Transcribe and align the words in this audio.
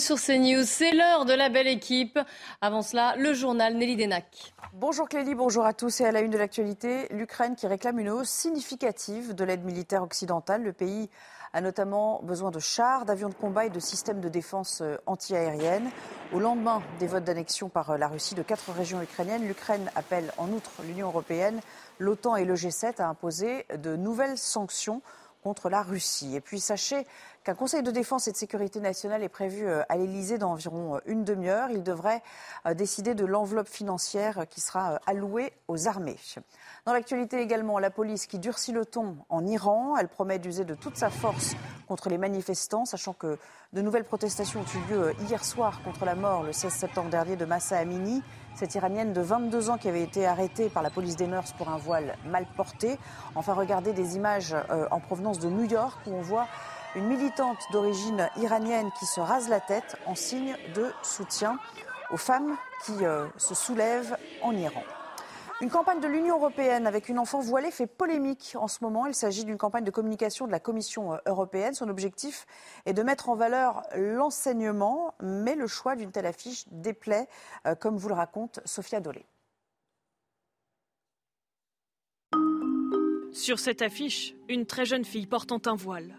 Sur 0.00 0.20
CNews, 0.20 0.64
c'est 0.64 0.92
l'heure 0.92 1.24
de 1.24 1.34
la 1.34 1.48
belle 1.48 1.68
équipe. 1.68 2.18
Avant 2.60 2.82
cela, 2.82 3.14
le 3.16 3.32
journal 3.32 3.76
Nelly 3.76 3.96
Denac. 3.96 4.54
Bonjour 4.72 5.08
Clélie, 5.08 5.34
bonjour 5.34 5.64
à 5.64 5.72
tous 5.72 6.00
et 6.00 6.04
à 6.04 6.10
la 6.10 6.20
une 6.20 6.30
de 6.30 6.38
l'actualité, 6.38 7.06
l'Ukraine 7.10 7.54
qui 7.54 7.66
réclame 7.66 7.98
une 8.00 8.10
hausse 8.10 8.28
significative 8.28 9.34
de 9.34 9.44
l'aide 9.44 9.64
militaire 9.64 10.02
occidentale. 10.02 10.62
Le 10.62 10.72
pays 10.72 11.10
a 11.52 11.60
notamment 11.60 12.20
besoin 12.22 12.50
de 12.50 12.58
chars, 12.58 13.04
d'avions 13.04 13.28
de 13.28 13.34
combat 13.34 13.66
et 13.66 13.70
de 13.70 13.78
systèmes 13.78 14.20
de 14.20 14.28
défense 14.28 14.80
euh, 14.80 14.96
antiaérienne. 15.06 15.88
Au 16.32 16.40
lendemain 16.40 16.82
des 16.98 17.06
votes 17.06 17.24
d'annexion 17.24 17.68
par 17.68 17.90
euh, 17.90 17.96
la 17.96 18.08
Russie 18.08 18.34
de 18.34 18.42
quatre 18.42 18.72
régions 18.72 19.00
ukrainiennes, 19.00 19.46
l'Ukraine 19.46 19.90
appelle 19.94 20.32
en 20.38 20.48
outre 20.48 20.70
l'Union 20.84 21.08
européenne, 21.08 21.60
l'OTAN 22.00 22.36
et 22.36 22.44
le 22.44 22.54
G7 22.54 23.00
à 23.00 23.06
imposer 23.06 23.66
de 23.76 23.94
nouvelles 23.94 24.38
sanctions 24.38 25.02
contre 25.44 25.68
la 25.68 25.82
Russie. 25.82 26.34
Et 26.34 26.40
puis 26.40 26.58
sachez 26.58 27.06
qu'un 27.44 27.54
Conseil 27.54 27.82
de 27.82 27.90
défense 27.90 28.26
et 28.26 28.32
de 28.32 28.36
sécurité 28.36 28.80
nationale 28.80 29.22
est 29.22 29.28
prévu 29.28 29.66
euh, 29.66 29.82
à 29.90 29.96
l'Elysée 29.96 30.38
dans 30.38 30.52
environ 30.52 30.96
euh, 30.96 31.00
une 31.04 31.24
demi-heure. 31.24 31.70
Il 31.70 31.82
devrait 31.82 32.22
euh, 32.66 32.72
décider 32.72 33.14
de 33.14 33.26
l'enveloppe 33.26 33.68
financière 33.68 34.46
qui 34.48 34.62
sera 34.62 34.98
allouée 35.06 35.52
aux 35.68 35.86
armées. 35.86 36.16
Dans 36.86 36.94
l'actualité 36.94 37.40
également, 37.40 37.78
la 37.78 37.90
police 37.90 38.26
qui 38.26 38.38
durcit 38.38 38.72
le 38.72 38.86
ton 38.86 39.18
en 39.28 39.46
Iran. 39.46 39.96
Elle 39.98 40.08
promet 40.08 40.38
d'user 40.38 40.64
de 40.64 40.74
toute 40.74 40.96
sa 40.96 41.10
force 41.10 41.54
contre 41.86 42.08
les 42.08 42.16
manifestants, 42.16 42.86
sachant 42.86 43.12
que 43.12 43.38
de 43.74 43.82
nouvelles 43.82 44.04
protestations 44.04 44.60
ont 44.60 44.78
eu 44.78 44.92
lieu 44.92 45.14
hier 45.28 45.44
soir 45.44 45.82
contre 45.82 46.06
la 46.06 46.14
mort 46.14 46.44
le 46.44 46.52
16 46.52 46.72
septembre 46.72 47.10
dernier 47.10 47.36
de 47.36 47.44
Massa 47.44 47.76
Amini, 47.76 48.22
cette 48.54 48.74
Iranienne 48.74 49.12
de 49.12 49.20
22 49.20 49.68
ans 49.68 49.76
qui 49.76 49.88
avait 49.88 50.02
été 50.02 50.26
arrêtée 50.26 50.70
par 50.70 50.82
la 50.82 50.90
police 50.90 51.16
des 51.16 51.26
mœurs 51.26 51.52
pour 51.52 51.68
un 51.68 51.76
voile 51.76 52.16
mal 52.24 52.46
porté. 52.56 52.98
Enfin, 53.34 53.52
regardez 53.52 53.92
des 53.92 54.16
images 54.16 54.56
en 54.90 55.00
provenance 55.00 55.40
de 55.40 55.50
New 55.50 55.64
York 55.64 55.98
où 56.06 56.14
on 56.14 56.22
voit 56.22 56.46
une 56.94 57.06
militante 57.06 57.58
d'origine 57.72 58.28
iranienne 58.36 58.90
qui 58.98 59.06
se 59.06 59.20
rase 59.20 59.48
la 59.48 59.60
tête 59.60 59.96
en 60.06 60.14
signe 60.14 60.56
de 60.74 60.92
soutien 61.02 61.58
aux 62.10 62.16
femmes 62.16 62.56
qui 62.84 63.04
euh, 63.04 63.26
se 63.36 63.54
soulèvent 63.54 64.16
en 64.42 64.54
Iran. 64.54 64.82
Une 65.60 65.70
campagne 65.70 66.00
de 66.00 66.06
l'Union 66.06 66.36
européenne 66.36 66.86
avec 66.86 67.08
une 67.08 67.18
enfant 67.18 67.40
voilée 67.40 67.70
fait 67.70 67.86
polémique 67.86 68.56
en 68.58 68.68
ce 68.68 68.82
moment. 68.82 69.06
Il 69.06 69.14
s'agit 69.14 69.44
d'une 69.44 69.56
campagne 69.56 69.84
de 69.84 69.90
communication 69.90 70.46
de 70.46 70.52
la 70.52 70.60
Commission 70.60 71.14
euh, 71.14 71.18
européenne. 71.26 71.74
Son 71.74 71.88
objectif 71.88 72.46
est 72.86 72.92
de 72.92 73.02
mettre 73.02 73.28
en 73.28 73.34
valeur 73.34 73.82
l'enseignement, 73.96 75.14
mais 75.20 75.54
le 75.56 75.66
choix 75.66 75.96
d'une 75.96 76.12
telle 76.12 76.26
affiche 76.26 76.64
déplaît, 76.70 77.28
euh, 77.66 77.74
comme 77.74 77.96
vous 77.96 78.08
le 78.08 78.14
raconte 78.14 78.60
Sophia 78.64 79.00
Dolé. 79.00 79.26
Sur 83.32 83.58
cette 83.58 83.82
affiche, 83.82 84.34
une 84.48 84.64
très 84.64 84.84
jeune 84.84 85.04
fille 85.04 85.26
portant 85.26 85.60
un 85.66 85.74
voile. 85.74 86.14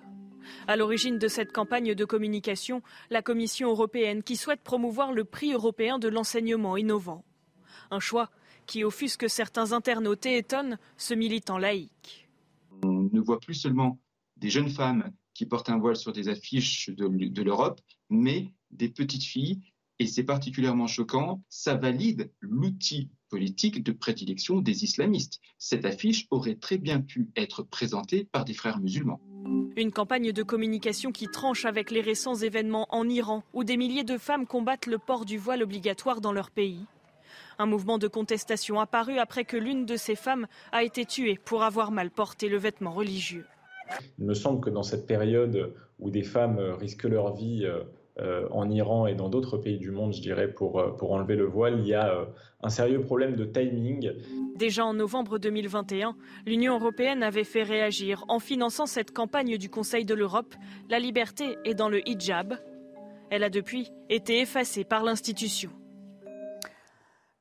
À 0.67 0.75
l'origine 0.75 1.17
de 1.17 1.27
cette 1.27 1.51
campagne 1.51 1.93
de 1.93 2.05
communication, 2.05 2.81
la 3.09 3.21
Commission 3.21 3.69
européenne 3.69 4.23
qui 4.23 4.35
souhaite 4.35 4.61
promouvoir 4.61 5.13
le 5.13 5.23
prix 5.23 5.53
européen 5.53 5.99
de 5.99 6.07
l'enseignement 6.07 6.77
innovant. 6.77 7.23
Un 7.91 8.00
choix 8.00 8.29
qui 8.66 8.84
offusque 8.84 9.29
certains 9.29 9.73
internautes 9.73 10.25
et 10.25 10.38
étonne 10.38 10.78
ce 10.97 11.13
militant 11.13 11.57
laïque. 11.57 12.29
On 12.84 13.09
ne 13.11 13.19
voit 13.19 13.39
plus 13.39 13.53
seulement 13.53 14.00
des 14.38 14.50
jeunes 14.50 14.69
femmes 14.69 15.11
qui 15.34 15.45
portent 15.45 15.69
un 15.69 15.78
voile 15.78 15.95
sur 15.95 16.13
des 16.13 16.29
affiches 16.29 16.89
de, 16.89 17.07
de 17.07 17.41
l'Europe, 17.44 17.79
mais 18.09 18.53
des 18.72 18.89
petites 18.89 19.23
filles, 19.23 19.61
et 20.00 20.07
c'est 20.07 20.23
particulièrement 20.23 20.88
choquant, 20.88 21.41
ça 21.50 21.75
valide 21.75 22.31
l'outil 22.39 23.09
politique 23.35 23.84
de 23.84 23.91
prédilection 23.91 24.62
des 24.62 24.85
islamistes. 24.85 25.41
Cette 25.57 25.84
affiche 25.84 26.25
aurait 26.31 26.56
très 26.56 26.78
bien 26.78 27.01
pu 27.01 27.28
être 27.35 27.63
présentée 27.63 28.23
par 28.31 28.46
des 28.46 28.53
frères 28.53 28.79
musulmans. 28.79 29.19
Une 29.75 29.91
campagne 29.91 30.31
de 30.31 30.41
communication 30.41 31.12
qui 31.12 31.28
tranche 31.28 31.66
avec 31.66 31.91
les 31.91 32.00
récents 32.00 32.35
événements 32.35 32.88
en 32.91 33.09
Iran, 33.09 33.44
où 33.51 33.66
des 33.66 33.75
milliers 33.75 34.06
de 34.06 34.18
femmes 34.18 34.47
combattent 34.47 34.85
le 34.85 35.00
port 35.00 35.25
du 35.25 35.38
voile 35.38 35.63
obligatoire 35.63 36.22
dans 36.22 36.31
leur 36.31 36.50
pays. 36.50 36.85
Un 37.59 37.66
mouvement 37.66 37.97
de 37.97 38.07
contestation 38.07 38.79
apparu 38.79 39.18
après 39.18 39.44
que 39.44 39.57
l'une 39.57 39.85
de 39.85 39.97
ces 39.97 40.16
femmes 40.16 40.47
a 40.72 40.85
été 40.85 41.03
tuée 41.03 41.38
pour 41.44 41.63
avoir 41.63 41.91
mal 41.91 42.12
porté 42.12 42.47
le 42.47 42.57
vêtement 42.57 42.94
religieux. 42.94 43.46
Il 44.17 44.23
me 44.28 44.34
semble 44.34 44.62
que 44.62 44.69
dans 44.69 44.84
cette 44.84 45.07
période 45.07 45.73
où 46.00 46.09
des 46.09 46.23
femmes 46.23 46.59
risquent 46.79 47.03
leur 47.03 47.35
vie 47.35 47.67
euh, 48.22 48.48
en 48.52 48.70
Iran 48.70 49.08
et 49.08 49.14
dans 49.14 49.28
d'autres 49.28 49.58
pays 49.58 49.78
du 49.78 49.92
monde, 49.92 50.14
je 50.14 50.22
dirais, 50.22 50.48
pour, 50.48 50.80
euh, 50.80 50.96
enlever 51.02 51.36
le 51.36 51.44
voile, 51.44 51.80
il 51.80 51.88
y 51.88 51.94
a 51.94 52.14
euh, 52.14 52.26
un 52.64 52.70
sérieux 52.70 53.02
problème 53.02 53.36
de 53.36 53.44
timing. 53.44 54.14
Déjà 54.56 54.86
en 54.86 54.94
novembre 54.94 55.38
2021, 55.38 56.16
l'Union 56.46 56.76
européenne 56.76 57.24
avait 57.24 57.44
fait 57.44 57.64
réagir 57.64 58.24
en 58.30 58.40
finançant 58.40 58.86
cette 58.86 59.12
campagne 59.12 59.58
du 59.58 59.70
Conseil 59.70 60.06
de 60.06 60.14
l'Europe, 60.14 60.56
La 60.90 61.00
liberté 61.00 61.58
est 61.66 61.74
dans 61.74 61.90
le 61.90 62.08
hijab. 62.08 62.56
Elle 63.30 63.44
a 63.44 63.50
depuis 63.50 63.92
été 64.09 64.40
effacée 64.40 64.86
par 64.86 65.03
l'institution. 65.03 65.72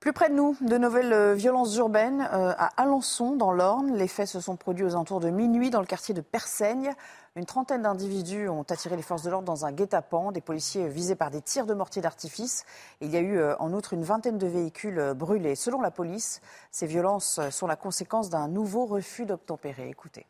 Plus 0.05 0.13
près 0.13 0.29
de 0.29 0.35
nous, 0.35 0.55
de 0.61 0.77
nouvelles 0.77 1.33
violences 1.33 1.75
urbaines 1.77 2.21
à 2.21 2.67
Alençon, 2.77 3.37
dans 3.37 3.53
l'Orne. 3.53 3.97
Les 3.97 4.07
faits 4.07 4.29
se 4.29 4.39
sont 4.39 4.55
produits 4.55 4.85
aux 4.85 4.91
alentours 4.91 5.19
de 5.19 5.31
minuit 5.31 5.71
dans 5.71 5.81
le 5.81 5.87
quartier 5.87 6.13
de 6.13 6.21
Persaigne. 6.21 6.91
Une 7.37 7.47
trentaine 7.47 7.81
d'individus 7.81 8.51
ont 8.51 8.67
attiré 8.69 8.97
les 8.97 9.03
forces 9.03 9.23
de 9.23 9.31
l'ordre 9.31 9.47
dans 9.47 9.65
un 9.65 9.73
guet-apens, 9.73 10.31
des 10.33 10.43
policiers 10.43 10.91
visés 10.91 11.15
par 11.15 11.31
des 11.31 11.41
tirs 11.41 11.65
de 11.65 11.73
mortier 11.73 12.03
d'artifice. 12.03 12.67
Il 13.01 13.13
y 13.13 13.17
a 13.17 13.21
eu 13.21 13.39
euh, 13.39 13.57
en 13.61 13.73
outre 13.73 13.95
une 13.95 14.03
vingtaine 14.03 14.37
de 14.37 14.47
véhicules 14.47 14.99
euh, 14.99 15.15
brûlés. 15.15 15.55
Selon 15.55 15.81
la 15.81 15.91
police, 15.91 16.43
ces 16.71 16.87
violences 16.87 17.39
euh, 17.39 17.49
sont 17.49 17.67
la 17.67 17.77
conséquence 17.77 18.29
d'un 18.29 18.49
nouveau 18.49 18.85
refus 18.85 19.25
d'obtempérer. 19.25 19.89
Écoutez. 19.89 20.27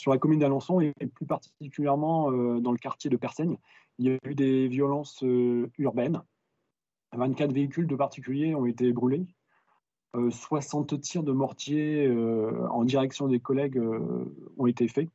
Sur 0.00 0.12
la 0.12 0.18
commune 0.18 0.38
d'Alençon 0.38 0.80
et 0.80 0.92
plus 1.12 1.26
particulièrement 1.26 2.30
dans 2.30 2.70
le 2.70 2.78
quartier 2.78 3.10
de 3.10 3.16
Persaigne, 3.16 3.56
il 3.98 4.06
y 4.06 4.10
a 4.12 4.18
eu 4.22 4.36
des 4.36 4.68
violences 4.68 5.24
urbaines. 5.76 6.22
24 7.16 7.52
véhicules 7.52 7.86
de 7.86 7.96
particuliers 7.96 8.54
ont 8.54 8.66
été 8.66 8.92
brûlés. 8.92 9.26
60 10.30 11.00
tirs 11.00 11.22
de 11.22 11.32
mortier 11.32 12.10
en 12.70 12.84
direction 12.84 13.28
des 13.28 13.40
collègues 13.40 13.80
ont 14.56 14.66
été 14.66 14.88
faits. 14.88 15.08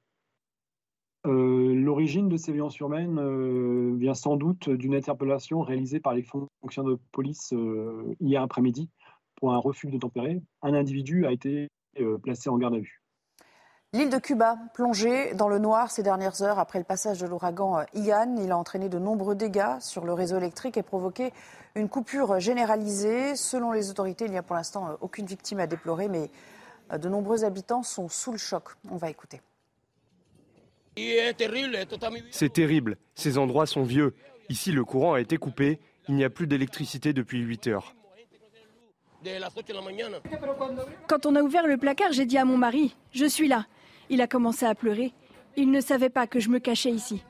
Euh, 1.26 1.74
l'origine 1.74 2.28
de 2.28 2.36
ces 2.36 2.52
violences 2.52 2.78
urbaines 2.80 3.18
euh, 3.18 3.96
vient 3.98 4.14
sans 4.14 4.36
doute 4.36 4.70
d'une 4.70 4.94
interpellation 4.94 5.62
réalisée 5.62 6.02
par 6.02 6.14
les 6.14 6.24
fonctionnaires 6.24 6.92
de 6.92 7.00
police 7.14 7.54
euh, 7.54 8.14
hier 8.20 8.42
après-midi 8.42 8.90
pour 9.36 9.54
un 9.54 9.58
refus 9.58 9.88
de 9.88 9.98
tempérer. 9.98 10.42
Un 10.62 10.74
individu 10.74 11.26
a 11.26 11.32
été 11.32 11.70
placé 12.24 12.50
en 12.50 12.58
garde 12.58 12.76
à 12.76 12.80
vue. 12.80 13.03
L'île 13.94 14.10
de 14.10 14.18
Cuba, 14.18 14.58
plongée 14.74 15.36
dans 15.36 15.48
le 15.48 15.60
noir 15.60 15.92
ces 15.92 16.02
dernières 16.02 16.42
heures 16.42 16.58
après 16.58 16.80
le 16.80 16.84
passage 16.84 17.20
de 17.20 17.28
l'ouragan 17.28 17.86
Ian, 17.94 18.36
il 18.42 18.52
a 18.52 18.58
entraîné 18.58 18.90
de 18.90 18.98
nombreux 18.98 19.36
dégâts 19.36 19.80
sur 19.82 20.04
le 20.04 20.14
réseau 20.14 20.36
électrique 20.38 20.78
et 20.78 20.82
provoqué 20.82 21.32
une 21.76 21.88
coupure 21.88 22.40
généralisée. 22.40 23.36
Selon 23.36 23.72
les 23.72 23.92
autorités, 23.92 24.26
il 24.26 24.32
n'y 24.32 24.38
a 24.40 24.42
pour 24.42 24.56
l'instant 24.56 24.98
aucune 25.02 25.28
victime 25.28 25.60
à 25.60 25.68
déplorer, 25.68 26.08
mais 26.08 26.32
de 26.98 27.08
nombreux 27.08 27.46
habitants 27.46 27.84
sont 27.84 28.10
sous 28.10 28.32
le 28.32 28.40
choc. 28.40 28.64
On 28.90 28.98
va 28.98 29.12
écouter. 29.12 29.42
C'est 32.32 32.52
terrible, 32.52 32.98
ces 33.14 33.38
endroits 33.38 33.68
sont 33.68 33.84
vieux. 33.84 34.16
Ici, 34.50 34.72
le 34.72 34.84
courant 34.84 35.14
a 35.14 35.22
été 35.22 35.38
coupé, 35.38 35.80
il 36.08 36.16
n'y 36.16 36.24
a 36.24 36.32
plus 36.32 36.48
d'électricité 36.48 37.14
depuis 37.14 37.42
8 37.42 37.68
heures. 37.68 37.94
Quand 41.08 41.26
on 41.28 41.36
a 41.36 41.42
ouvert 41.44 41.68
le 41.68 41.78
placard, 41.78 42.12
j'ai 42.12 42.26
dit 42.26 42.40
à 42.40 42.44
mon 42.44 42.58
mari, 42.58 42.96
je 43.12 43.26
suis 43.26 43.48
là. 43.48 43.68
Il 44.10 44.22
a 44.22 44.28
commencé 44.28 44.66
à 44.66 44.76
pleurer. 44.76 45.14
Il 45.56 45.72
ne 45.72 45.82
savait 45.82 46.10
pas 46.10 46.28
que 46.28 46.40
je 46.40 46.50
me 46.50 46.60
cachais 46.60 46.92
ici. 46.92 47.24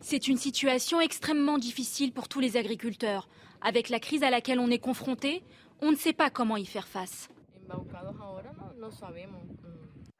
C'est 0.00 0.28
une 0.28 0.36
situation 0.36 1.00
extrêmement 1.00 1.58
difficile 1.58 2.12
pour 2.12 2.28
tous 2.28 2.40
les 2.40 2.56
agriculteurs. 2.56 3.28
Avec 3.60 3.88
la 3.88 4.00
crise 4.00 4.22
à 4.22 4.30
laquelle 4.30 4.58
on 4.58 4.68
est 4.68 4.78
confronté, 4.78 5.42
on 5.80 5.90
ne 5.90 5.96
sait 5.96 6.12
pas 6.12 6.30
comment 6.30 6.56
y 6.56 6.66
faire 6.66 6.88
face. 6.88 7.28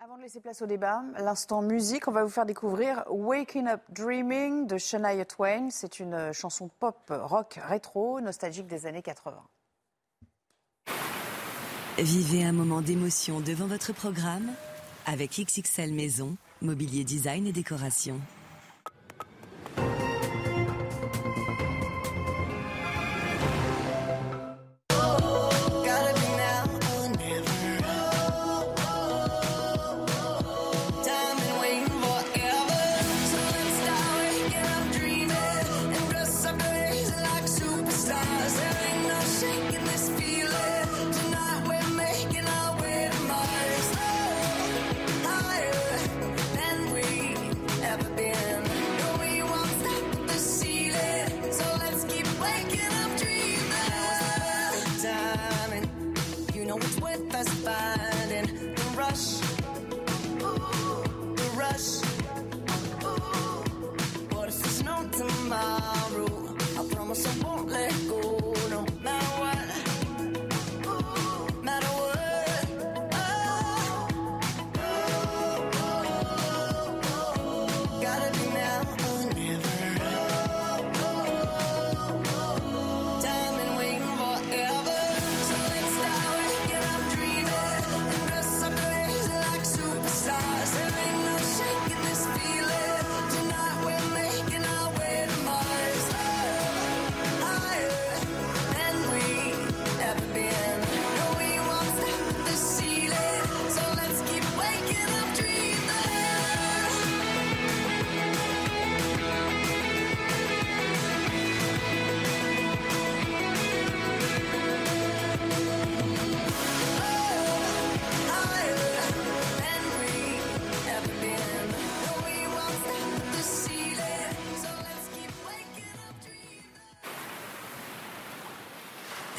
Avant 0.01 0.17
de 0.17 0.23
laisser 0.23 0.41
place 0.41 0.63
au 0.63 0.67
débat, 0.67 1.03
l'instant 1.19 1.63
musique, 1.63 2.09
on 2.09 2.13
va 2.13 2.25
vous 2.25 2.31
faire 2.31 2.47
découvrir 2.47 3.05
Waking 3.09 3.69
Up 3.69 3.83
Dreaming 3.91 4.67
de 4.67 4.79
Shania 4.79 5.25
Twain. 5.25 5.69
C'est 5.71 6.01
une 6.01 6.33
chanson 6.33 6.69
pop 6.81 6.97
rock 7.11 7.59
rétro, 7.63 8.21
nostalgique 8.21 8.67
des 8.67 8.87
années 8.87 9.03
80. 9.03 9.43
Vivez 11.99 12.43
un 12.43 12.53
moment 12.53 12.81
d'émotion 12.81 13.41
devant 13.41 13.67
votre 13.67 13.93
programme 13.93 14.51
avec 15.05 15.39
XXL 15.39 15.93
Maison, 15.93 16.37
mobilier 16.63 17.05
design 17.05 17.47
et 17.47 17.53
décoration. 17.53 18.19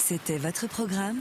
C'était 0.05 0.37
votre 0.37 0.67
programme 0.67 1.19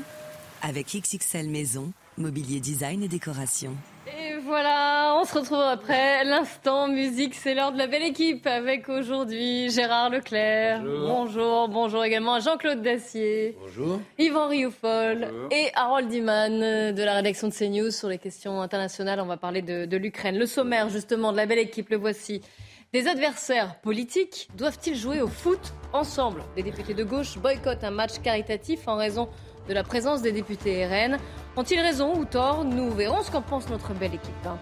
avec 0.61 0.87
XXL 0.89 1.49
Maison, 1.49 1.93
mobilier 2.19 2.59
design 2.59 3.05
et 3.05 3.09
décoration. 3.09 3.77
Et 4.09 4.39
voilà, 4.45 5.15
on 5.21 5.25
se 5.25 5.39
retrouve 5.39 5.61
après 5.61 6.25
l'instant 6.25 6.89
musique. 6.89 7.37
C'est 7.37 7.55
l'heure 7.55 7.71
de 7.71 7.79
la 7.79 7.87
belle 7.87 8.03
équipe 8.03 8.45
avec 8.45 8.89
aujourd'hui 8.89 9.71
Gérard 9.71 10.11
Leclerc. 10.11 10.83
Bonjour. 10.83 11.69
Bonjour, 11.69 12.03
également 12.03 12.41
Jean-Claude 12.41 12.83
Dacier. 12.83 13.57
Bonjour. 13.61 14.01
Yvan 14.19 14.49
Rioufol 14.49 15.29
et 15.53 15.71
Harold 15.77 16.13
Iman 16.13 16.59
de 16.93 17.03
la 17.05 17.15
rédaction 17.15 17.47
de 17.47 17.53
CNews 17.53 17.93
sur 17.93 18.09
les 18.09 18.19
questions 18.19 18.61
internationales. 18.61 19.21
On 19.21 19.27
va 19.27 19.37
parler 19.37 19.63
de, 19.63 19.85
de 19.85 19.97
l'Ukraine. 19.97 20.37
Le 20.37 20.47
sommaire, 20.47 20.89
justement, 20.89 21.31
de 21.31 21.37
la 21.37 21.47
belle 21.47 21.61
équipe, 21.61 21.89
le 21.91 21.99
voici. 21.99 22.43
Des 22.93 23.09
adversaires 23.09 23.81
politiques 23.81 24.51
doivent-ils 24.55 24.95
jouer 24.95 25.23
au 25.23 25.27
foot 25.27 25.73
ensemble? 25.95 26.45
Les 26.57 26.63
députés 26.63 26.93
de 26.93 27.05
gauche 27.05 27.39
boycottent 27.39 27.85
un 27.85 27.91
match 27.91 28.19
caritatif 28.23 28.87
en 28.87 28.97
raison 28.97 29.31
de 29.67 29.73
la 29.73 29.83
présence 29.83 30.21
des 30.21 30.31
députés 30.31 30.85
RN. 30.85 31.17
Ont-ils 31.57 31.81
raison 31.81 32.15
ou 32.15 32.27
tort? 32.27 32.67
Nous 32.67 32.91
verrons 32.91 33.23
ce 33.23 33.31
qu'en 33.31 33.41
pense 33.41 33.71
notre 33.71 33.95
belle 33.95 34.13
équipe. 34.13 34.35
Hein. 34.47 34.59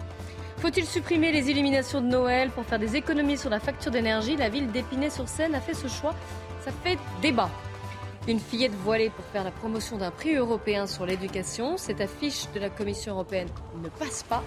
Faut-il 0.59 0.85
supprimer 0.85 1.33
les 1.33 1.51
illuminations 1.51 2.01
de 2.01 2.07
Noël 2.07 2.51
pour 2.51 2.65
faire 2.65 2.79
des 2.79 2.95
économies 2.95 3.37
sur 3.37 3.51
la 3.51 3.59
facture 3.59 3.91
d'énergie? 3.91 4.37
La 4.37 4.49
ville 4.49 4.71
d'Épinay-sur-Seine 4.71 5.57
a 5.57 5.61
fait 5.61 5.75
ce 5.75 5.89
choix. 5.89 6.15
Ça 6.65 6.71
fait 6.85 6.99
débat. 7.21 7.51
Une 8.29 8.39
fillette 8.39 8.75
voilée 8.85 9.11
pour 9.11 9.25
faire 9.25 9.43
la 9.43 9.51
promotion 9.51 9.97
d'un 9.97 10.13
prix 10.13 10.37
européen 10.37 10.87
sur 10.87 11.05
l'éducation. 11.05 11.77
Cette 11.77 12.01
affiche 12.01 12.47
de 12.55 12.61
la 12.61 12.71
Commission 12.71 13.15
européenne 13.15 13.49
ne 13.83 13.89
passe 13.89 14.23
pas. 14.23 14.45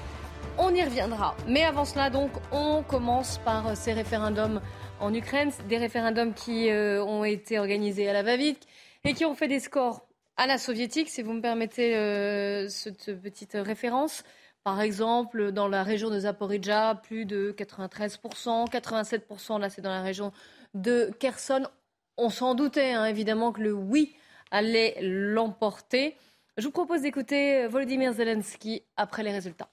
On 0.57 0.73
y 0.73 0.83
reviendra. 0.83 1.35
Mais 1.47 1.63
avant 1.63 1.83
cela, 1.83 2.09
donc, 2.09 2.31
on 2.51 2.83
commence 2.83 3.39
par 3.39 3.75
ces 3.75 3.93
référendums 3.93 4.61
en 4.99 5.13
Ukraine, 5.13 5.51
des 5.67 5.77
référendums 5.77 6.33
qui 6.33 6.69
euh, 6.69 7.03
ont 7.03 7.23
été 7.23 7.57
organisés 7.57 8.07
à 8.07 8.13
la 8.13 8.21
va-vite 8.21 8.67
et 9.03 9.13
qui 9.13 9.25
ont 9.25 9.33
fait 9.33 9.47
des 9.47 9.59
scores 9.59 10.05
à 10.37 10.45
la 10.45 10.57
soviétique, 10.57 11.09
si 11.09 11.23
vous 11.23 11.33
me 11.33 11.41
permettez 11.41 11.95
euh, 11.95 12.67
cette 12.69 13.19
petite 13.19 13.53
référence. 13.59 14.23
Par 14.63 14.79
exemple, 14.79 15.51
dans 15.51 15.67
la 15.67 15.83
région 15.83 16.09
de 16.09 16.19
Zaporizhia, 16.19 17.01
plus 17.03 17.25
de 17.25 17.53
93%, 17.57 18.69
87%, 18.69 19.59
là 19.59 19.69
c'est 19.69 19.81
dans 19.81 19.89
la 19.89 20.01
région 20.01 20.31
de 20.73 21.11
Kherson. 21.19 21.67
On 22.17 22.29
s'en 22.29 22.53
doutait, 22.55 22.93
hein, 22.93 23.05
évidemment, 23.05 23.51
que 23.51 23.61
le 23.61 23.73
oui 23.73 24.15
allait 24.51 24.97
l'emporter. 25.01 26.15
Je 26.57 26.65
vous 26.65 26.71
propose 26.71 27.01
d'écouter 27.01 27.67
Volodymyr 27.67 28.13
Zelensky 28.13 28.83
après 28.95 29.23
les 29.23 29.31
résultats. 29.31 29.69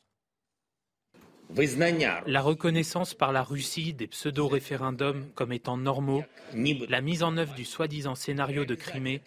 La 2.26 2.42
reconnaissance 2.42 3.14
par 3.14 3.32
la 3.32 3.42
Russie 3.42 3.92
des 3.92 4.06
pseudo-référendums 4.06 5.26
comme 5.34 5.52
étant 5.52 5.76
normaux, 5.76 6.24
la 6.88 7.00
mise 7.00 7.22
en 7.22 7.36
œuvre 7.36 7.54
du 7.54 7.64
soi-disant 7.64 8.14
scénario 8.14 8.64
de 8.64 8.74
Crimée 8.74 9.20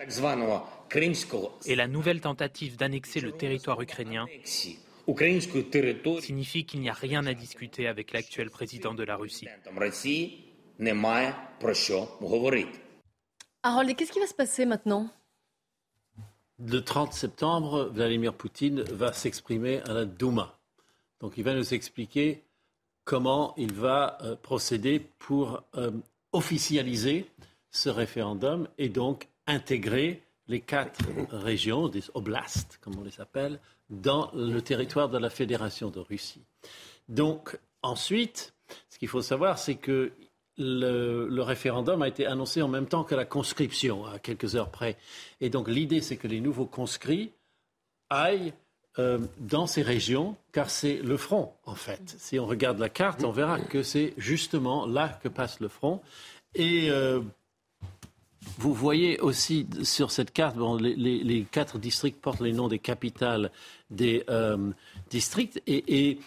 et 1.66 1.76
la 1.76 1.88
nouvelle 1.88 2.22
tentative 2.22 2.78
d'annexer 2.78 3.20
le 3.20 3.32
territoire 3.32 3.82
ukrainien 3.82 4.26
signifie 6.22 6.66
qu'il 6.66 6.80
n'y 6.80 6.90
a 6.90 6.94
rien 6.94 7.26
à 7.26 7.34
discuter 7.34 7.88
avec 7.88 8.14
l'actuel 8.14 8.50
président 8.50 8.94
de 8.94 9.04
la 9.04 9.18
Russie. 9.18 9.48
Harold, 13.64 13.96
qu'est-ce 13.96 14.12
qui 14.12 14.20
va 14.20 14.28
se 14.28 14.34
passer 14.34 14.66
maintenant? 14.66 15.10
Le 16.60 16.80
30 16.80 17.14
septembre, 17.14 17.92
Vladimir 17.94 18.34
Poutine 18.34 18.82
va 18.84 19.12
s'exprimer 19.12 19.82
à 19.82 19.94
la 19.94 20.06
Douma. 20.06 20.60
Donc 21.24 21.38
il 21.38 21.44
va 21.46 21.54
nous 21.54 21.74
expliquer 21.74 22.44
comment 23.06 23.54
il 23.56 23.72
va 23.72 24.18
euh, 24.24 24.36
procéder 24.36 25.00
pour 25.20 25.64
euh, 25.76 25.90
officialiser 26.34 27.26
ce 27.72 27.88
référendum 27.88 28.68
et 28.78 28.90
donc 28.90 29.30
intégrer 29.48 30.22
les 30.50 30.60
quatre 30.60 31.00
régions, 31.32 31.88
des 31.88 32.04
oblasts, 32.14 32.78
comme 32.82 33.00
on 33.00 33.06
les 33.06 33.22
appelle, 33.22 33.62
dans 33.90 34.32
le 34.34 34.62
territoire 34.62 35.08
de 35.08 35.18
la 35.18 35.30
Fédération 35.30 35.90
de 35.90 36.02
Russie. 36.02 36.44
Donc 37.08 37.58
ensuite, 37.84 38.54
ce 38.90 39.00
qu'il 39.00 39.08
faut 39.08 39.22
savoir, 39.22 39.60
c'est 39.60 39.76
que 39.76 40.12
le, 40.58 41.30
le, 41.30 41.42
référendum 41.42 42.02
a 42.02 42.10
été 42.10 42.26
annoncé 42.26 42.62
en 42.62 42.68
même 42.68 42.88
temps 42.88 43.06
que 43.06 43.16
la 43.16 43.26
conscription, 43.26 44.06
à 44.06 44.20
quelques 44.20 44.58
heures 44.58 44.72
près. 44.72 44.98
Et 45.40 45.50
donc 45.50 45.70
l'idée, 45.70 46.02
c'est 46.02 46.18
que 46.18 46.28
les 46.28 46.42
nouveaux 46.42 46.66
conscrits 46.66 47.32
aillent 48.10 48.54
euh, 49.00 49.20
dans 49.40 49.66
ces 49.66 49.82
régions, 49.82 50.36
car 50.52 50.70
c'est 50.70 50.98
le 50.98 51.18
front, 51.18 51.52
en 51.66 51.76
fait. 51.76 52.16
Si 52.20 52.38
on 52.38 52.46
regarde 52.46 52.78
la 52.78 52.90
carte, 52.90 53.24
on 53.24 53.32
verra 53.32 53.60
que 53.60 53.82
c'est 53.82 54.14
justement 54.18 54.86
là 54.86 55.20
que 55.24 55.30
passe 55.30 55.60
le 55.60 55.68
front. 55.68 56.00
Et 56.54 56.92
euh, 56.92 57.22
vous 58.60 58.74
voyez 58.74 59.20
aussi 59.20 59.68
sur 59.82 60.12
cette 60.12 60.32
carte, 60.32 60.58
bon, 60.58 60.76
les, 60.76 60.96
les, 60.96 61.24
les, 61.24 61.44
quatre 61.44 61.80
districts 61.80 62.22
portent 62.22 62.42
les 62.42 62.54
noms 62.54 62.68
des 62.68 62.80
capitales 62.80 63.52
des 63.90 64.24
euh, 64.30 64.72
districts. 65.10 65.62
Et, 65.66 66.10
et 66.10 66.20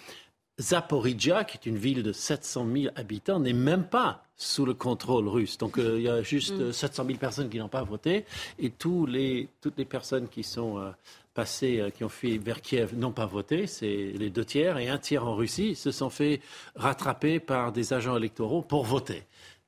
Zaporizhia, 0.61 1.44
qui 1.44 1.58
est 1.58 1.66
une 1.66 1.78
ville 1.78 2.02
de 2.02 2.12
700 2.12 2.66
000 2.75 2.94
habitants, 2.96 3.38
n'est 3.38 3.52
même 3.52 3.85
pas 3.85 4.25
sous 4.37 4.66
le 4.66 4.75
contrôle 4.75 5.28
russe. 5.28 5.56
Donc 5.56 5.78
euh, 5.78 5.99
il 5.99 6.02
y 6.02 6.08
a 6.08 6.23
juste 6.23 6.58
mm. 6.58 6.73
700 6.73 7.04
000 7.06 7.18
personnes 7.18 7.49
qui 7.49 7.58
n'ont 7.58 7.68
pas 7.68 7.85
voté 7.85 8.25
et 8.58 8.70
tous 8.70 9.06
les, 9.06 9.49
toutes 9.61 9.78
les 9.78 9.85
personnes 9.85 10.28
qui 10.28 10.42
sont 10.42 10.92
passés, 11.37 11.78
euh, 11.78 11.90
qui 11.90 12.02
ont 12.02 12.09
fui 12.09 12.38
vers 12.38 12.61
Kiev, 12.61 12.97
n'ont 12.97 13.12
pas 13.12 13.26
voté. 13.26 13.69
C'est 13.69 13.87
les 13.87 14.31
deux 14.31 14.45
tiers 14.45 14.78
et 14.78 14.88
un 14.88 14.99
tiers 14.99 15.25
en 15.25 15.37
Russie 15.37 15.76
se 15.76 15.93
sont 15.93 16.11
fait 16.11 16.40
rattraper 16.75 17.38
par 17.38 17.71
des 17.71 17.93
agents 17.93 18.16
électoraux 18.16 18.62
pour 18.62 18.85
voter. 18.85 19.23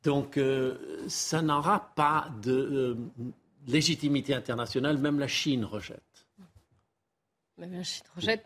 Donc 0.05 0.37
euh, 0.37 1.05
ça 1.09 1.43
n'aura 1.43 1.93
pas 1.95 2.29
de 2.43 2.53
euh, 2.53 2.97
légitimité 3.67 4.35
internationale, 4.35 4.99
même 4.99 5.19
la 5.19 5.29
Chine 5.29 5.65
rejette. 5.65 6.03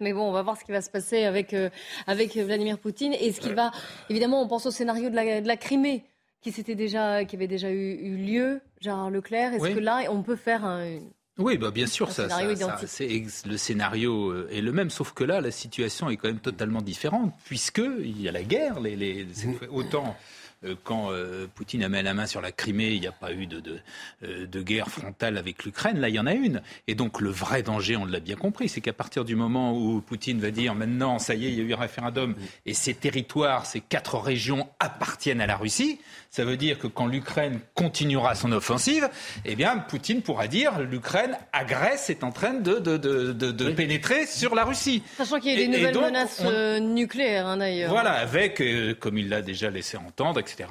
Mais 0.01 0.13
bon, 0.15 0.23
on 0.29 0.33
va 0.33 0.43
voir 0.43 0.57
ce 0.59 0.65
qui 0.65 0.73
va 0.73 0.81
se 0.81 0.91
passer 0.91 1.25
avec, 1.25 1.53
euh, 1.53 1.69
avec 2.07 2.35
Vladimir 2.37 2.79
Poutine. 2.79 3.13
Et 3.13 3.31
ce 3.33 3.41
qui 3.41 3.53
va, 3.53 3.71
évidemment, 4.09 4.43
on 4.43 4.49
pense 4.49 4.65
au 4.65 4.71
scénario 4.71 5.11
de 5.11 5.15
la, 5.15 5.43
de 5.43 5.47
la 5.47 5.57
Crimée 5.59 6.05
qui, 6.41 6.51
déjà, 6.75 7.25
qui 7.25 7.37
avait 7.37 7.47
déjà 7.47 7.71
eu, 7.71 8.17
lieu, 8.17 8.63
Gérard 8.81 9.11
Leclerc. 9.11 9.55
Est-ce 9.55 9.75
que 9.75 9.79
là, 9.79 10.05
on 10.11 10.23
peut 10.23 10.37
faire 10.37 10.65
un, 10.65 10.99
oui, 11.39 11.57
bah 11.57 11.71
bien 11.71 11.87
sûr, 11.87 12.13
ça, 12.13 12.29
le 12.43 13.57
scénario 13.57 14.31
euh, 14.31 14.49
est 14.53 14.61
le 14.61 14.73
même, 14.73 14.91
sauf 14.91 15.13
que 15.13 15.25
là, 15.25 15.41
la 15.41 15.51
situation 15.51 16.11
est 16.11 16.17
quand 16.17 16.29
même 16.29 16.41
totalement 16.41 16.83
différente, 16.83 17.35
puisqu'il 17.45 18.21
y 18.21 18.29
a 18.29 18.33
la 18.33 18.43
guerre. 18.43 18.81
Les, 18.81 18.97
les, 18.97 19.27
autant 19.71 20.17
euh, 20.65 20.75
quand 20.85 21.11
euh, 21.11 21.47
Poutine 21.53 21.83
a 21.83 21.89
mis 21.89 22.03
la 22.03 22.15
main 22.15 22.27
sur 22.27 22.41
la 22.41 22.53
Crimée, 22.53 22.93
il 22.93 23.01
n'y 23.01 23.07
a 23.07 23.13
pas 23.13 23.33
eu 23.33 23.47
de, 23.47 23.81
euh, 24.23 24.47
de, 24.47 24.63
guerre 24.63 24.89
frontale 24.89 25.39
avec 25.39 25.65
l'Ukraine. 25.65 25.99
Là, 25.99 26.09
il 26.09 26.15
y 26.15 26.21
en 26.21 26.27
a 26.27 26.35
une. 26.35 26.63
Et 26.87 26.95
donc, 26.95 27.21
le 27.21 27.31
vrai 27.31 27.63
danger, 27.63 27.97
on 27.97 28.05
l'a 28.05 28.21
bien 28.21 28.37
compris, 28.37 28.69
c'est 28.69 28.81
qu'à 28.81 28.93
partir 28.93 29.25
du 29.25 29.37
moment 29.37 29.77
où 29.77 30.01
Poutine 30.01 30.41
va 30.41 30.51
dire 30.51 30.75
maintenant, 30.75 31.19
ça 31.19 31.35
y 31.35 31.47
est, 31.47 31.49
il 31.49 31.59
y 31.59 31.61
a 31.61 31.65
eu 31.65 31.75
un 31.75 31.79
référendum 31.79 32.35
et 32.67 32.75
ces 32.75 32.95
territoires, 32.95 33.67
ces 33.67 33.81
quatre 33.81 34.19
régions 34.19 34.69
appartiennent 34.79 35.41
à 35.41 35.47
la 35.47 35.57
Russie, 35.57 35.99
ça 36.33 36.45
veut 36.45 36.57
dire 36.57 36.81
que 36.81 36.89
quand 36.89 37.07
l'Ukraine 37.07 37.61
continuera 37.75 38.35
son 38.35 38.51
offensive, 38.51 39.09
eh 39.45 39.55
bien, 39.55 39.79
Poutine 39.79 40.23
pourra 40.23 40.49
dire 40.49 40.81
l'Ukraine 40.81 41.37
agresse 41.53 42.11
est 42.11 42.25
en 42.25 42.33
train 42.33 42.55
de, 42.55 42.81
de, 42.81 42.97
de, 42.97 43.71
pénétrer 43.71 44.27
sur 44.27 44.57
la 44.57 44.65
Russie. 44.65 45.05
Sachant 45.17 45.39
qu'il 45.39 45.53
y 45.53 45.55
a 45.55 45.57
des 45.57 45.69
nouvelles 45.69 45.95
menaces 45.95 46.43
nucléaires, 46.81 47.47
hein, 47.47 47.59
d'ailleurs. 47.59 47.91
Voilà, 47.91 48.13
avec, 48.13 48.61
comme 48.99 49.19
il 49.19 49.29
l'a 49.29 49.43
déjà 49.43 49.71
laissé 49.71 49.97
entendre, 49.97 50.41
etc 50.41 50.63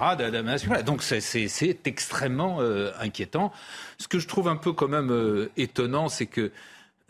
donc 0.85 1.03
c'est 1.03 1.77
extrêmement 1.85 2.57
euh, 2.59 2.91
inquiétant. 2.99 3.51
Ce 3.97 4.07
que 4.07 4.19
je 4.19 4.27
trouve 4.27 4.47
un 4.47 4.55
peu 4.55 4.73
quand 4.73 4.87
même 4.87 5.11
euh, 5.11 5.51
étonnant, 5.57 6.09
c'est 6.09 6.25
que 6.25 6.51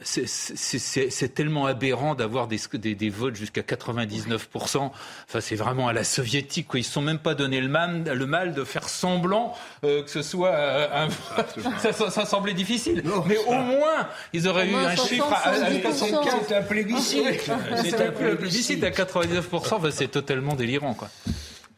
c'est 0.04 1.34
tellement 1.34 1.66
aberrant 1.66 2.16
d'avoir 2.16 2.48
des, 2.48 2.60
des, 2.96 3.10
votes 3.10 3.36
jusqu'à 3.36 3.62
99%. 3.62 4.78
Enfin, 4.78 5.42
c'est 5.42 5.56
vraiment 5.56 5.88
à 5.88 5.94
la 5.94 6.04
soviétique. 6.04 6.68
Quoi. 6.68 6.80
Ils 6.80 6.84
ne 6.84 6.86
se 6.88 6.92
sont 6.92 7.02
même 7.02 7.20
pas 7.20 7.36
donné 7.36 7.62
le 7.62 7.68
mal, 7.68 8.04
le 8.04 8.26
mal 8.26 8.54
de 8.54 8.64
faire 8.64 8.90
semblant 8.90 9.54
euh, 9.84 10.04
que 10.04 10.10
ce 10.10 10.22
soit 10.22 10.54
un... 10.54 11.10
ça, 11.80 12.10
ça, 12.10 12.26
semblait 12.26 12.54
difficile. 12.54 13.04
Mais 13.28 13.38
au 13.38 13.54
moins, 13.54 14.08
ils 14.34 14.48
auraient 14.48 14.70
eu 14.70 14.76
un 14.76 14.96
chiffre 14.96 15.32
à, 15.32 15.50
à 15.50 15.92
C'est 15.92 16.56
un 16.56 16.64
plébiscite. 16.64 17.52
C'est 17.84 18.02
un 18.02 18.12
plébiscite 18.12 18.84
à 18.84 18.90
99%. 18.90 19.92
c'est 19.92 20.10
totalement 20.10 20.56
délirant. 20.56 20.94
Quoi. 20.94 21.10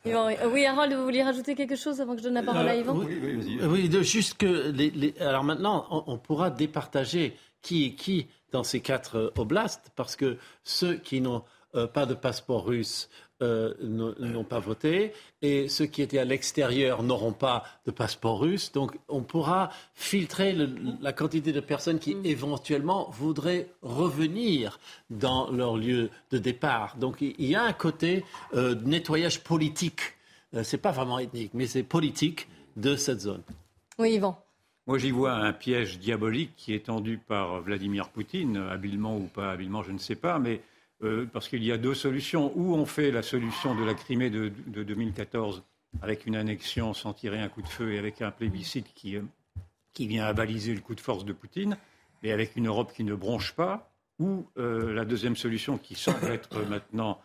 Oui, 0.05 0.65
Harold, 0.65 0.93
vous 0.93 1.03
vouliez 1.03 1.23
rajouter 1.23 1.55
quelque 1.55 1.77
chose 1.77 2.01
avant 2.01 2.13
que 2.13 2.19
je 2.19 2.23
donne 2.23 2.33
la 2.33 2.43
parole 2.43 2.67
à 2.67 2.75
Yvan? 2.75 2.93
Oui, 2.93 3.17
oui, 3.21 3.59
oui, 3.61 3.89
oui 3.89 4.03
juste 4.03 4.37
que. 4.37 4.71
Les, 4.71 5.13
alors 5.19 5.43
maintenant, 5.43 6.03
on, 6.07 6.17
pourra 6.17 6.49
départager 6.49 7.37
qui 7.63 7.85
est 7.85 7.95
qui 7.95 8.27
dans 8.51 8.63
ces 8.63 8.81
quatre 8.81 9.17
euh, 9.17 9.33
oblasts, 9.37 9.91
parce 9.95 10.15
que 10.15 10.37
ceux 10.63 10.95
qui 10.97 11.21
n'ont 11.21 11.43
euh, 11.73 11.87
pas 11.87 12.05
de 12.05 12.13
passeport 12.13 12.65
russe 12.65 13.09
euh, 13.43 13.73
n'ont 13.81 14.43
pas 14.45 14.59
voté 14.59 15.11
et 15.41 15.67
ceux 15.67 15.85
qui 15.85 16.01
étaient 16.01 16.19
à 16.19 16.23
l'extérieur 16.23 17.03
n'auront 17.03 17.33
pas 17.33 17.63
de 17.85 17.91
passeport 17.91 18.39
russe. 18.39 18.71
Donc 18.71 18.97
on 19.09 19.21
pourra 19.21 19.69
filtrer 19.95 20.55
la 21.01 21.11
quantité 21.11 21.51
de 21.51 21.59
personnes 21.59 21.99
qui 21.99 22.15
mm. 22.15 22.25
éventuellement 22.25 23.09
voudraient 23.09 23.67
revenir 23.81 24.79
dans 25.09 25.51
leur 25.51 25.75
lieu 25.75 26.09
de 26.31 26.37
départ. 26.37 26.95
Donc 26.97 27.21
il 27.21 27.45
y 27.45 27.55
a 27.55 27.63
un 27.63 27.73
côté 27.73 28.23
euh, 28.53 28.75
de 28.75 28.87
nettoyage 28.87 29.43
politique. 29.43 30.01
Euh, 30.53 30.63
Ce 30.63 30.75
n'est 30.75 30.81
pas 30.81 30.91
vraiment 30.91 31.19
ethnique, 31.19 31.51
mais 31.53 31.67
c'est 31.67 31.83
politique 31.83 32.47
de 32.77 32.95
cette 32.95 33.19
zone. 33.21 33.41
Oui, 33.99 34.13
Yvan. 34.13 34.37
Moi, 34.85 34.97
j'y 34.97 35.11
vois 35.11 35.33
un 35.33 35.53
piège 35.53 35.97
diabolique 35.97 36.55
qui 36.57 36.73
est 36.73 36.87
tendu 36.87 37.17
par 37.17 37.61
Vladimir 37.61 38.09
Poutine, 38.09 38.57
habilement 38.57 39.17
ou 39.17 39.27
pas 39.27 39.51
habilement, 39.51 39.81
je 39.81 39.93
ne 39.93 39.97
sais 39.97 40.15
pas, 40.15 40.39
mais 40.39 40.61
euh, 41.03 41.25
parce 41.31 41.47
qu'il 41.47 41.63
y 41.63 41.71
a 41.71 41.77
deux 41.77 41.93
solutions. 41.93 42.51
Ou 42.55 42.75
on 42.75 42.85
fait 42.85 43.09
la 43.09 43.23
solution 43.23 43.75
de 43.75 43.83
la 43.85 43.93
Crimée 43.93 44.29
de, 44.29 44.49
2014 44.49 45.63
avec 46.01 46.25
une 46.25 46.35
annexion 46.35 46.93
sans 46.93 47.13
tirer 47.13 47.39
un 47.39 47.47
coup 47.47 47.61
de 47.61 47.67
feu 47.67 47.93
et 47.93 47.99
avec 47.99 48.21
un 48.21 48.31
plébiscite 48.31 48.93
qui, 48.93 49.15
euh, 49.15 49.21
qui 49.93 50.05
vient 50.05 50.25
avaliser 50.25 50.73
le 50.73 50.81
coup 50.81 50.95
de 50.95 51.01
force 51.01 51.23
de 51.23 51.31
Poutine, 51.31 51.77
et 52.21 52.33
avec 52.33 52.57
une 52.57 52.67
Europe 52.67 52.91
qui 52.93 53.05
ne 53.05 53.15
bronche 53.15 53.53
pas, 53.53 53.89
ou 54.19 54.45
euh, 54.57 54.93
la 54.93 55.05
deuxième 55.05 55.37
solution 55.37 55.77
qui 55.77 55.95
semble 55.95 56.29
être 56.31 56.61
maintenant 56.69 57.19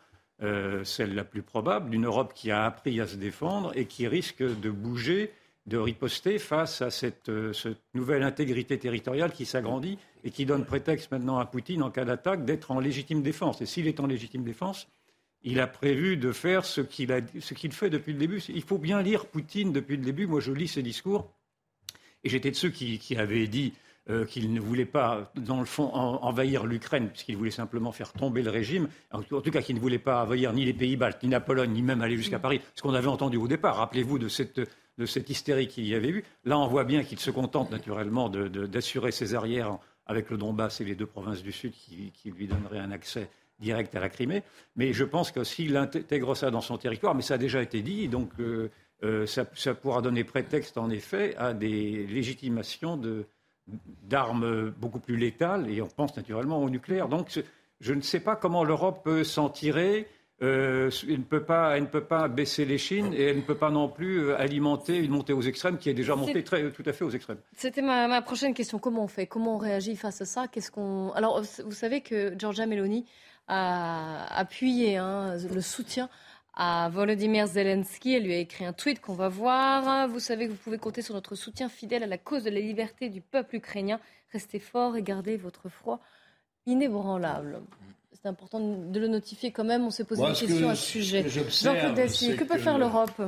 celle 0.84 1.16
la 1.16 1.24
plus 1.24 1.42
probable, 1.42 1.90
d'une 1.90 2.06
Europe 2.06 2.32
qui 2.32 2.52
a 2.52 2.64
appris 2.64 3.00
à 3.00 3.08
se 3.08 3.16
défendre 3.16 3.72
et 3.74 3.86
qui 3.86 4.06
risque 4.06 4.44
de 4.44 4.70
bouger 4.70 5.32
de 5.68 5.76
riposter 5.76 6.38
face 6.38 6.82
à 6.82 6.90
cette, 6.90 7.30
cette 7.52 7.82
nouvelle 7.94 8.22
intégrité 8.22 8.78
territoriale 8.78 9.32
qui 9.32 9.44
s'agrandit 9.44 9.98
et 10.24 10.30
qui 10.30 10.46
donne 10.46 10.64
prétexte 10.64 11.12
maintenant 11.12 11.38
à 11.38 11.46
Poutine, 11.46 11.82
en 11.82 11.90
cas 11.90 12.04
d'attaque, 12.04 12.44
d'être 12.44 12.70
en 12.70 12.80
légitime 12.80 13.22
défense. 13.22 13.60
Et 13.60 13.66
s'il 13.66 13.86
est 13.86 14.00
en 14.00 14.06
légitime 14.06 14.44
défense, 14.44 14.88
il 15.42 15.60
a 15.60 15.66
prévu 15.66 16.16
de 16.16 16.32
faire 16.32 16.64
ce 16.64 16.80
qu'il, 16.80 17.08
fait 17.72 17.90
depuis 17.90 18.12
le 18.12 18.18
début. 18.18 18.42
Il 18.48 18.62
faut 18.62 18.78
bien 18.78 19.02
lire 19.02 19.26
Poutine 19.26 19.72
depuis 19.72 19.96
le 19.96 20.02
début. 20.02 20.26
Moi, 20.26 20.40
je 20.40 20.52
lis 20.52 20.68
ses 20.68 20.82
discours. 20.82 21.30
Et 22.24 22.28
j'étais 22.28 22.50
de 22.50 22.56
ceux 22.56 22.70
qui, 22.70 23.16
avaient 23.16 23.46
dit 23.46 23.72
euh, 24.10 24.24
qu'il 24.24 24.52
ne 24.52 24.60
voulait 24.60 24.86
pas, 24.86 25.30
dans 25.36 25.60
le 25.60 25.66
fond, 25.66 25.92
envahir 25.92 26.64
l'Ukraine, 26.64 27.08
puisqu'il 27.08 27.36
voulait 27.36 27.50
simplement 27.50 27.92
faire 27.92 28.12
tomber 28.12 28.42
le 28.42 28.50
régime. 28.50 28.88
En 29.12 29.22
tout 29.22 29.50
cas, 29.50 29.60
qu'il 29.60 29.76
ne 29.76 29.80
voulait 29.80 29.98
pas 29.98 30.22
envahir 30.22 30.52
ni 30.52 30.64
les 30.64 30.72
Pays-Baltes, 30.72 31.22
ni 31.22 31.28
la 31.28 31.40
Pologne, 31.40 31.72
ni 31.72 31.82
même 31.82 32.00
aller 32.00 32.16
jusqu'à 32.16 32.38
Paris. 32.38 32.60
Ce 32.74 32.82
qu'on 32.82 32.94
avait 32.94 33.08
entendu 33.08 33.36
au 33.36 33.48
départ. 33.48 33.76
Rappelez-vous 33.76 34.18
de 34.18 34.28
cette, 34.28 34.60
de 34.98 35.06
cette 35.06 35.28
hystérie 35.28 35.68
qu'il 35.68 35.86
y 35.86 35.94
avait 35.94 36.08
eu. 36.08 36.24
Là, 36.44 36.58
on 36.58 36.66
voit 36.66 36.84
bien 36.84 37.04
qu'il 37.04 37.18
se 37.18 37.30
contente 37.30 37.70
naturellement 37.70 38.28
d'assurer 38.28 39.12
ses 39.12 39.34
arrières 39.34 39.78
avec 40.06 40.30
le 40.30 40.38
Donbass 40.38 40.80
et 40.80 40.84
les 40.84 40.94
deux 40.94 41.06
provinces 41.06 41.42
du 41.42 41.52
Sud 41.52 41.72
qui, 41.72 42.12
lui 42.30 42.46
donneraient 42.46 42.78
un 42.78 42.90
accès 42.90 43.28
direct 43.60 43.94
à 43.94 44.00
la 44.00 44.08
Crimée. 44.08 44.42
Mais 44.76 44.92
je 44.92 45.04
pense 45.04 45.30
que 45.32 45.44
s'il 45.44 45.76
intègre 45.76 46.34
ça 46.34 46.50
dans 46.50 46.60
son 46.60 46.78
territoire, 46.78 47.14
mais 47.14 47.22
ça 47.22 47.34
a 47.34 47.38
déjà 47.38 47.60
été 47.60 47.82
dit, 47.82 48.08
donc 48.08 48.30
euh, 48.40 48.70
euh, 49.04 49.26
ça, 49.26 49.44
pourra 49.74 50.00
donner 50.00 50.24
prétexte 50.24 50.78
en 50.78 50.90
effet 50.90 51.36
à 51.36 51.54
des 51.54 52.06
légitimations 52.06 52.96
d'armes 54.04 54.70
beaucoup 54.70 55.00
plus 55.00 55.16
létales, 55.16 55.70
et 55.70 55.82
on 55.82 55.88
pense 55.88 56.16
naturellement 56.16 56.62
au 56.62 56.70
nucléaire. 56.70 57.08
Donc 57.08 57.38
je 57.80 57.92
ne 57.92 58.00
sais 58.00 58.20
pas 58.20 58.36
comment 58.36 58.64
l'Europe 58.64 59.02
peut 59.04 59.24
s'en 59.24 59.48
tirer 59.48 60.08
euh, 60.40 60.88
elle, 61.08 61.18
ne 61.18 61.24
peut 61.24 61.42
pas, 61.42 61.76
elle 61.76 61.82
ne 61.82 61.88
peut 61.88 62.04
pas 62.04 62.28
baisser 62.28 62.64
les 62.64 62.78
chines 62.78 63.12
et 63.12 63.24
elle 63.24 63.38
ne 63.38 63.42
peut 63.42 63.56
pas 63.56 63.70
non 63.70 63.88
plus 63.88 64.20
euh, 64.20 64.38
alimenter 64.38 64.96
une 64.98 65.10
montée 65.10 65.32
aux 65.32 65.42
extrêmes 65.42 65.78
qui 65.78 65.90
est 65.90 65.94
déjà 65.94 66.14
montée 66.14 66.44
très, 66.44 66.70
tout 66.70 66.84
à 66.86 66.92
fait 66.92 67.04
aux 67.04 67.10
extrêmes. 67.10 67.38
C'était 67.56 67.82
ma, 67.82 68.22
prochaine 68.22 68.54
question. 68.54 68.78
Comment 68.78 69.02
on 69.02 69.08
fait? 69.08 69.26
Comment 69.26 69.56
on 69.56 69.58
réagit 69.58 69.96
face 69.96 70.20
à 70.20 70.26
ça? 70.26 70.46
Qu'est-ce 70.46 70.70
qu'on 70.70 71.10
Alors, 71.12 71.42
vous 71.42 71.72
savez 71.72 72.02
que 72.02 72.38
Giorgia 72.38 72.66
Meloni 72.66 73.04
a 73.48 74.32
appuyé 74.38 74.96
hein, 74.96 75.36
le 75.52 75.60
soutien 75.60 76.08
à 76.58 76.90
Volodymyr 76.90 77.46
Zelensky. 77.46 78.12
Elle 78.12 78.24
lui 78.24 78.34
a 78.34 78.38
écrit 78.38 78.66
un 78.66 78.74
tweet 78.74 79.00
qu'on 79.00 79.14
va 79.14 79.30
voir. 79.30 80.06
Vous 80.08 80.20
savez 80.20 80.46
que 80.46 80.50
vous 80.50 80.58
pouvez 80.58 80.76
compter 80.76 81.00
sur 81.00 81.14
notre 81.14 81.34
soutien 81.34 81.70
fidèle 81.70 82.02
à 82.02 82.06
la 82.06 82.18
cause 82.18 82.44
de 82.44 82.50
la 82.50 82.60
liberté 82.60 83.08
du 83.08 83.22
peuple 83.22 83.56
ukrainien. 83.56 83.98
Restez 84.32 84.58
fort 84.58 84.96
et 84.96 85.02
gardez 85.02 85.38
votre 85.38 85.70
froid 85.70 86.00
inébranlable 86.66 87.62
c'est 88.22 88.28
important 88.28 88.60
de 88.60 89.00
le 89.00 89.08
notifier 89.08 89.52
quand 89.52 89.64
même. 89.64 89.84
On 89.84 89.90
s'est 89.90 90.04
posé 90.04 90.22
une 90.22 90.34
question 90.34 90.68
à 90.68 90.74
ce 90.74 90.86
sujet. 90.86 91.28
Jean-Claude 91.28 91.94
Dacier, 91.94 92.36
que 92.36 92.44
peut 92.44 92.58
faire 92.58 92.78
l'Europe? 92.78 93.22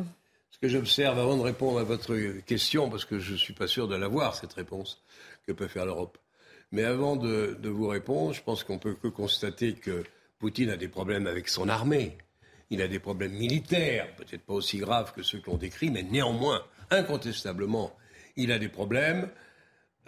Ce 0.51 0.59
que 0.59 0.69
j'observe 0.69 1.19
avant 1.19 1.37
de 1.37 1.43
répondre 1.43 1.79
à 1.79 1.85
votre 1.85 2.17
question, 2.41 2.91
parce 2.91 3.05
que 3.05 3.19
je 3.19 3.33
ne 3.33 3.37
suis 3.37 3.55
pas 3.55 3.67
sûr 3.67 3.89
de 3.89 3.95
l'avoir, 3.95 4.35
cette 4.35 4.53
réponse, 4.53 5.03
que 5.47 5.53
peut 5.53 5.69
faire 5.69 5.87
l'Europe. 5.87 6.19
Mais 6.73 6.85
avant 6.85 7.17
de, 7.17 7.57
vous 7.63 7.89
répondre, 7.89 8.33
je 8.33 8.43
pense 8.43 8.65
qu'on 8.65 8.79
peut 8.79 8.95
que 8.95 9.09
constater 9.09 9.75
que 9.75 10.05
Poutine 10.39 10.71
a 10.71 10.77
des 10.77 10.89
problèmes 10.89 11.27
avec 11.27 11.49
son 11.49 11.69
armée. 11.69 12.19
Il 12.71 12.83
a 12.83 12.89
des 12.89 13.01
problèmes 13.01 13.33
militaires, 13.33 14.15
peut-être 14.17 14.43
pas 14.43 14.55
aussi 14.55 14.79
graves 14.79 15.13
que 15.13 15.23
ceux 15.23 15.41
que 15.41 15.51
l'on 15.51 15.57
décrit, 15.57 15.91
mais 15.91 16.03
néanmoins, 16.03 16.65
incontestablement, 16.91 17.97
il 18.37 18.53
a 18.53 18.59
des 18.59 18.69
problèmes. 18.69 19.29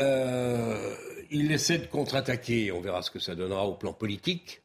Euh, 0.00 0.94
il 1.30 1.50
essaie 1.50 1.78
de 1.78 1.86
contre-attaquer, 1.86 2.72
on 2.72 2.80
verra 2.80 3.02
ce 3.02 3.10
que 3.10 3.18
ça 3.18 3.34
donnera 3.34 3.66
au 3.66 3.74
plan 3.74 3.92
politique 3.92 4.62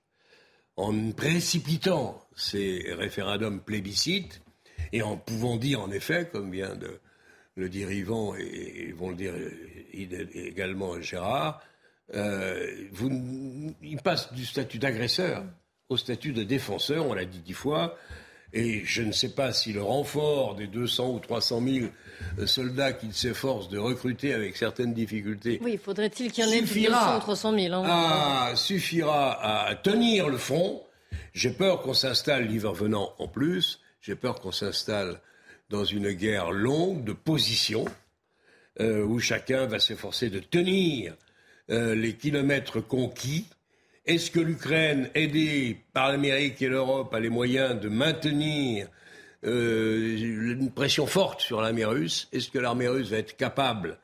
en 0.78 1.12
précipitant 1.12 2.24
ces 2.36 2.86
référendums 2.94 3.62
plébiscites 3.62 4.42
et 4.94 5.02
en 5.02 5.18
pouvant 5.18 5.58
dire 5.58 5.82
en 5.82 5.92
effet, 5.92 6.30
comme 6.32 6.52
vient 6.52 6.76
de 6.76 7.00
le 7.56 7.70
dire 7.70 7.92
Yvan 7.92 8.36
et, 8.36 8.94
vont 8.94 9.10
le 9.10 9.16
dire 9.16 9.34
également 9.94 11.02
Gérard, 11.02 11.62
euh, 12.14 12.88
il 13.82 14.02
passe 14.02 14.32
du 14.34 14.46
statut 14.46 14.78
d'agresseur 14.78 15.44
au 15.90 15.98
statut 15.98 16.34
de 16.34 16.44
défenseur, 16.44 17.06
on 17.08 17.14
l'a 17.14 17.26
dit 17.26 17.40
dix 17.40 17.54
fois, 17.54 17.98
et 18.54 18.84
je 18.86 19.02
ne 19.02 19.12
sais 19.12 19.34
pas 19.34 19.52
si 19.52 19.74
le 19.74 19.82
renfort 19.82 20.56
des 20.56 20.68
200 20.68 21.12
ou 21.12 21.20
300 21.20 21.62
000 21.66 22.46
soldats 22.46 22.94
qu'il 22.94 23.14
s'efforce 23.14 23.70
de 23.70 23.78
recruter 23.78 24.34
avec 24.34 24.56
certaines 24.56 24.94
difficultés. 24.94 25.60
Oui, 25.62 25.78
faudrait-il 25.78 26.32
qu'il 26.32 26.46
y 26.46 26.48
en 26.48 26.52
ait 26.52 26.62
200 26.62 27.18
ou 27.18 27.20
300 27.20 27.60
000 27.60 27.74
hein. 27.74 28.56
Suffira 28.56 29.66
à 29.68 29.76
tenir 29.76 30.30
le 30.30 30.38
front. 30.38 30.84
J'ai 31.34 31.52
peur 31.52 31.82
qu'on 31.82 31.94
s'installe, 31.94 32.48
l'hiver 32.48 32.74
venant 32.74 33.14
en 33.20 33.28
plus, 33.28 33.80
j'ai 34.02 34.16
peur 34.16 34.40
qu'on 34.40 34.52
s'installe 34.52 35.20
dans 35.70 35.84
une 35.84 36.12
guerre 36.14 36.52
longue 36.52 37.04
de 37.04 37.14
position, 37.14 37.86
euh, 38.80 39.04
où 39.04 39.20
chacun 39.20 39.66
va 39.66 39.80
s'efforcer 39.80 40.30
de 40.30 40.40
tenir 40.40 41.16
euh, 41.70 41.96
les 41.96 42.14
kilomètres 42.14 42.80
conquis 42.80 43.46
Est-ce 44.08 44.32
que 44.32 44.40
l'Ukraine, 44.40 45.10
aidée 45.16 45.82
par 45.92 46.10
l'Amérique 46.10 46.62
et 46.62 46.70
l'Europe, 46.70 47.14
a 47.14 47.20
les 47.20 47.28
moyens 47.28 47.78
de 47.78 47.90
maintenir 47.90 48.88
euh, 49.44 50.18
une 50.18 50.72
pression 50.72 51.06
forte 51.06 51.42
sur 51.42 51.60
l'armée 51.60 51.84
russe? 51.84 52.30
Est-ce 52.32 52.50
que 52.50 52.58
l'armée 52.58 52.88
russe 52.88 53.10
va 53.10 53.18
être 53.18 53.36
capable 53.36 53.98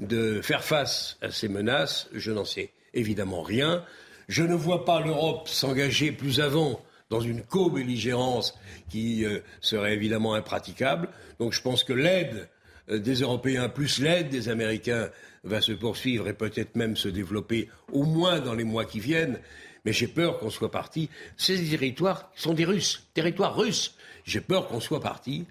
de 0.00 0.40
faire 0.42 0.64
face 0.64 1.16
à 1.22 1.30
ces 1.30 1.46
menaces? 1.46 2.08
Je 2.12 2.32
n'en 2.32 2.44
sais 2.44 2.72
évidemment 2.92 3.42
rien. 3.42 3.84
Je 4.26 4.42
ne 4.42 4.54
vois 4.54 4.84
pas 4.84 5.00
l'Europe 5.00 5.46
s'engager 5.46 6.10
plus 6.10 6.40
avant 6.40 6.82
dans 7.08 7.20
une 7.20 7.42
co-belligérance 7.44 8.58
qui 8.90 9.24
euh, 9.24 9.38
serait 9.60 9.94
évidemment 9.94 10.34
impraticable. 10.34 11.08
Donc 11.38 11.52
je 11.52 11.62
pense 11.62 11.84
que 11.84 11.92
l'aide 11.92 12.48
des 12.88 13.14
Européens 13.20 13.68
plus 13.68 13.98
l'aide 13.98 14.28
des 14.28 14.48
Américains 14.48 15.10
va 15.44 15.60
se 15.60 15.72
poursuivre 15.72 16.28
et 16.28 16.34
peut-être 16.34 16.76
même 16.76 16.96
se 16.96 17.08
développer 17.08 17.68
au 17.92 18.04
moins 18.04 18.40
dans 18.40 18.54
les 18.54 18.64
mois 18.64 18.84
qui 18.84 19.00
viennent. 19.00 19.40
Mais 19.84 19.92
j'ai 19.92 20.08
peur 20.08 20.38
qu'on 20.38 20.50
soit 20.50 20.70
parti. 20.70 21.08
Ces 21.36 21.70
territoires 21.70 22.30
sont 22.34 22.54
des 22.54 22.64
Russes, 22.64 23.08
territoires 23.14 23.56
russes. 23.56 23.94
J'ai 24.24 24.40
peur 24.40 24.66
qu'on 24.66 24.80
soit 24.80 25.00
parti 25.00 25.46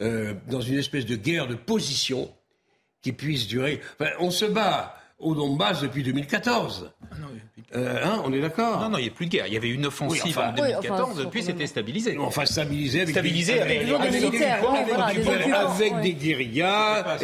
euh, 0.00 0.34
dans 0.48 0.60
une 0.60 0.78
espèce 0.78 1.06
de 1.06 1.14
guerre 1.14 1.46
de 1.46 1.54
position 1.54 2.32
qui 3.02 3.12
puisse 3.12 3.46
durer. 3.46 3.80
Enfin, 3.98 4.10
on 4.18 4.30
se 4.30 4.44
bat 4.44 5.00
au 5.18 5.34
Donbass 5.34 5.80
depuis 5.80 6.02
2014. 6.02 6.90
Ah 7.10 7.16
euh, 7.76 8.02
hein, 8.02 8.22
on 8.24 8.32
est 8.32 8.40
d'accord 8.40 8.80
Non, 8.80 8.88
non, 8.88 8.98
il 8.98 9.02
n'y 9.02 9.08
a 9.08 9.12
plus 9.12 9.26
de 9.26 9.30
guerre. 9.32 9.46
Il 9.46 9.52
y 9.52 9.56
avait 9.56 9.68
une 9.68 9.86
offensive 9.86 10.38
en 10.38 10.52
2014, 10.52 11.18
depuis 11.18 11.42
c'était 11.42 11.66
stabilisé. 11.66 12.16
Enfin, 12.18 12.46
stabilisé 12.46 13.02
avec 13.02 13.14
stabilisé 13.14 13.54
des, 13.54 13.60
avec, 13.60 13.82
avec, 13.82 13.94
avec, 15.52 16.00
des 16.00 16.14
guérillas. 16.14 17.18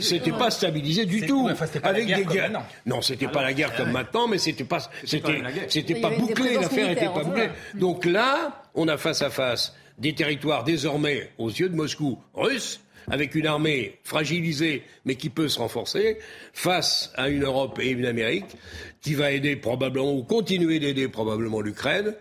C'était 0.00 0.32
pas 0.32 0.50
stabilisé 0.50 1.04
du 1.06 1.26
tout. 1.26 1.48
avec 1.82 2.06
des 2.06 2.24
guerres. 2.24 2.62
Non, 2.86 3.02
c'était 3.02 3.28
pas 3.28 3.42
la 3.42 3.52
guerre 3.52 3.74
comme 3.76 3.92
maintenant, 3.92 4.26
mais 4.26 4.38
c'était 4.38 4.64
pas, 4.64 4.80
c'était 5.04 5.94
pas 6.00 6.10
bouclé. 6.10 6.54
L'affaire 6.54 6.88
n'était 6.88 7.06
pas 7.06 7.22
bouclée. 7.22 7.50
Donc 7.74 8.04
là, 8.04 8.64
on 8.74 8.88
a 8.88 8.96
face 8.96 9.22
à 9.22 9.30
face 9.30 9.74
des 9.98 10.14
territoires 10.14 10.64
désormais, 10.64 11.30
aux 11.38 11.50
yeux 11.50 11.68
de 11.68 11.76
Moscou, 11.76 12.18
russes 12.34 12.80
avec 13.10 13.34
une 13.34 13.46
armée 13.46 13.98
fragilisée 14.04 14.82
mais 15.04 15.16
qui 15.16 15.30
peut 15.30 15.48
se 15.48 15.58
renforcer, 15.58 16.18
face 16.52 17.12
à 17.16 17.28
une 17.28 17.44
Europe 17.44 17.78
et 17.80 17.90
une 17.90 18.06
Amérique 18.06 18.56
qui 19.00 19.14
va 19.14 19.32
aider 19.32 19.56
probablement 19.56 20.14
ou 20.14 20.22
continuer 20.22 20.78
d'aider 20.78 21.08
probablement 21.08 21.60
l'Ukraine. 21.60 22.14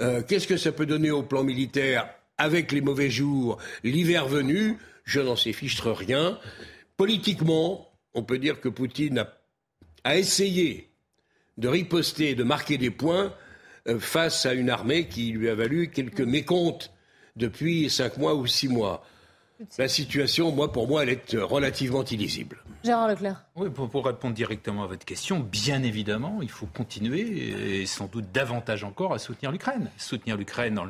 Euh, 0.00 0.22
qu'est-ce 0.22 0.46
que 0.46 0.56
ça 0.56 0.72
peut 0.72 0.86
donner 0.86 1.10
au 1.10 1.22
plan 1.22 1.44
militaire 1.44 2.08
avec 2.38 2.72
les 2.72 2.80
mauvais 2.80 3.10
jours, 3.10 3.58
l'hiver 3.84 4.26
venu? 4.26 4.78
Je 5.04 5.20
n'en 5.20 5.36
sais 5.36 5.52
fichtre 5.52 5.90
rien. 5.90 6.38
Politiquement, 6.96 7.88
on 8.14 8.22
peut 8.22 8.38
dire 8.38 8.60
que 8.60 8.68
Poutine 8.68 9.26
a, 10.04 10.16
essayé 10.16 10.90
de 11.58 11.68
riposter, 11.68 12.34
de 12.34 12.44
marquer 12.44 12.78
des 12.78 12.90
points 12.90 13.34
euh, 13.88 13.98
face 13.98 14.46
à 14.46 14.54
une 14.54 14.70
armée 14.70 15.08
qui 15.08 15.32
lui 15.32 15.48
a 15.48 15.54
valu 15.54 15.90
quelques 15.90 16.20
mécomptes 16.20 16.92
depuis 17.36 17.90
cinq 17.90 18.18
mois 18.18 18.34
ou 18.34 18.46
six 18.46 18.68
mois. 18.68 19.04
La 19.78 19.88
situation, 19.88 20.52
moi, 20.52 20.72
pour 20.72 20.88
moi, 20.88 21.02
elle 21.02 21.10
est 21.10 21.36
relativement 21.36 22.04
illisible. 22.04 22.58
Gérard 22.84 23.08
Leclerc. 23.08 23.44
Oui, 23.54 23.68
pour, 23.70 24.04
répondre 24.04 24.34
directement 24.34 24.84
à 24.84 24.86
votre 24.86 25.04
question, 25.04 25.38
bien 25.38 25.82
évidemment, 25.82 26.38
il 26.42 26.50
faut 26.50 26.66
continuer 26.66 27.80
et 27.80 27.86
sans 27.86 28.06
doute 28.06 28.32
davantage 28.32 28.82
encore 28.82 29.12
à 29.12 29.18
soutenir 29.18 29.52
l'Ukraine. 29.52 29.90
Soutenir 29.98 30.36
l'Ukraine, 30.36 30.80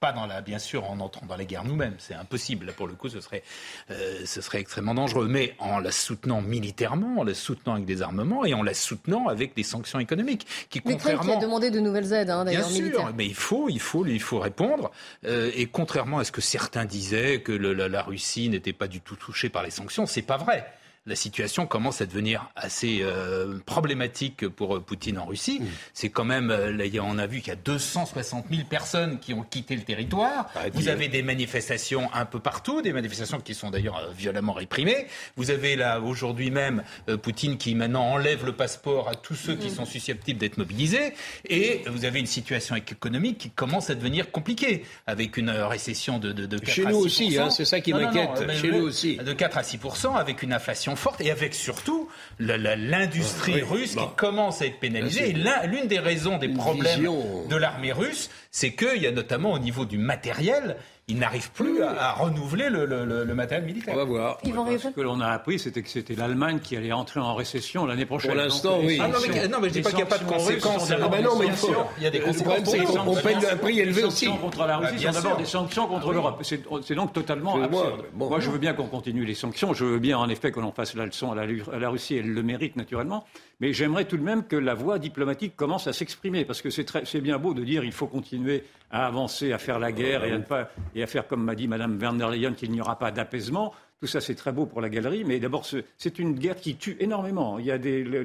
pas 0.00 0.12
dans 0.12 0.26
la, 0.26 0.42
bien 0.42 0.58
sûr, 0.58 0.88
en 0.90 1.00
entrant 1.00 1.26
dans 1.26 1.36
la 1.36 1.44
guerre 1.44 1.64
nous-mêmes, 1.64 1.94
c'est 1.98 2.14
impossible. 2.14 2.66
Là, 2.66 2.72
pour 2.72 2.86
le 2.86 2.94
coup, 2.94 3.08
ce 3.08 3.20
serait, 3.20 3.42
euh, 3.90 4.22
ce 4.26 4.40
serait 4.40 4.60
extrêmement 4.60 4.94
dangereux. 4.94 5.26
Mais 5.28 5.54
en 5.58 5.78
la 5.78 5.90
soutenant 5.90 6.42
militairement, 6.42 7.20
en 7.20 7.24
la 7.24 7.34
soutenant 7.34 7.74
avec 7.74 7.86
des 7.86 8.02
armements 8.02 8.44
et 8.44 8.54
en 8.54 8.62
la 8.62 8.74
soutenant 8.74 9.28
avec 9.28 9.56
des 9.56 9.62
sanctions 9.62 9.98
économiques, 9.98 10.46
qui 10.70 10.80
contrairement, 10.80 11.32
qui 11.32 11.38
a 11.38 11.40
demandé 11.40 11.70
de 11.70 11.80
nouvelles 11.80 12.12
aides, 12.12 12.30
hein, 12.30 12.44
d'ailleurs 12.44 12.70
militaires. 12.70 13.12
mais 13.16 13.26
il 13.26 13.34
faut, 13.34 13.68
il 13.68 13.80
faut, 13.80 14.06
il 14.06 14.20
faut 14.20 14.38
répondre. 14.38 14.90
Euh, 15.24 15.50
et 15.54 15.66
contrairement 15.66 16.18
à 16.18 16.24
ce 16.24 16.32
que 16.32 16.40
certains 16.40 16.84
disaient 16.84 17.40
que 17.40 17.52
le, 17.52 17.72
la, 17.72 17.88
la 17.88 18.02
Russie 18.02 18.48
n'était 18.48 18.72
pas 18.72 18.88
du 18.88 19.00
tout 19.00 19.16
touchée 19.16 19.48
par 19.48 19.62
les 19.62 19.70
sanctions, 19.70 20.06
c'est 20.06 20.22
pas 20.22 20.36
vrai 20.36 20.66
la 21.06 21.16
situation 21.16 21.66
commence 21.66 22.00
à 22.00 22.06
devenir 22.06 22.50
assez 22.56 23.00
euh, 23.02 23.58
problématique 23.66 24.48
pour 24.48 24.76
euh, 24.76 24.80
Poutine 24.80 25.18
en 25.18 25.26
Russie. 25.26 25.60
Mmh. 25.60 25.66
C'est 25.92 26.08
quand 26.08 26.24
même, 26.24 26.50
euh, 26.50 26.72
là, 26.72 26.84
on 27.02 27.18
a 27.18 27.26
vu 27.26 27.40
qu'il 27.40 27.48
y 27.48 27.52
a 27.52 27.56
260 27.56 28.46
000 28.50 28.62
personnes 28.68 29.18
qui 29.18 29.34
ont 29.34 29.42
quitté 29.42 29.76
le 29.76 29.82
territoire. 29.82 30.48
Ah, 30.54 30.60
Vous 30.72 30.88
avez 30.88 31.08
des 31.08 31.22
manifestations 31.22 32.08
un 32.14 32.24
peu 32.24 32.38
partout, 32.38 32.80
des 32.80 32.94
manifestations 32.94 33.38
qui 33.38 33.54
sont 33.54 33.70
d'ailleurs 33.70 34.12
violemment 34.16 34.54
réprimées. 34.54 35.06
Vous 35.36 35.50
avez 35.50 35.76
là 35.76 36.00
aujourd'hui 36.00 36.50
même 36.50 36.82
Poutine 37.22 37.58
qui 37.58 37.74
maintenant 37.74 38.04
enlève 38.04 38.46
le 38.46 38.52
passeport 38.52 39.08
à 39.08 39.14
tous 39.14 39.34
ceux 39.34 39.56
qui 39.56 39.68
mmh. 39.68 39.74
sont 39.74 39.84
susceptibles 39.84 40.38
d'être 40.38 40.56
mobilisés. 40.56 41.12
Et 41.48 41.82
vous 41.86 42.06
avez 42.06 42.20
une 42.20 42.26
situation 42.26 42.76
économique 42.76 43.38
qui 43.38 43.50
commence 43.50 43.90
à 43.90 43.94
devenir 43.94 44.30
compliquée 44.30 44.84
avec 45.06 45.36
une 45.36 45.50
récession 45.50 46.18
de, 46.18 46.32
de, 46.32 46.46
de 46.46 46.58
4 46.58 46.70
Chez 46.70 46.84
nous 46.86 46.96
aussi, 46.96 47.38
hein, 47.38 47.50
c'est 47.50 47.66
ça 47.66 47.80
qui 47.80 47.92
m'inquiète. 47.92 48.50
Chez 48.58 48.70
nous 48.70 48.84
aussi. 48.84 49.16
De 49.16 49.32
4 49.32 49.58
à 49.58 49.62
6 49.62 49.78
avec 50.16 50.42
une 50.42 50.52
inflation 50.52 50.93
forte 50.96 51.20
et 51.20 51.30
avec 51.30 51.54
surtout 51.54 52.08
l'industrie 52.38 53.62
russe 53.62 53.94
qui 53.94 54.06
commence 54.16 54.62
à 54.62 54.66
être 54.66 54.80
pénalisée. 54.80 55.30
Et 55.30 55.66
l'une 55.66 55.86
des 55.86 55.98
raisons 55.98 56.38
des 56.38 56.48
problèmes 56.48 57.08
de 57.48 57.56
l'armée 57.56 57.92
russe, 57.92 58.30
c'est 58.50 58.72
qu'il 58.74 59.02
y 59.02 59.06
a 59.06 59.12
notamment 59.12 59.52
au 59.52 59.58
niveau 59.58 59.84
du 59.84 59.98
matériel, 59.98 60.76
il 61.06 61.18
n'arrive 61.18 61.50
plus 61.50 61.82
à, 61.82 62.12
renouveler 62.12 62.70
le, 62.70 62.86
le, 62.86 63.34
matériel 63.34 63.66
militaire. 63.66 63.94
On 63.94 63.98
va 63.98 64.04
voir. 64.04 64.38
ce 64.42 64.88
que 64.88 65.00
l'on 65.02 65.20
a 65.20 65.28
appris, 65.28 65.58
c'était 65.58 65.82
que 65.82 65.90
c'était 65.90 66.14
l'Allemagne 66.14 66.60
qui 66.60 66.76
allait 66.76 66.92
entrer 66.92 67.20
en 67.20 67.34
récession 67.34 67.84
l'année 67.84 68.06
prochaine. 68.06 68.30
Pour 68.30 68.40
l'instant, 68.40 68.78
oui. 68.82 68.98
Ah 69.02 69.08
non, 69.08 69.18
mais, 69.28 69.48
non, 69.48 69.58
mais 69.60 69.68
je 69.68 69.74
dis 69.74 69.82
pas 69.82 69.90
qu'il 69.90 69.98
n'y 69.98 70.02
a 70.04 70.06
pas 70.06 70.18
de 70.18 70.24
conséquences. 70.24 70.90
Ah 70.90 71.08
bah 71.08 71.20
non, 71.20 71.38
mais 71.38 71.46
il 71.46 71.52
faut. 71.52 71.74
Il 71.98 72.04
y 72.04 72.06
a 72.06 72.10
des 72.10 72.20
conséquences. 72.20 72.56
Le 72.56 72.62
problème, 72.62 72.86
c'est 72.90 72.98
qu'on 72.98 73.14
paye 73.16 73.46
un 73.52 73.56
prix 73.56 73.80
élevé 73.80 74.04
aussi. 74.04 74.24
Les 74.24 74.30
sanctions 74.30 74.46
contre 74.46 74.66
la 74.66 74.76
Russie 74.78 75.04
sont 75.04 75.12
d'abord 75.12 75.36
des 75.36 75.44
sanctions 75.44 75.86
contre 75.86 76.12
l'Europe. 76.12 76.42
C'est 76.42 76.94
donc 76.94 77.12
totalement 77.12 77.62
absurde. 77.62 78.04
Moi, 78.14 78.40
je 78.40 78.50
veux 78.50 78.58
bien 78.58 78.72
qu'on 78.72 78.86
continue 78.86 79.24
les 79.24 79.34
sanctions. 79.34 79.74
Je 79.74 79.84
veux 79.84 79.98
bien, 79.98 80.16
en 80.18 80.28
effet, 80.28 80.52
que 80.52 80.60
l'on 80.60 80.72
fasse 80.72 80.94
la 80.94 81.04
leçon 81.04 81.32
à 81.32 81.78
la 81.78 81.90
Russie. 81.90 82.16
Elle 82.16 82.32
le 82.32 82.42
mérite, 82.42 82.76
naturellement. 82.76 83.26
Mais 83.60 83.72
j'aimerais 83.72 84.04
tout 84.04 84.16
de 84.16 84.22
même 84.22 84.44
que 84.44 84.56
la 84.56 84.74
voie 84.74 84.98
diplomatique 84.98 85.56
commence 85.56 85.86
à 85.86 85.92
s'exprimer, 85.92 86.44
parce 86.44 86.62
que 86.62 86.70
c'est 86.70 87.20
bien 87.20 87.38
beau 87.38 87.54
de 87.54 87.64
dire 87.64 87.84
il 87.84 87.92
faut 87.92 88.06
continuer 88.06 88.64
à 88.90 89.06
avancer, 89.06 89.52
à 89.52 89.58
faire 89.58 89.78
la 89.78 89.92
guerre 89.92 90.24
et 90.24 90.32
à, 90.32 90.38
ne 90.38 90.42
pas, 90.42 90.70
et 90.94 91.02
à 91.02 91.06
faire, 91.06 91.26
comme 91.26 91.44
m'a 91.44 91.54
dit 91.54 91.68
Mme 91.68 91.98
Van 91.98 92.12
der 92.12 92.30
Leyen, 92.30 92.52
qu'il 92.52 92.70
n'y 92.70 92.80
aura 92.80 92.98
pas 92.98 93.10
d'apaisement. 93.10 93.72
Tout 94.00 94.08
ça, 94.08 94.20
c'est 94.20 94.34
très 94.34 94.52
beau 94.52 94.66
pour 94.66 94.80
la 94.80 94.90
galerie, 94.90 95.24
mais 95.24 95.38
d'abord, 95.38 95.64
c'est 95.96 96.18
une 96.18 96.34
guerre 96.34 96.56
qui 96.56 96.76
tue 96.76 96.96
énormément. 97.00 97.58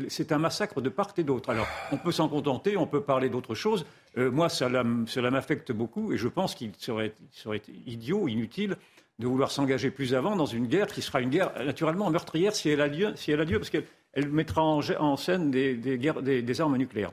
C'est 0.10 0.32
un 0.32 0.38
massacre 0.38 0.82
de 0.82 0.90
part 0.90 1.14
et 1.18 1.24
d'autre. 1.24 1.52
Alors, 1.52 1.68
on 1.92 1.98
peut 1.98 2.12
s'en 2.12 2.28
contenter, 2.28 2.76
on 2.76 2.88
peut 2.88 3.02
parler 3.02 3.30
d'autre 3.30 3.56
chose. 3.56 3.86
Euh, 4.18 4.30
moi, 4.32 4.50
cela, 4.50 4.84
m'affecte 4.84 5.72
beaucoup, 5.72 6.12
et 6.12 6.18
je 6.18 6.28
pense 6.28 6.56
qu'il 6.56 6.72
serait, 6.78 7.14
serait 7.32 7.62
idiot, 7.86 8.28
inutile, 8.28 8.76
de 9.20 9.28
vouloir 9.28 9.52
s'engager 9.52 9.92
plus 9.92 10.16
avant 10.16 10.36
dans 10.36 10.46
une 10.46 10.68
guerre 10.68 10.88
qui 10.88 11.02
sera 11.02 11.22
une 11.22 11.30
guerre 11.30 11.52
naturellement 11.64 12.10
meurtrière 12.10 12.56
si 12.56 12.70
elle 12.70 12.82
a 12.82 12.88
lieu, 12.88 13.12
si 13.16 13.32
elle 13.32 13.42
a 13.42 13.44
lieu 13.44 13.60
parce 13.60 13.70
qu'elle 13.70 13.86
elle 14.14 14.30
mettra 14.30 14.64
en, 14.64 15.18
scène 15.18 15.52
des, 15.52 16.60
armes 16.60 16.78
nucléaires. 16.78 17.12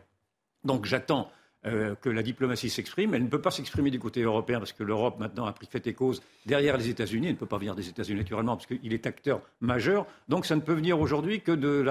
Donc 0.64 0.86
j'attends 0.86 1.30
euh, 1.66 1.94
que 1.96 2.08
la 2.08 2.22
diplomatie 2.22 2.70
s'exprime. 2.70 3.14
Elle 3.14 3.24
ne 3.24 3.28
peut 3.28 3.40
pas 3.40 3.50
s'exprimer 3.50 3.90
du 3.90 3.98
côté 3.98 4.22
européen 4.22 4.58
parce 4.58 4.72
que 4.72 4.82
l'Europe 4.82 5.18
maintenant 5.18 5.46
a 5.46 5.52
pris 5.52 5.66
fait 5.66 5.86
et 5.86 5.94
cause 5.94 6.22
derrière 6.44 6.76
les 6.76 6.88
États-Unis. 6.88 7.26
Elle 7.26 7.34
ne 7.34 7.38
peut 7.38 7.46
pas 7.46 7.58
venir 7.58 7.74
des 7.74 7.88
États-Unis 7.88 8.20
naturellement 8.20 8.56
parce 8.56 8.66
qu'il 8.66 8.92
est 8.92 9.06
acteur 9.06 9.40
majeur. 9.60 10.06
Donc 10.28 10.46
ça 10.46 10.56
ne 10.56 10.60
peut 10.60 10.74
venir 10.74 11.00
aujourd'hui 11.00 11.40
que 11.40 11.52
de, 11.52 11.84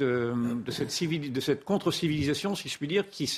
euh, 0.00 0.70
cette 0.70 1.64
contre-civilisation, 1.64 2.54
si 2.54 2.68
je 2.68 2.78
puis 2.78 2.88
dire, 2.88 3.08
qui, 3.08 3.30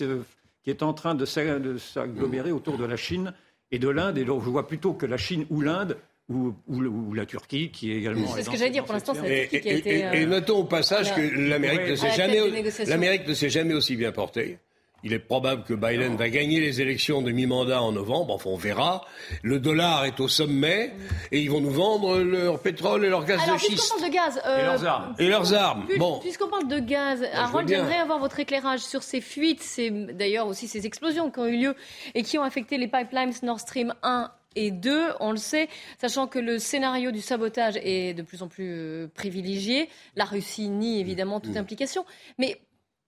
est 0.66 0.82
en 0.82 0.92
train 0.92 1.14
de 1.14 1.24
s'agglomérer 1.24 2.52
autour 2.52 2.78
de 2.78 2.84
la 2.84 2.96
Chine 2.96 3.34
et 3.70 3.78
de 3.78 3.88
l'Inde. 3.88 4.18
Et 4.18 4.24
donc 4.24 4.42
je 4.42 4.48
vois 4.48 4.66
plutôt 4.66 4.94
que 4.94 5.06
la 5.06 5.16
Chine 5.16 5.44
ou 5.50 5.60
l'Inde 5.60 5.96
ou, 6.28 7.14
la 7.14 7.26
Turquie, 7.26 7.70
qui 7.70 7.92
est 7.92 7.96
également. 7.96 8.28
C'est 8.34 8.42
ce 8.42 8.50
que 8.50 8.56
j'allais 8.56 8.70
dire. 8.70 8.84
Pour 8.84 8.94
l'instant, 8.94 9.14
c'est 9.14 9.28
la 9.28 9.46
Turquie 9.46 9.60
qui 9.60 9.70
a 9.70 9.72
été. 9.72 10.20
Et, 10.20 10.26
notons 10.26 10.58
au 10.58 10.64
passage 10.64 11.14
que 11.14 11.20
l'Amérique 11.20 11.88
ne 11.88 11.94
s'est 11.94 12.12
jamais, 12.12 12.40
l'Amérique 12.86 13.26
ne 13.26 13.34
s'est 13.34 13.50
jamais 13.50 13.74
aussi 13.74 13.96
bien 13.96 14.12
portée. 14.12 14.58
Il 15.04 15.12
est 15.12 15.20
probable 15.20 15.62
que 15.62 15.74
Biden 15.74 16.16
va 16.16 16.28
gagner 16.28 16.58
les 16.58 16.80
élections 16.80 17.22
de 17.22 17.30
mi-mandat 17.30 17.80
en 17.80 17.92
novembre. 17.92 18.34
Enfin, 18.34 18.50
on 18.50 18.56
verra. 18.56 19.04
Le 19.42 19.60
dollar 19.60 20.04
est 20.06 20.18
au 20.18 20.26
sommet 20.26 20.92
et 21.30 21.38
ils 21.40 21.48
vont 21.48 21.60
nous 21.60 21.70
vendre 21.70 22.18
leur 22.18 22.58
pétrole 22.58 23.04
et 23.04 23.08
leur 23.08 23.24
gaz 23.24 23.40
Alors, 23.44 23.54
de 23.54 23.60
schiste. 23.60 23.74
Puisqu'on 23.74 23.98
parle 24.00 24.10
de 24.10 24.16
gaz. 24.16 24.42
Euh, 24.44 24.58
et 24.58 24.62
leurs 24.64 24.84
armes. 24.84 25.14
Et 25.20 25.28
leurs 25.28 25.54
armes. 25.54 25.86
bon. 25.98 26.18
Puisqu'on 26.18 26.48
parle 26.48 26.66
de 26.66 26.80
gaz, 26.80 27.20
bah, 27.20 27.28
Harold, 27.32 27.68
j'aimerais 27.68 27.98
avoir 27.98 28.18
votre 28.18 28.40
éclairage 28.40 28.80
sur 28.80 29.04
ces 29.04 29.20
fuites, 29.20 29.62
ces, 29.62 29.90
d'ailleurs 29.90 30.48
aussi 30.48 30.66
ces 30.66 30.84
explosions 30.84 31.30
qui 31.30 31.38
ont 31.38 31.46
eu 31.46 31.58
lieu 31.58 31.76
et 32.16 32.24
qui 32.24 32.36
ont 32.36 32.42
affecté 32.42 32.76
les 32.76 32.88
pipelines 32.88 33.32
Nord 33.44 33.60
Stream 33.60 33.94
1 34.02 34.32
et 34.54 34.70
deux, 34.70 35.10
on 35.20 35.30
le 35.30 35.36
sait, 35.36 35.68
sachant 35.98 36.26
que 36.26 36.38
le 36.38 36.58
scénario 36.58 37.10
du 37.10 37.20
sabotage 37.20 37.78
est 37.82 38.14
de 38.14 38.22
plus 38.22 38.42
en 38.42 38.48
plus 38.48 38.72
euh, 38.72 39.08
privilégié. 39.14 39.88
La 40.16 40.24
Russie 40.24 40.68
nie 40.68 41.00
évidemment 41.00 41.40
toute 41.40 41.54
mm. 41.54 41.58
implication. 41.58 42.04
Mais 42.38 42.60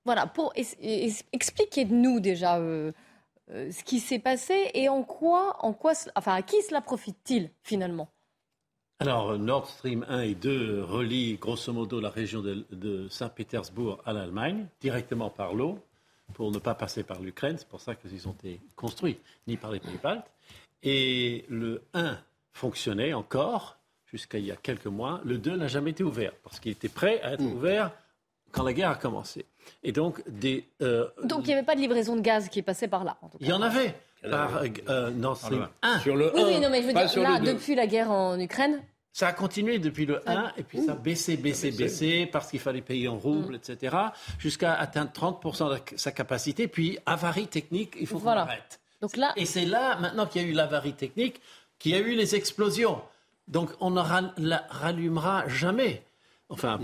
voilà, 0.05 0.26
pour 0.26 0.53
expliquez-nous 0.55 2.20
déjà 2.20 2.59
euh, 2.59 2.92
euh, 3.50 3.70
ce 3.70 3.85
qui 3.85 4.00
s'est 4.00 4.18
passé 4.18 4.70
et 4.74 4.88
en 4.88 5.03
quoi, 5.03 5.57
en 5.64 5.72
quoi, 5.72 5.92
enfin, 6.14 6.35
à 6.35 6.42
qui 6.42 6.61
cela 6.62 6.81
profite-t-il 6.81 7.50
finalement? 7.62 8.09
Alors, 9.00 9.38
Nord 9.38 9.66
Stream 9.66 10.05
1 10.09 10.20
et 10.20 10.35
2 10.35 10.85
relient 10.85 11.38
grosso 11.38 11.72
modo 11.72 12.00
la 12.00 12.11
région 12.11 12.42
de, 12.42 12.66
de 12.70 13.09
Saint-Pétersbourg 13.09 14.03
à 14.05 14.12
l'Allemagne, 14.12 14.66
directement 14.81 15.31
par 15.31 15.55
l'eau. 15.55 15.79
pour 16.35 16.50
ne 16.50 16.59
pas 16.59 16.74
passer 16.74 17.03
par 17.03 17.20
l'Ukraine. 17.20 17.57
C'est 17.59 17.68
pour 17.68 17.81
ça 17.81 17.94
qu'ils 17.94 18.29
ont 18.29 18.33
été 18.33 18.61
construits, 18.76 19.18
ni 19.46 19.57
par 19.57 19.70
les 19.70 19.81
pays 19.81 19.98
baltes. 20.03 20.31
Et 20.83 21.45
le 21.49 21.83
1 21.95 22.19
fonctionnait 22.53 23.12
encore 23.12 23.79
jusqu'à 24.07 24.38
il 24.38 24.47
y 24.47 24.53
a 24.53 24.57
quelques 24.57 24.87
mois. 24.87 25.21
Le 25.25 25.38
2 25.38 25.57
n'a 25.57 25.69
jamais 25.69 25.90
été 25.90 26.03
ouvert 26.03 26.33
parce 26.43 26.61
qu'il 26.61 26.73
était 26.73 26.88
prêt 26.88 27.21
à 27.23 27.33
être 27.35 27.43
mm. 27.43 27.53
ouvert 27.53 27.90
quand 28.53 28.64
la 28.64 28.73
guerre 28.73 28.90
a 28.90 28.97
commencé. 28.97 29.47
Et 29.83 29.93
donc, 29.93 30.23
des, 30.29 30.66
euh, 30.83 31.09
donc 31.23 31.43
il 31.45 31.49
n'y 31.49 31.53
avait 31.55 31.66
pas 31.66 31.75
de 31.75 31.81
livraison 31.81 32.16
de 32.16 32.21
gaz 32.21 32.49
qui 32.49 32.62
passait 32.62 32.88
par 32.88 33.05
là. 33.05 33.16
Il 33.40 33.49
y 33.49 33.53
en 33.53 33.62
avait. 33.62 33.95
Par 34.29 34.62
euh, 34.88 35.11
Nord 35.11 35.38
Stream 35.38 35.69
1. 35.81 36.01
Sur 36.01 36.14
le 36.14 36.37
1. 36.37 36.45
Oui, 36.45 36.61
non, 36.61 36.69
mais 36.69 36.83
je 36.83 36.88
veux 36.88 36.93
dire, 36.93 37.23
là, 37.23 37.40
depuis 37.40 37.75
la 37.75 37.87
guerre 37.87 38.11
en 38.11 38.38
Ukraine, 38.38 38.83
ça 39.12 39.29
a 39.29 39.33
continué 39.33 39.79
depuis 39.79 40.05
le 40.05 40.29
1 40.29 40.53
et 40.59 40.62
puis 40.62 40.83
ça 40.83 40.93
a 40.93 40.95
baissé, 40.95 41.37
baissé, 41.37 41.71
baissé 41.71 42.29
parce 42.31 42.51
qu'il 42.51 42.61
fallait 42.61 42.83
payer 42.83 43.09
en 43.09 43.19
roubles, 43.19 43.55
mm. 43.55 43.57
etc. 43.73 43.97
jusqu'à 44.38 44.75
atteindre 44.75 45.11
30% 45.12 45.71
de 45.71 45.79
sa 45.97 46.12
capacité. 46.12 46.69
Puis 46.69 46.99
avarie 47.07 47.47
technique, 47.47 47.97
il 47.99 48.07
faut 48.07 48.19
qu'on 48.19 48.29
arrête. 48.29 48.81
Donc 49.01 49.17
là... 49.17 49.33
Et 49.37 49.47
c'est 49.47 49.65
là, 49.65 49.97
maintenant 49.99 50.27
qu'il 50.27 50.43
y 50.43 50.45
a 50.45 50.49
eu 50.49 50.53
l'avarie 50.53 50.95
technique, 50.95 51.41
qu'il 51.79 51.93
y 51.93 51.95
a 51.95 51.99
eu 51.99 52.15
les 52.15 52.35
explosions. 52.35 53.01
Donc 53.49 53.71
on 53.81 53.91
ne 53.91 54.01
rallumera 54.01 55.49
jamais. 55.49 56.03
Enfin, 56.49 56.81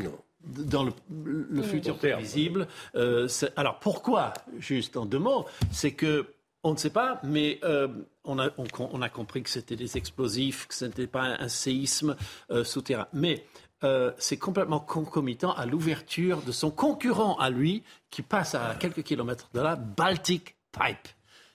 dans 0.46 0.84
le, 0.84 1.62
futur 1.62 1.96
prévisible. 1.96 2.68
Euh, 2.94 3.28
alors 3.56 3.78
pourquoi, 3.78 4.32
juste 4.58 4.96
en 4.96 5.06
deux 5.06 5.18
mots, 5.18 5.46
c'est 5.72 5.92
que 5.92 6.26
on 6.62 6.72
ne 6.72 6.76
sait 6.76 6.90
pas, 6.90 7.20
mais 7.22 7.60
euh, 7.62 7.86
on, 8.24 8.40
a, 8.40 8.50
on, 8.78 9.00
a, 9.00 9.08
compris 9.08 9.42
que 9.42 9.50
c'était 9.50 9.76
des 9.76 9.96
explosifs, 9.96 10.66
que 10.66 10.74
ce 10.74 10.84
n'était 10.84 11.06
pas 11.06 11.36
un, 11.38 11.48
séisme 11.48 12.16
euh, 12.50 12.64
souterrain. 12.64 13.06
Mais 13.12 13.44
c'est 14.18 14.36
complètement 14.36 14.80
concomitant 14.80 15.52
à 15.52 15.64
l'ouverture 15.64 16.42
de 16.42 16.50
son 16.50 16.72
concurrent 16.72 17.36
à 17.36 17.50
lui, 17.50 17.84
qui 18.10 18.22
passe 18.22 18.56
à 18.56 18.74
quelques 18.74 19.04
kilomètres 19.04 19.48
de 19.54 19.60
là, 19.60 19.76
Baltic 19.76 20.56
Pipe, 20.72 21.08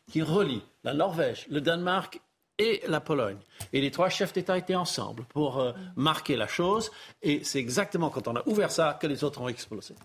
qui 0.08 0.22
relie 0.22 0.64
la 0.84 0.94
Norvège, 0.94 1.48
le 1.50 1.62
Danemark 1.62 2.22
et 2.58 2.82
la 2.88 3.02
Pologne. 3.02 3.40
Et 3.74 3.82
les 3.82 3.92
trois 3.92 4.10
chefs 4.10 4.34
d'État 4.34 4.58
étaient 4.58 4.76
ensemble 4.76 5.24
pour 5.26 5.60
euh, 5.60 5.74
marquer 5.96 6.36
la 6.36 6.48
chose. 6.48 6.92
Et 7.22 7.44
c'est 7.44 7.60
exactement 7.60 8.10
quand 8.10 8.28
on 8.28 8.36
a 8.36 8.48
ouvert 8.48 8.72
ça 8.72 8.98
que 9.00 9.08
les 9.08 9.24
autres 9.24 9.42
ont 9.42 9.48
explosé. 9.48 9.96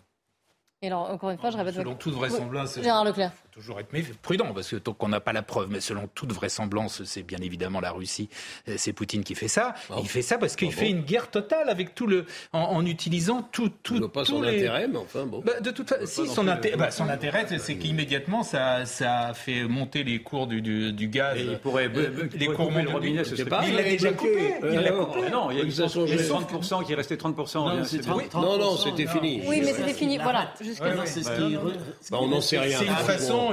Et 0.87 0.88
alors, 0.88 1.11
encore 1.11 1.31
une 1.31 1.38
fois, 1.38 1.51
je 1.51 1.57
répète. 1.57 1.75
Selon 1.75 1.96
toute 1.96 2.14
vraisemblance. 2.14 2.81
Gérard 2.81 3.05
Leclerc 3.05 3.33
toujours 3.57 3.81
être 3.81 3.88
prudent, 4.20 4.53
parce 4.55 4.68
que 4.68 4.77
tant 4.77 4.92
qu'on 4.92 5.09
n'a 5.09 5.20
pas 5.20 5.33
la 5.33 5.42
preuve, 5.42 5.68
mais 5.70 5.81
selon 5.81 6.09
toute 6.14 6.31
vraisemblance, 6.33 7.05
c'est 7.05 7.22
bien 7.22 7.38
évidemment 7.38 7.81
la 7.81 7.90
Russie, 7.90 8.29
euh, 8.68 8.75
c'est 8.77 8.92
Poutine 8.92 9.25
qui 9.25 9.35
fait 9.35 9.49
ça. 9.49 9.75
Il 9.99 10.09
fait 10.09 10.20
ça 10.20 10.37
parce 10.37 10.57
qu'il 10.57 10.72
fait 10.72 10.90
une 10.90 11.01
guerre 11.01 11.31
totale 11.31 11.70
avec 11.70 11.94
tout 11.94 12.07
le, 12.07 12.27
en, 12.53 12.85
utilisant 12.85 13.42
tout, 13.42 13.70
tout. 13.83 14.09
pas 14.11 14.27
son 14.27 14.42
intérêt, 14.42 14.88
mais 14.88 14.99
enfin 14.99 15.25
bon. 15.25 15.40
Bah, 15.40 15.59
de 15.61 15.70
toute 15.70 15.88
façon, 15.88 16.05
si 16.07 16.29
son, 16.29 16.49
intérêt, 16.49 16.77
bah, 16.77 16.90
son 16.90 17.09
intérêt, 17.09 17.46
c'est 17.59 17.77
qu'immédiatement 17.77 18.42
ça, 18.42 18.85
ça 18.85 19.33
fait 19.33 19.64
monter 19.64 20.05
les 20.05 20.22
cours 20.22 20.46
du, 20.46 20.61
du, 20.61 21.09
gaz. 21.09 21.38
Et 21.38 21.44
il 21.44 21.59
pourrait, 21.59 21.88
euh, 21.94 22.29
les 22.35 22.49
cours 22.49 22.70
le 22.70 22.90
robinet, 22.90 23.25
ce 23.25 23.37
serait 23.37 23.49
pas. 23.49 23.62
Il 23.66 23.75
l'a 23.75 23.85
déjà 23.85 24.12
coupé. 24.12 24.55
Il 24.62 24.81
l'a 24.81 24.92
coupé. 24.92 25.31
Non, 25.33 25.51
il 25.51 25.59
y 25.59 25.61
a 25.62 25.64
eu 25.64 25.68
30% 25.68 26.85
qui 26.85 26.94
restait 26.94 27.16
30%. 27.16 28.35
Non, 28.35 28.59
non, 28.59 28.77
c'était 28.77 29.07
fini. 29.07 29.42
Oui, 29.46 29.62
mais 29.64 29.72
c'était 29.72 29.94
fini. 29.94 30.18
Voilà. 30.18 30.53
Bah, 30.81 32.19
on 32.21 32.29
n'en 32.29 32.41
sait 32.41 32.59
rien. 32.59 32.79
C'est 32.79 32.87
une 32.87 32.95
façon 32.95 33.53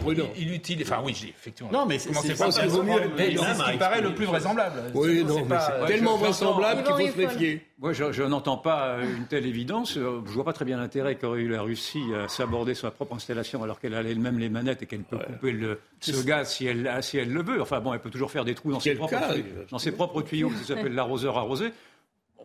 prudent. 0.00 0.28
Inutile. 0.36 0.82
Enfin, 0.82 1.00
oui, 1.04 1.34
effectivement. 1.38 1.70
Non, 1.72 1.86
mais 1.86 1.98
c'est 1.98 2.12
ce 2.12 2.60
qu'il 2.60 2.68
vaut 2.68 2.82
mieux. 2.82 3.10
C'est 3.16 3.36
ce 3.36 3.70
qui 3.72 3.78
paraît 3.78 4.00
le 4.00 4.14
plus 4.14 4.26
vraisemblable. 4.26 4.82
Oui, 4.94 5.24
non, 5.24 5.44
mais 5.44 5.56
c'est 5.58 5.86
tellement 5.86 6.16
vraisemblable 6.16 6.82
qu'il 6.84 7.06
faut 7.06 7.12
se 7.12 7.18
méfier. 7.18 7.64
Moi, 7.80 7.92
je, 7.92 8.22
n'entends 8.24 8.56
pas 8.56 8.96
une 9.02 9.26
telle 9.26 9.46
évidence. 9.46 9.94
Je 9.94 10.00
ne 10.00 10.28
vois 10.28 10.44
pas 10.44 10.52
très 10.52 10.64
bien 10.64 10.78
l'intérêt 10.78 11.14
qu'aurait 11.16 11.40
eu 11.40 11.48
la 11.48 11.62
Russie 11.62 12.02
à 12.14 12.26
s'aborder 12.28 12.74
sa 12.74 12.90
propre 12.90 13.14
installation 13.14 13.62
alors 13.62 13.78
qu'elle 13.78 13.94
a 13.94 14.00
elle-même 14.00 14.38
les 14.38 14.48
manettes 14.48 14.82
et 14.82 14.86
qu'elle 14.86 15.04
peut 15.04 15.18
couper 15.18 15.52
le, 15.52 15.80
ce 16.00 16.22
gaz 16.22 16.50
si 16.50 16.66
elle, 16.66 16.90
si 17.02 17.18
elle 17.18 17.32
le 17.32 17.42
veut. 17.42 17.62
Enfin 17.62 17.80
bon, 17.80 17.94
elle 17.94 18.00
peut 18.00 18.10
toujours 18.10 18.32
faire 18.32 18.44
des 18.44 18.54
trous 18.54 18.72
dans, 18.72 18.80
ses 18.80 18.96
propres, 18.96 19.16
dans 19.70 19.78
ses 19.78 19.92
propres 19.92 20.22
tuyaux 20.22 20.50
qui 20.50 20.64
s'appellent 20.64 20.94
l'arroseur 20.94 21.38
arrosé 21.38 21.72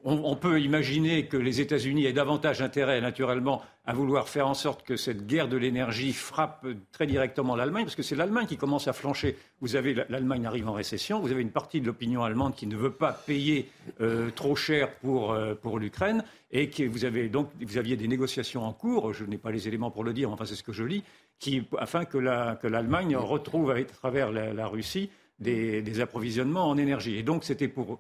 on, 0.06 0.36
peut 0.36 0.60
imaginer 0.60 1.28
que 1.28 1.38
les 1.38 1.62
États-Unis 1.62 2.06
aient 2.06 2.13
davantage 2.13 2.62
intérêt, 2.62 3.00
naturellement, 3.00 3.62
à 3.86 3.94
vouloir 3.94 4.28
faire 4.28 4.48
en 4.48 4.54
sorte 4.54 4.84
que 4.84 4.98
cette 4.98 5.26
guerre 5.28 5.48
de 5.48 5.56
l'énergie 5.56 6.12
frappe 6.12 6.66
très 6.92 7.08
directement 7.08 7.56
l'Allemagne, 7.56 7.86
parce 7.86 7.96
que 7.96 8.04
c'est 8.04 8.16
l'Allemagne 8.16 8.46
qui 8.46 8.58
commence 8.58 8.88
à 8.88 8.94
flancher. 8.94 9.38
Vous 9.62 9.76
avez 9.76 9.94
l'Allemagne 10.10 10.46
arrive 10.46 10.68
en 10.68 10.74
récession, 10.74 11.20
vous 11.22 11.32
avez 11.32 11.42
une 11.42 11.52
partie 11.52 11.80
de 11.80 11.86
l'opinion 11.86 12.24
allemande 12.24 12.54
qui 12.54 12.68
ne 12.68 12.76
veut 12.76 12.92
pas 12.92 13.13
payer 13.13 13.70
euh, 14.02 14.30
trop 14.32 14.56
cher 14.56 14.94
pour, 14.96 15.32
euh, 15.32 15.56
l'Ukraine, 15.80 16.24
et 16.52 16.70
que 16.70 16.84
vous 16.84 17.06
avez 17.06 17.30
donc 17.30 17.50
vous 17.62 17.78
aviez 17.78 17.96
des 17.96 18.08
négociations 18.08 18.66
en 18.66 18.74
cours. 18.74 19.13
Je 19.13 19.24
n'ai 19.24 19.38
pas 19.38 19.52
les 19.52 19.68
éléments 19.68 19.92
pour 19.92 20.04
le 20.04 20.13
dire, 20.13 20.30
enfin 20.32 20.46
c'est 20.46 20.56
ce 20.56 20.63
que 20.63 20.74
je 20.74 20.84
lis, 20.84 21.04
qui, 21.39 21.63
afin 21.78 22.04
que 22.04 22.18
l'Allemagne 22.18 23.16
retrouve 23.16 23.72
à 23.72 23.82
travers 23.84 24.32
la, 24.32 24.68
Russie 24.68 25.10
des, 25.39 25.82
des, 25.82 26.00
approvisionnements 26.02 26.70
en 26.70 26.78
énergie. 26.78 27.18
Et 27.18 27.24
donc 27.24 27.44
c'était 27.44 27.68
pour 27.68 28.00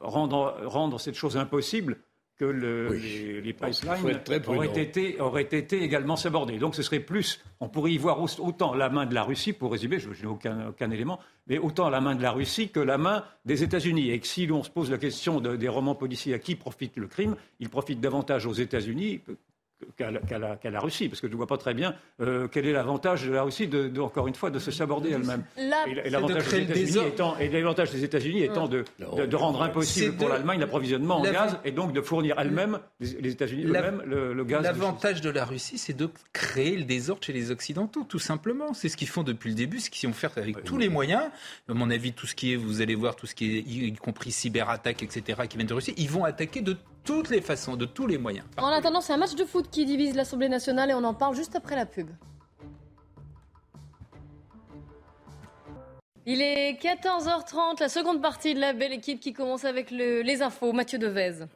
rendre, 0.00 0.56
rendre 0.64 1.00
cette 1.00 1.14
chose 1.14 1.36
impossible 1.36 1.98
que 2.38 2.44
les, 2.44 3.40
les, 3.40 3.52
pipelines 3.52 4.20
auraient 4.46 4.80
été, 4.80 5.20
auraient 5.20 5.42
été, 5.42 5.82
également 5.82 6.14
sabordés. 6.14 6.58
Donc 6.58 6.76
ce 6.76 6.82
serait 6.82 7.00
plus, 7.00 7.42
on 7.58 7.68
pourrait 7.68 7.90
y 7.90 7.98
voir 7.98 8.20
autant 8.20 8.74
la 8.74 8.88
main 8.90 9.06
de 9.06 9.14
la 9.14 9.24
Russie, 9.24 9.52
pour 9.52 9.72
résumer, 9.72 9.98
je, 9.98 10.08
n'ai 10.08 10.26
aucun, 10.26 10.68
aucun, 10.68 10.90
élément, 10.92 11.18
mais 11.48 11.58
autant 11.58 11.90
la 11.90 12.00
main 12.00 12.14
de 12.14 12.22
la 12.22 12.30
Russie 12.30 12.68
que 12.68 12.78
la 12.78 12.96
main 12.96 13.24
des 13.44 13.64
États-Unis. 13.64 14.10
Et 14.10 14.20
que 14.20 14.26
si 14.26 14.46
l'on 14.46 14.62
se 14.62 14.70
pose 14.70 14.88
la 14.88 14.98
question 14.98 15.40
des 15.40 15.68
romans 15.68 15.96
policiers 15.96 16.32
à 16.32 16.38
qui 16.38 16.54
profite 16.54 16.96
le 16.96 17.08
crime, 17.08 17.34
il 17.58 17.68
profite 17.68 18.00
davantage 18.00 18.46
aux 18.46 18.52
États-Unis 18.52 19.20
qu'à 19.96 20.70
la, 20.70 20.80
Russie, 20.80 21.08
parce 21.08 21.20
que 21.20 21.26
je 21.26 21.32
ne 21.32 21.36
vois 21.36 21.46
pas 21.46 21.56
très 21.56 21.74
bien 21.74 21.94
euh, 22.20 22.48
quel 22.48 22.66
est 22.66 22.72
l'avantage 22.72 23.24
de 23.26 23.32
la 23.32 23.42
Russie, 23.42 23.68
de, 23.68 24.00
encore 24.00 24.26
une 24.26 24.34
fois, 24.34 24.50
de 24.50 24.58
se 24.58 24.70
saborder 24.70 25.10
elle-même. 25.10 25.44
Et 25.56 26.10
l'avantage 26.10 27.90
des 27.90 28.04
États-Unis 28.04 28.42
étant, 28.42 28.68
de, 28.68 28.84
de, 28.98 29.36
rendre 29.36 29.62
impossible 29.62 30.16
pour 30.16 30.28
l'Allemagne 30.28 30.60
l'approvisionnement 30.60 31.18
en 31.18 31.22
gaz 31.22 31.58
et 31.64 31.72
donc 31.72 31.92
de 31.92 32.00
fournir 32.00 32.38
elle-même, 32.38 32.78
les, 33.00 33.30
États-Unis 33.30 33.64
eux-mêmes, 33.64 34.02
le, 34.04 34.44
gaz. 34.44 34.62
L'avantage 34.62 35.20
de 35.20 35.30
la 35.30 35.44
Russie, 35.44 35.78
c'est 35.78 35.96
de 35.96 36.08
créer 36.32 36.76
le 36.76 36.84
désordre 36.84 37.22
chez 37.22 37.32
les 37.32 37.50
Occidentaux, 37.50 38.04
tout 38.08 38.18
simplement. 38.18 38.74
C'est 38.74 38.88
ce 38.88 38.96
qu'ils 38.96 39.08
font 39.08 39.22
depuis 39.22 39.50
le 39.50 39.56
début, 39.56 39.80
ce 39.80 39.90
qu'ils 39.90 40.08
ont 40.08 40.12
fait 40.12 40.36
avec 40.36 40.64
tous 40.64 40.78
les 40.78 40.88
moyens. 40.88 41.22
À 41.68 41.74
mon 41.74 41.90
avis, 41.90 42.12
tout 42.12 42.26
ce 42.26 42.34
qui 42.34 42.52
est, 42.52 42.56
vous 42.56 42.80
allez 42.80 42.94
voir, 42.94 43.16
tout 43.16 43.26
ce 43.26 43.34
qui 43.34 43.58
est, 43.58 43.60
y 43.60 43.92
compris 43.94 44.32
cyberattaques, 44.32 45.02
etc., 45.02 45.42
qui 45.48 45.56
viennent 45.56 45.68
de 45.68 45.74
Russie, 45.74 45.94
ils 45.96 46.10
vont 46.10 46.24
attaquer 46.24 46.60
de 46.60 46.76
toutes 47.04 47.30
les 47.30 47.40
façons, 47.40 47.76
de 47.76 47.84
tous 47.84 48.06
les 48.06 48.18
moyens. 48.18 48.46
En 48.58 48.68
attendant, 48.68 49.00
c'est 49.00 49.12
un 49.12 49.16
match 49.16 49.34
de 49.34 49.44
foot 49.44 49.68
qui 49.70 49.84
divise 49.84 50.14
l'Assemblée 50.14 50.48
nationale 50.48 50.90
et 50.90 50.94
on 50.94 51.04
en 51.04 51.14
parle 51.14 51.34
juste 51.34 51.56
après 51.56 51.76
la 51.76 51.86
pub. 51.86 52.10
Il 56.26 56.42
est 56.42 56.74
14h30, 56.74 57.80
la 57.80 57.88
seconde 57.88 58.20
partie 58.20 58.52
de 58.52 58.60
la 58.60 58.74
belle 58.74 58.92
équipe 58.92 59.18
qui 59.18 59.32
commence 59.32 59.64
avec 59.64 59.90
les 59.90 60.42
infos. 60.42 60.74
Mathieu 60.74 60.98
Devez. 60.98 61.46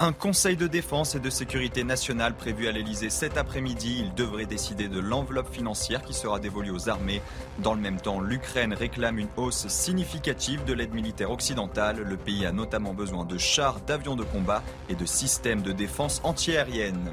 Un 0.00 0.12
conseil 0.12 0.56
de 0.56 0.68
défense 0.68 1.16
et 1.16 1.18
de 1.18 1.28
sécurité 1.28 1.82
nationale 1.82 2.36
prévu 2.36 2.68
à 2.68 2.72
l'Elysée 2.72 3.10
cet 3.10 3.36
après-midi. 3.36 3.96
Il 3.98 4.14
devrait 4.14 4.46
décider 4.46 4.86
de 4.86 5.00
l'enveloppe 5.00 5.52
financière 5.52 6.02
qui 6.02 6.14
sera 6.14 6.38
dévolue 6.38 6.70
aux 6.70 6.88
armées. 6.88 7.20
Dans 7.58 7.74
le 7.74 7.80
même 7.80 8.00
temps, 8.00 8.20
l'Ukraine 8.20 8.72
réclame 8.72 9.18
une 9.18 9.26
hausse 9.36 9.66
significative 9.66 10.64
de 10.64 10.72
l'aide 10.72 10.94
militaire 10.94 11.32
occidentale. 11.32 12.00
Le 12.02 12.16
pays 12.16 12.46
a 12.46 12.52
notamment 12.52 12.94
besoin 12.94 13.24
de 13.24 13.38
chars, 13.38 13.80
d'avions 13.88 14.14
de 14.14 14.22
combat 14.22 14.62
et 14.88 14.94
de 14.94 15.04
systèmes 15.04 15.62
de 15.62 15.72
défense 15.72 16.20
antiaérienne. 16.22 17.10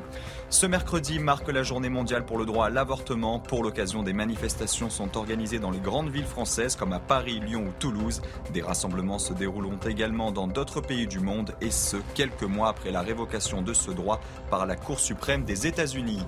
Ce 0.51 0.67
mercredi 0.67 1.17
marque 1.17 1.51
la 1.51 1.63
journée 1.63 1.89
mondiale 1.89 2.23
pour 2.23 2.37
le 2.37 2.45
droit 2.45 2.67
à 2.67 2.69
l'avortement. 2.69 3.39
Pour 3.39 3.63
l'occasion, 3.63 4.03
des 4.03 4.13
manifestations 4.13 4.91
sont 4.91 5.17
organisées 5.17 5.57
dans 5.57 5.71
les 5.71 5.79
grandes 5.79 6.09
villes 6.09 6.23
françaises 6.23 6.75
comme 6.75 6.93
à 6.93 6.99
Paris, 6.99 7.39
Lyon 7.39 7.65
ou 7.67 7.73
Toulouse. 7.79 8.21
Des 8.53 8.61
rassemblements 8.61 9.17
se 9.17 9.33
dérouleront 9.33 9.79
également 9.87 10.31
dans 10.31 10.47
d'autres 10.47 10.81
pays 10.81 11.07
du 11.07 11.19
monde 11.19 11.55
et 11.61 11.71
ce, 11.71 11.97
quelques 12.13 12.43
mois 12.43 12.69
après 12.69 12.91
la 12.91 13.01
révocation 13.01 13.63
de 13.63 13.73
ce 13.73 13.89
droit 13.89 14.21
par 14.51 14.67
la 14.67 14.75
Cour 14.75 14.99
suprême 14.99 15.45
des 15.45 15.65
États-Unis. 15.65 16.25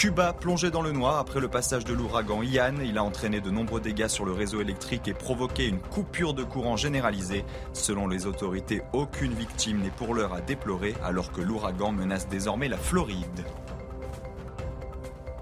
Cuba 0.00 0.32
plongé 0.32 0.70
dans 0.70 0.80
le 0.80 0.92
noir 0.92 1.18
après 1.18 1.40
le 1.40 1.48
passage 1.48 1.84
de 1.84 1.92
l'ouragan 1.92 2.40
Ian. 2.40 2.76
Il 2.82 2.96
a 2.96 3.04
entraîné 3.04 3.42
de 3.42 3.50
nombreux 3.50 3.82
dégâts 3.82 4.06
sur 4.06 4.24
le 4.24 4.32
réseau 4.32 4.62
électrique 4.62 5.08
et 5.08 5.12
provoqué 5.12 5.66
une 5.66 5.78
coupure 5.78 6.32
de 6.32 6.42
courant 6.42 6.78
généralisée. 6.78 7.44
Selon 7.74 8.08
les 8.08 8.24
autorités, 8.24 8.80
aucune 8.94 9.34
victime 9.34 9.82
n'est 9.82 9.90
pour 9.90 10.14
l'heure 10.14 10.32
à 10.32 10.40
déplorer 10.40 10.94
alors 11.04 11.32
que 11.32 11.42
l'ouragan 11.42 11.92
menace 11.92 12.28
désormais 12.28 12.68
la 12.68 12.78
Floride. 12.78 13.44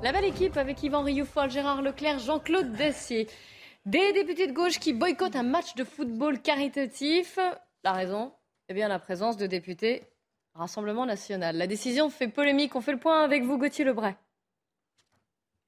La 0.02 0.10
belle 0.10 0.24
équipe 0.24 0.56
avec 0.56 0.82
Yvan 0.82 1.04
Rioufol, 1.04 1.48
Gérard 1.52 1.80
Leclerc, 1.80 2.18
Jean-Claude 2.18 2.72
Dessier. 2.72 3.28
Des 3.86 4.12
députés 4.12 4.48
de 4.48 4.52
gauche 4.52 4.80
qui 4.80 4.92
boycottent 4.92 5.36
un 5.36 5.44
match 5.44 5.76
de 5.76 5.84
football 5.84 6.42
caritatif. 6.42 7.38
La 7.84 7.92
raison? 7.92 8.32
Eh 8.68 8.74
bien 8.74 8.88
la 8.88 8.98
présence 8.98 9.36
de 9.36 9.46
députés 9.46 10.02
Rassemblement 10.56 11.06
national. 11.06 11.56
La 11.56 11.68
décision 11.68 12.10
fait 12.10 12.26
polémique. 12.26 12.74
On 12.74 12.80
fait 12.80 12.90
le 12.90 12.98
point 12.98 13.22
avec 13.22 13.44
vous, 13.44 13.56
Gauthier 13.56 13.84
Lebray. 13.84 14.16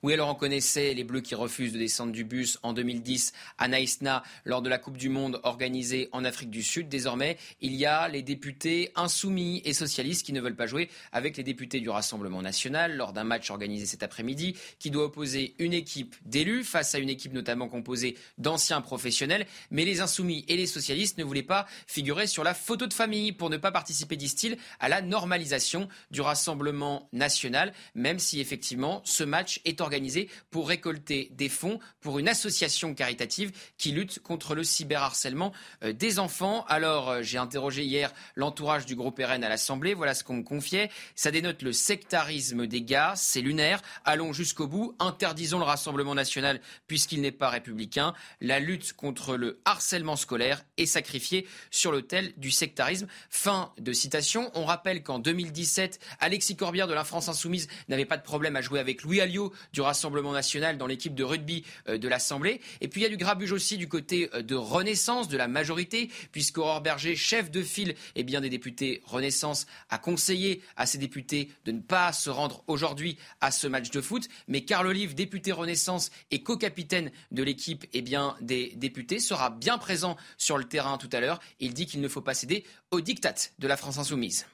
Oui, 0.03 0.15
alors 0.15 0.31
on 0.31 0.35
connaissait 0.35 0.95
les 0.95 1.05
Bleus 1.05 1.21
qui 1.21 1.35
refusent 1.35 1.75
de 1.75 1.79
descendre 1.79 2.13
du 2.13 2.25
bus 2.25 2.59
en 2.63 2.73
2010 2.73 3.35
à 3.59 3.69
Naïsna 3.69 4.23
lors 4.47 4.63
de 4.63 4.71
la 4.71 4.79
Coupe 4.79 4.97
du 4.97 5.11
Monde 5.11 5.39
organisée 5.43 6.09
en 6.13 6.25
Afrique 6.25 6.49
du 6.49 6.63
Sud. 6.63 6.89
Désormais, 6.89 7.37
il 7.61 7.75
y 7.75 7.85
a 7.85 8.09
les 8.09 8.23
députés 8.23 8.93
insoumis 8.97 9.61
et 9.67 9.75
socialistes 9.75 10.25
qui 10.25 10.33
ne 10.33 10.41
veulent 10.41 10.57
pas 10.57 10.65
jouer 10.65 10.89
avec 11.13 11.37
les 11.37 11.43
députés 11.43 11.81
du 11.81 11.91
Rassemblement 11.91 12.41
national 12.41 12.97
lors 12.97 13.13
d'un 13.13 13.25
match 13.25 13.51
organisé 13.51 13.85
cet 13.85 14.03
après-midi 14.03 14.57
qui 14.79 14.91
doit 14.91 15.05
opposer 15.05 15.55
une 15.59 15.75
équipe 15.75 16.17
d'élus 16.25 16.65
face 16.65 16.95
à 16.95 16.99
une 16.99 17.11
équipe 17.11 17.35
notamment 17.35 17.69
composée 17.69 18.17
d'anciens 18.39 18.81
professionnels. 18.81 19.47
Mais 19.71 19.85
les 19.85 20.01
insoumis 20.01 20.47
et 20.49 20.57
les 20.57 20.67
socialistes 20.67 21.19
ne 21.19 21.25
voulaient 21.25 21.43
pas 21.43 21.67
figurer 21.87 22.27
sur 22.27 22.43
la 22.43 22.55
photo 22.55 22.87
de 22.87 22.95
famille 22.95 23.33
pour 23.33 23.51
ne 23.51 23.59
pas 23.59 23.71
participer, 23.71 24.17
disent-ils, 24.17 24.57
à 24.79 24.89
la 24.89 25.03
normalisation 25.03 25.89
du 26.11 26.23
Rassemblement 26.23 27.07
national, 27.13 27.75
même 27.95 28.19
si 28.19 28.41
effectivement 28.41 29.03
ce 29.05 29.25
match 29.25 29.61
est 29.67 29.83
organisé 29.83 29.90
organisé 29.91 30.29
pour 30.51 30.69
récolter 30.69 31.31
des 31.33 31.49
fonds 31.49 31.81
pour 32.01 32.21
une 32.21 32.29
association 32.29 32.95
caritative 32.95 33.51
qui 33.77 33.91
lutte 33.91 34.21
contre 34.21 34.55
le 34.55 34.63
cyberharcèlement 34.63 35.53
euh, 35.83 35.93
des 35.93 36.21
enfants. 36.21 36.65
Alors, 36.69 37.11
euh, 37.11 37.23
j'ai 37.23 37.39
interrogé 37.39 37.85
hier 37.85 38.13
l'entourage 38.37 38.87
du 38.87 38.95
groupe 38.95 39.19
RN 39.19 39.43
à 39.43 39.49
l'Assemblée. 39.49 39.95
Voilà 39.95 40.15
ce 40.15 40.23
qu'on 40.23 40.35
me 40.35 40.43
confiait. 40.45 40.91
Ça 41.17 41.33
dénote 41.33 41.63
le 41.63 41.73
sectarisme 41.73 42.69
des 42.69 42.83
gars. 42.83 43.15
C'est 43.17 43.41
lunaire. 43.41 43.83
Allons 44.05 44.33
jusqu'au 44.33 44.69
bout. 44.69 44.95
Interdisons 45.01 45.59
le 45.59 45.65
Rassemblement 45.65 46.15
national 46.15 46.61
puisqu'il 46.87 47.21
n'est 47.21 47.33
pas 47.33 47.49
républicain. 47.49 48.15
La 48.41 48.61
lutte 48.61 48.93
contre 48.93 49.37
le 49.37 49.61
harcèlement 49.65 50.17
scolaire 50.17 50.63
est 50.77 50.87
sacrifiée 50.87 51.49
sur 51.73 51.91
l'autel 51.91 52.33
du 52.37 52.53
sectarisme. 52.53 53.09
Fin 53.29 53.73
de 53.79 53.93
citation. 53.93 54.53
On 54.55 54.65
rappelle 54.65 55.03
qu'en 55.03 55.19
2017, 55.19 55.99
Alexis 56.21 56.55
Corbière 56.55 56.87
de 56.87 56.95
la 56.95 57.03
France 57.03 57.29
Insoumise 57.29 57.67
n'avait 57.89 58.05
pas 58.05 58.17
de 58.17 58.23
problème 58.23 58.55
à 58.55 58.61
jouer 58.61 58.79
avec 58.79 59.03
Louis 59.03 59.21
Alliot 59.21 59.53
du 59.73 59.80
Rassemblement 59.81 60.33
national 60.33 60.77
dans 60.79 60.87
l'équipe 60.87 61.15
de 61.15 61.25
rugby 61.25 61.65
euh, 61.89 61.99
de 61.99 62.09
l'Assemblée. 62.09 62.61
Et 62.81 62.89
puis 62.89 63.01
il 63.01 63.05
y 63.05 63.07
a 63.07 63.11
du 63.11 63.17
grabuge 63.17 63.53
aussi 63.53 63.79
du 63.79 63.89
côté 63.89 64.29
euh, 64.35 64.43
de 64.43 64.55
Renaissance, 64.55 65.29
de 65.29 65.37
la 65.37 65.49
majorité, 65.49 66.11
puisqu'Aurore 66.33 66.81
Berger, 66.81 67.17
chef 67.17 67.51
de 67.51 67.63
file 67.63 67.95
et 68.17 68.23
bien 68.23 68.41
des 68.41 68.51
députés 68.51 69.03
Renaissance, 69.05 69.67
a 69.89 69.99
conseillé 69.99 70.63
à 70.77 70.87
ses 70.87 70.99
députés 70.99 71.51
de 71.65 71.73
ne 71.73 71.81
pas 71.81 72.13
se 72.13 72.31
rendre 72.31 72.65
aujourd'hui 72.67 73.17
à 73.41 73.51
ce 73.51 73.67
match 73.67 73.91
de 73.91 74.01
foot. 74.01 74.29
Mais 74.49 74.65
Carl 74.65 74.87
Olive, 74.87 75.15
député 75.15 75.53
Renaissance 75.53 76.11
et 76.31 76.43
co-capitaine 76.43 77.11
de 77.31 77.43
l'équipe 77.43 77.87
bien 78.03 78.37
des 78.41 78.73
députés, 78.77 79.21
sera 79.21 79.51
bien 79.51 79.79
présent 79.79 80.17
sur 80.37 80.59
le 80.59 80.65
terrain 80.65 80.99
tout 80.99 81.11
à 81.13 81.21
l'heure. 81.21 81.41
Il 81.61 81.75
dit 81.75 81.87
qu'il 81.87 82.01
ne 82.01 82.09
faut 82.09 82.21
pas 82.21 82.35
céder 82.35 82.65
au 82.91 83.01
diktat 83.01 83.35
de 83.59 83.69
la 83.69 83.77
France 83.77 83.99
insoumise. 83.99 84.47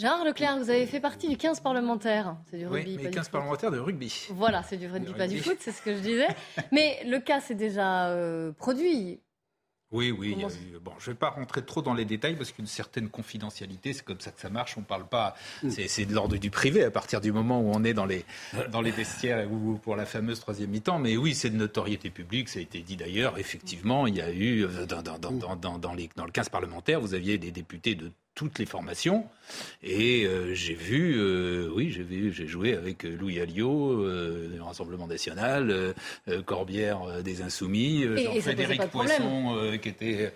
Gérard 0.00 0.24
Leclerc, 0.24 0.56
vous 0.56 0.70
avez 0.70 0.86
fait 0.86 0.98
partie 0.98 1.28
du 1.28 1.36
15 1.36 1.60
parlementaire. 1.60 2.34
C'est 2.50 2.56
du 2.56 2.66
rugby. 2.66 2.96
Oui, 2.96 3.02
mais 3.04 3.10
15 3.10 3.28
parlementaires 3.28 3.70
de 3.70 3.78
rugby. 3.78 4.28
Voilà, 4.30 4.62
c'est 4.62 4.78
du 4.78 4.86
rugby, 4.86 5.12
pas 5.12 5.28
du 5.28 5.38
foot, 5.40 5.58
c'est 5.60 5.72
ce 5.72 5.82
que 5.82 5.94
je 5.94 6.00
disais. 6.00 6.28
mais 6.72 7.02
le 7.04 7.18
cas 7.18 7.42
s'est 7.42 7.54
déjà 7.54 8.06
euh, 8.06 8.50
produit. 8.52 9.20
Oui, 9.92 10.10
oui. 10.10 10.34
bon, 10.80 10.92
je 10.98 11.10
ne 11.10 11.14
vais 11.14 11.18
pas 11.18 11.28
rentrer 11.28 11.62
trop 11.62 11.82
dans 11.82 11.92
les 11.92 12.06
détails 12.06 12.36
parce 12.36 12.50
qu'une 12.50 12.66
certaine 12.66 13.10
confidentialité, 13.10 13.92
c'est 13.92 14.04
comme 14.04 14.20
ça 14.20 14.30
que 14.30 14.40
ça 14.40 14.48
marche. 14.48 14.78
On 14.78 14.82
parle 14.82 15.06
pas. 15.06 15.34
Mm. 15.62 15.70
C'est 15.70 16.06
de 16.06 16.14
l'ordre 16.14 16.38
du 16.38 16.48
privé 16.48 16.82
à 16.82 16.90
partir 16.90 17.20
du 17.20 17.30
moment 17.30 17.60
où 17.60 17.70
on 17.74 17.84
est 17.84 17.92
dans 17.92 18.06
les, 18.06 18.24
dans 18.72 18.80
les 18.80 18.92
vestiaires 18.92 19.52
ou 19.52 19.78
pour 19.82 19.96
la 19.96 20.06
fameuse 20.06 20.40
troisième 20.40 20.70
mi-temps. 20.70 20.98
Mais 20.98 21.18
oui, 21.18 21.34
c'est 21.34 21.50
de 21.50 21.56
notoriété 21.56 22.08
publique. 22.08 22.48
Ça 22.48 22.60
a 22.60 22.62
été 22.62 22.80
dit 22.80 22.96
d'ailleurs. 22.96 23.38
Effectivement, 23.38 24.06
il 24.06 24.16
y 24.16 24.22
a 24.22 24.30
eu 24.30 24.64
euh, 24.64 24.86
dans, 24.86 25.02
dans, 25.02 25.18
dans, 25.18 25.56
dans, 25.56 25.78
dans, 25.78 25.92
les, 25.92 26.08
dans 26.16 26.24
le 26.24 26.32
15 26.32 26.48
parlementaire, 26.48 27.00
vous 27.00 27.12
aviez 27.12 27.36
des 27.36 27.50
députés 27.50 27.96
de 27.96 28.12
toutes 28.40 28.58
les 28.58 28.64
formations. 28.64 29.26
Et 29.82 30.24
euh, 30.24 30.54
j'ai 30.54 30.72
vu, 30.72 31.14
euh, 31.18 31.68
oui, 31.74 31.90
j'ai 31.90 32.02
vu, 32.02 32.32
j'ai 32.32 32.46
joué 32.46 32.74
avec 32.74 33.02
Louis 33.02 33.38
Alliot 33.38 34.00
euh, 34.00 34.48
du 34.54 34.62
Rassemblement 34.62 35.06
National, 35.06 35.94
Corbière 36.46 37.22
des 37.22 37.42
Insoumis, 37.42 38.04
Jean-Frédéric 38.16 38.86
Poisson 38.86 39.76
qui 39.82 39.90
était 39.90 40.32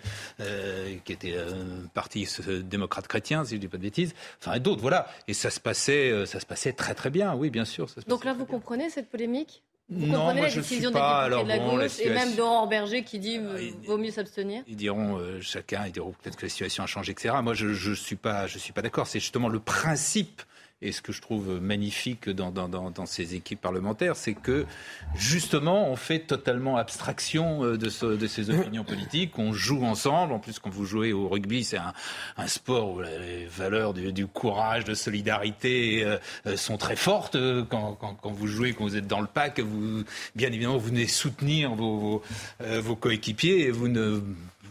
qui 1.03 1.13
était 1.13 1.35
un 1.35 1.87
parti 1.95 2.27
démocrate 2.63 3.07
chrétien, 3.07 3.43
si 3.43 3.55
je 3.55 3.61
dis 3.61 3.67
pas 3.67 3.77
de 3.77 3.81
bêtises. 3.81 4.13
Enfin 4.39 4.59
d'autres, 4.59 4.81
voilà. 4.81 5.07
Et 5.27 5.33
ça 5.33 5.49
se 5.49 5.59
passait, 5.59 6.27
ça 6.27 6.39
se 6.39 6.45
passait 6.45 6.73
très 6.73 6.93
très 6.93 7.09
bien, 7.09 7.33
oui, 7.33 7.49
bien 7.49 7.65
sûr. 7.65 7.87
Donc 8.05 8.23
là, 8.23 8.33
vous 8.33 8.45
comprenez 8.45 8.91
cette 8.91 9.09
polémique? 9.09 9.63
Vous 9.87 10.07
non, 10.07 10.17
comprenez 10.17 10.39
moi, 10.41 10.49
la 10.49 10.55
décision 10.55 10.89
des 10.89 10.95
députés 10.95 11.43
de 11.43 11.47
la 11.47 11.59
gauche 11.59 11.99
et 11.99 12.09
même 12.09 12.35
d'Aurore 12.35 12.67
Berger 12.67 13.03
qui 13.03 13.19
dit 13.19 13.39
ah, 13.39 13.59
vaut 13.85 13.97
mieux 13.97 14.09
s'abstenir? 14.09 14.63
Ils 14.67 14.75
diront, 14.75 15.17
euh, 15.19 15.39
chacun, 15.41 15.85
ils 15.85 15.91
diront 15.91 16.11
peut-être 16.11 16.37
que 16.37 16.45
la 16.45 16.49
situation 16.49 16.83
a 16.83 16.87
changé, 16.87 17.11
etc. 17.11 17.35
Moi, 17.43 17.53
je 17.53 17.67
ne 17.67 17.95
suis 17.95 18.15
pas, 18.15 18.47
je 18.47 18.57
suis 18.57 18.73
pas 18.73 18.81
d'accord. 18.81 19.05
C'est 19.05 19.19
justement 19.19 19.47
le 19.47 19.59
principe 19.59 20.41
et 20.85 20.91
ce 20.91 21.01
que 21.01 21.11
je 21.11 21.21
trouve 21.21 21.59
magnifique 21.59 22.29
dans, 22.29 23.05
ces 23.05 23.35
équipes 23.35 23.61
parlementaires, 23.61 24.15
c'est 24.15 24.33
que 24.33 24.65
justement, 25.15 25.89
on 25.89 25.95
fait 25.95 26.19
totalement 26.19 26.77
abstraction 26.77 27.63
euh, 27.63 27.77
de, 27.77 28.15
de 28.15 28.27
ces 28.27 28.49
opinions 28.51 28.83
politiques. 28.83 29.37
On 29.39 29.51
joue 29.51 29.83
ensemble. 29.83 30.33
En 30.33 30.39
plus, 30.39 30.59
quand 30.59 30.69
vous 30.69 30.85
jouez 30.85 31.11
au 31.11 31.27
rugby, 31.27 31.63
c'est 31.63 31.77
un, 31.77 32.47
sport 32.47 32.93
où 32.93 33.01
les 33.01 33.45
valeurs 33.45 33.93
du, 33.93 34.27
courage, 34.27 34.85
de 34.85 34.93
solidarité 34.93 36.03
euh, 36.03 36.17
euh, 36.45 36.55
sont 36.55 36.77
très 36.77 36.95
fortes. 36.95 37.37
Quand, 37.69 38.19
vous 38.23 38.47
jouez, 38.47 38.73
quand 38.73 38.83
vous 38.83 38.97
êtes 38.97 39.07
dans 39.07 39.21
le 39.21 39.27
pack, 39.27 39.59
vous, 39.59 40.03
bien 40.35 40.49
évidemment, 40.49 40.77
vous 40.77 40.89
venez 40.89 41.07
soutenir 41.07 41.73
vos, 41.73 42.21
vos 42.59 42.95
coéquipiers 42.95 43.61
et 43.61 43.71
vous 43.71 43.87
ne 43.87 44.21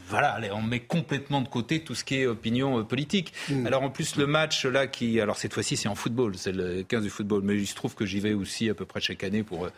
voilà, 0.09 0.39
on 0.53 0.63
met 0.63 0.81
complètement 0.81 1.41
de 1.41 1.49
côté 1.49 1.81
tout 1.81 1.95
ce 1.95 2.05
qui 2.05 2.17
est 2.17 2.27
opinion 2.27 2.79
euh, 2.79 2.83
politique. 2.83 3.33
Mm. 3.49 3.67
Alors 3.67 3.83
en 3.83 3.91
plus 3.91 4.17
le 4.17 4.27
match 4.27 4.67
là 4.67 4.87
qui, 4.87 5.21
alors 5.21 5.37
cette 5.37 5.55
fois-ci 5.55 5.77
c'est 5.77 5.89
en 5.89 5.95
football, 5.95 6.35
c'est 6.37 6.53
le 6.53 6.83
15 6.83 7.03
du 7.03 7.11
football, 7.11 7.43
mais 7.43 7.57
il 7.57 7.67
se 7.67 7.75
trouve 7.75 7.95
que 7.95 8.05
j'y 8.05 8.21
vais 8.21 8.33
aussi 8.33 8.69
à 8.69 8.75
peu 8.75 8.85
près 8.85 9.01
chaque 9.01 9.25
année 9.25 9.43
pour 9.43 9.69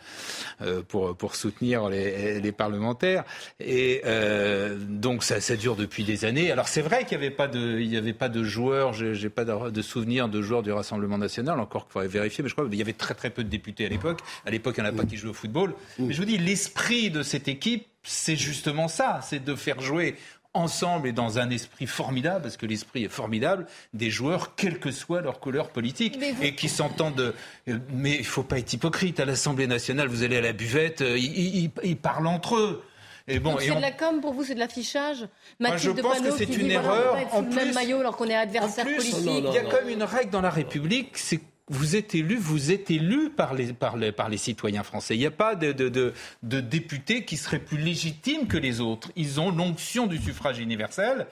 euh, 0.61 0.81
pour 0.87 1.15
pour 1.15 1.35
soutenir 1.35 1.89
les, 1.89 2.41
les 2.41 2.51
parlementaires 2.51 3.23
et 3.59 4.01
euh, 4.05 4.77
donc 4.77 5.23
ça, 5.23 5.39
ça 5.39 5.55
dure 5.55 5.75
depuis 5.75 6.03
des 6.03 6.25
années. 6.25 6.51
Alors 6.51 6.67
c'est 6.67 6.81
vrai 6.81 7.05
qu'il 7.05 7.17
n'y 7.17 7.25
avait 7.25 7.35
pas 7.35 7.47
de 7.47 7.79
il 7.79 7.91
y 7.91 7.97
avait 7.97 8.13
pas 8.13 8.29
de 8.29 8.43
joueurs, 8.43 8.93
j'ai 8.93 9.29
pas 9.29 9.45
de, 9.45 9.69
de 9.69 9.81
souvenirs 9.81 10.29
de 10.29 10.41
joueurs 10.41 10.63
du 10.63 10.71
Rassemblement 10.71 11.17
national, 11.17 11.59
encore 11.59 11.85
qu'il 11.85 11.93
faudrait 11.93 12.07
vérifier, 12.07 12.43
mais 12.43 12.49
je 12.49 12.55
crois 12.55 12.67
qu'il 12.67 12.75
y 12.75 12.81
avait 12.81 12.93
très 12.93 13.13
très 13.13 13.29
peu 13.29 13.43
de 13.43 13.49
députés 13.49 13.85
à 13.85 13.89
l'époque. 13.89 14.19
À 14.45 14.51
l'époque 14.51 14.75
il 14.77 14.83
n'y 14.83 14.89
en 14.89 14.93
a 14.93 14.95
pas 14.95 15.03
mm. 15.03 15.07
qui 15.07 15.17
jouaient 15.17 15.31
au 15.31 15.33
football. 15.33 15.73
Mm. 15.99 16.05
Mais 16.07 16.13
je 16.13 16.19
vous 16.19 16.25
dis 16.25 16.37
l'esprit 16.37 17.09
de 17.09 17.23
cette 17.23 17.47
équipe 17.47 17.87
c'est 18.07 18.35
justement 18.35 18.87
ça, 18.87 19.19
c'est 19.21 19.43
de 19.43 19.55
faire 19.55 19.81
jouer 19.81 20.15
ensemble 20.53 21.07
et 21.07 21.11
dans 21.11 21.37
un 21.39 21.49
esprit 21.49 21.85
formidable, 21.87 22.41
parce 22.43 22.57
que 22.57 22.65
l'esprit 22.65 23.03
est 23.03 23.09
formidable, 23.09 23.67
des 23.93 24.09
joueurs, 24.09 24.55
quelle 24.55 24.79
que 24.79 24.91
soit 24.91 25.21
leur 25.21 25.39
couleur 25.39 25.69
politique, 25.69 26.19
et 26.41 26.55
qui 26.55 26.69
s'entendent. 26.69 27.33
Euh, 27.67 27.79
mais 27.93 28.15
il 28.15 28.19
ne 28.19 28.23
faut 28.23 28.43
pas 28.43 28.57
être 28.57 28.73
hypocrite. 28.73 29.19
À 29.19 29.25
l'Assemblée 29.25 29.67
nationale, 29.67 30.07
vous 30.07 30.23
allez 30.23 30.37
à 30.37 30.41
la 30.41 30.53
buvette, 30.53 31.01
euh, 31.01 31.17
ils, 31.17 31.97
parlent 31.97 32.27
entre 32.27 32.55
eux. 32.55 32.83
Et 33.27 33.39
bon, 33.39 33.57
c'est 33.59 33.75
de 33.75 33.81
la 33.81 33.91
com 33.91 34.21
pour 34.21 34.33
vous, 34.33 34.45
c'est 34.45 34.55
de 34.55 34.59
l'affichage. 34.59 35.27
Mathilde 35.59 35.97
je 35.97 36.01
pense 36.01 36.21
que 36.21 36.31
c'est 36.31 36.55
une 36.55 36.71
erreur. 36.71 37.17
en 37.33 37.43
plus, 37.43 37.49
le 37.49 37.65
même 37.65 37.73
maillot 37.73 37.99
alors 37.99 38.15
qu'on 38.15 38.27
est 38.27 38.35
adversaire 38.35 38.85
politique. 38.85 39.15
Il 39.25 39.53
y 39.53 39.57
a 39.57 39.63
comme 39.63 39.89
une 39.89 40.03
règle 40.03 40.31
dans 40.31 40.41
la 40.41 40.49
République, 40.49 41.17
c'est 41.17 41.41
vous 41.69 41.95
êtes 41.95 42.15
élu, 42.15 42.37
vous 42.37 42.71
êtes 42.71 42.89
élu 42.91 43.29
par 43.29 43.53
les, 43.53 43.73
par 43.73 43.97
les, 43.97 44.11
par 44.11 44.29
les 44.29 44.37
citoyens 44.37 44.83
français. 44.83 45.15
Il 45.15 45.19
n'y 45.19 45.25
a 45.25 45.31
pas 45.31 45.55
de, 45.55 45.71
de, 45.73 45.89
de, 45.89 46.13
de 46.43 46.59
députés 46.61 47.25
qui 47.25 47.35
seraient 47.35 47.59
plus 47.59 47.77
légitimes 47.77 48.47
que 48.47 48.57
les 48.57 48.79
autres. 48.79 49.11
Ils 49.15 49.39
ont 49.39 49.51
l'onction 49.51 50.07
du 50.07 50.17
suffrage 50.17 50.59
universel. 50.59 51.27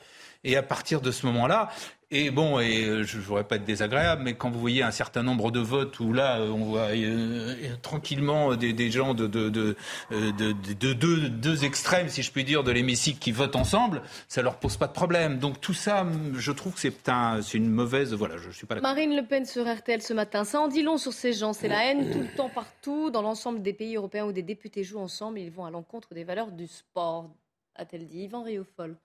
Et 0.46 0.56
à 0.56 0.64
partir 0.64 1.02
de 1.02 1.12
ce 1.12 1.26
moment-là, 1.26 1.70
et 2.12 2.30
bon, 2.30 2.60
et 2.60 2.86
euh, 2.86 3.04
je 3.04 3.18
ne 3.18 3.24
voudrais 3.24 3.44
pas 3.46 3.56
être 3.56 3.66
désagréable, 3.66 4.22
mais 4.24 4.36
quand 4.36 4.52
vous 4.52 4.60
voyez 4.60 4.84
un 4.84 4.92
certain 4.92 5.24
nombre 5.24 5.50
de 5.50 5.60
votes 5.60 6.00
où 6.00 6.14
là, 6.14 6.40
euh, 6.40 6.50
on 6.50 6.64
voit 6.66 6.90
euh, 6.92 7.56
tranquillement 7.82 8.56
des, 8.56 8.92
gens 8.92 9.16
de, 9.16 9.26
de, 9.26 9.50
de, 9.50 9.76
de, 10.12 10.94
deux 10.94 11.66
extrêmes, 11.66 12.08
si 12.08 12.22
je 12.22 12.32
puis 12.32 12.44
dire, 12.44 12.64
de 12.64 12.72
l'hémicycle 12.72 13.18
qui 13.18 13.32
votent 13.32 13.56
ensemble, 13.56 14.04
ça 14.28 14.44
leur 14.44 14.60
pose 14.60 14.78
pas 14.78 14.86
de 14.86 14.94
problème. 14.94 15.40
Donc 15.40 15.60
tout 15.60 15.74
ça, 15.74 16.06
je 16.36 16.52
trouve 16.52 16.76
que 16.76 16.80
c'est 16.80 17.10
un, 17.10 17.42
une 17.42 17.70
mauvaise. 17.70 18.14
Voilà, 18.14 18.38
je 18.38 18.52
suis 18.52 18.68
pas 18.68 18.80
Marine 18.80 19.16
Le 19.16 19.26
Pen 19.26 19.46
sur 19.46 19.68
RTL 19.68 20.04
ce 20.04 20.14
matin, 20.14 20.44
ça 20.44 20.62
en 20.62 20.68
dit 20.68 20.84
long 20.84 20.98
sur 21.00 21.12
ces 21.12 21.34
gens. 21.34 21.54
C'est 21.54 21.68
la 21.68 21.86
haine 21.86 22.12
tout 22.12 22.20
le 22.20 22.34
temps 22.36 22.50
partout, 22.50 23.10
dans 23.10 23.24
l'ensemble 23.24 23.64
des 23.64 23.74
pays 23.74 23.96
européens 23.96 24.26
où 24.26 24.32
des 24.32 24.44
députés 24.44 24.84
jouent 24.84 25.00
ensemble, 25.00 25.40
ils 25.40 25.52
vont 25.52 25.66
à 25.66 25.72
l'encontre 25.72 26.14
des 26.14 26.24
valeurs 26.24 26.52
du 26.52 26.68
sport, 26.68 27.32
a-t-elle 27.76 28.08
dit. 28.08 28.26
Yvan 28.26 28.44
Riofol. 28.44 28.96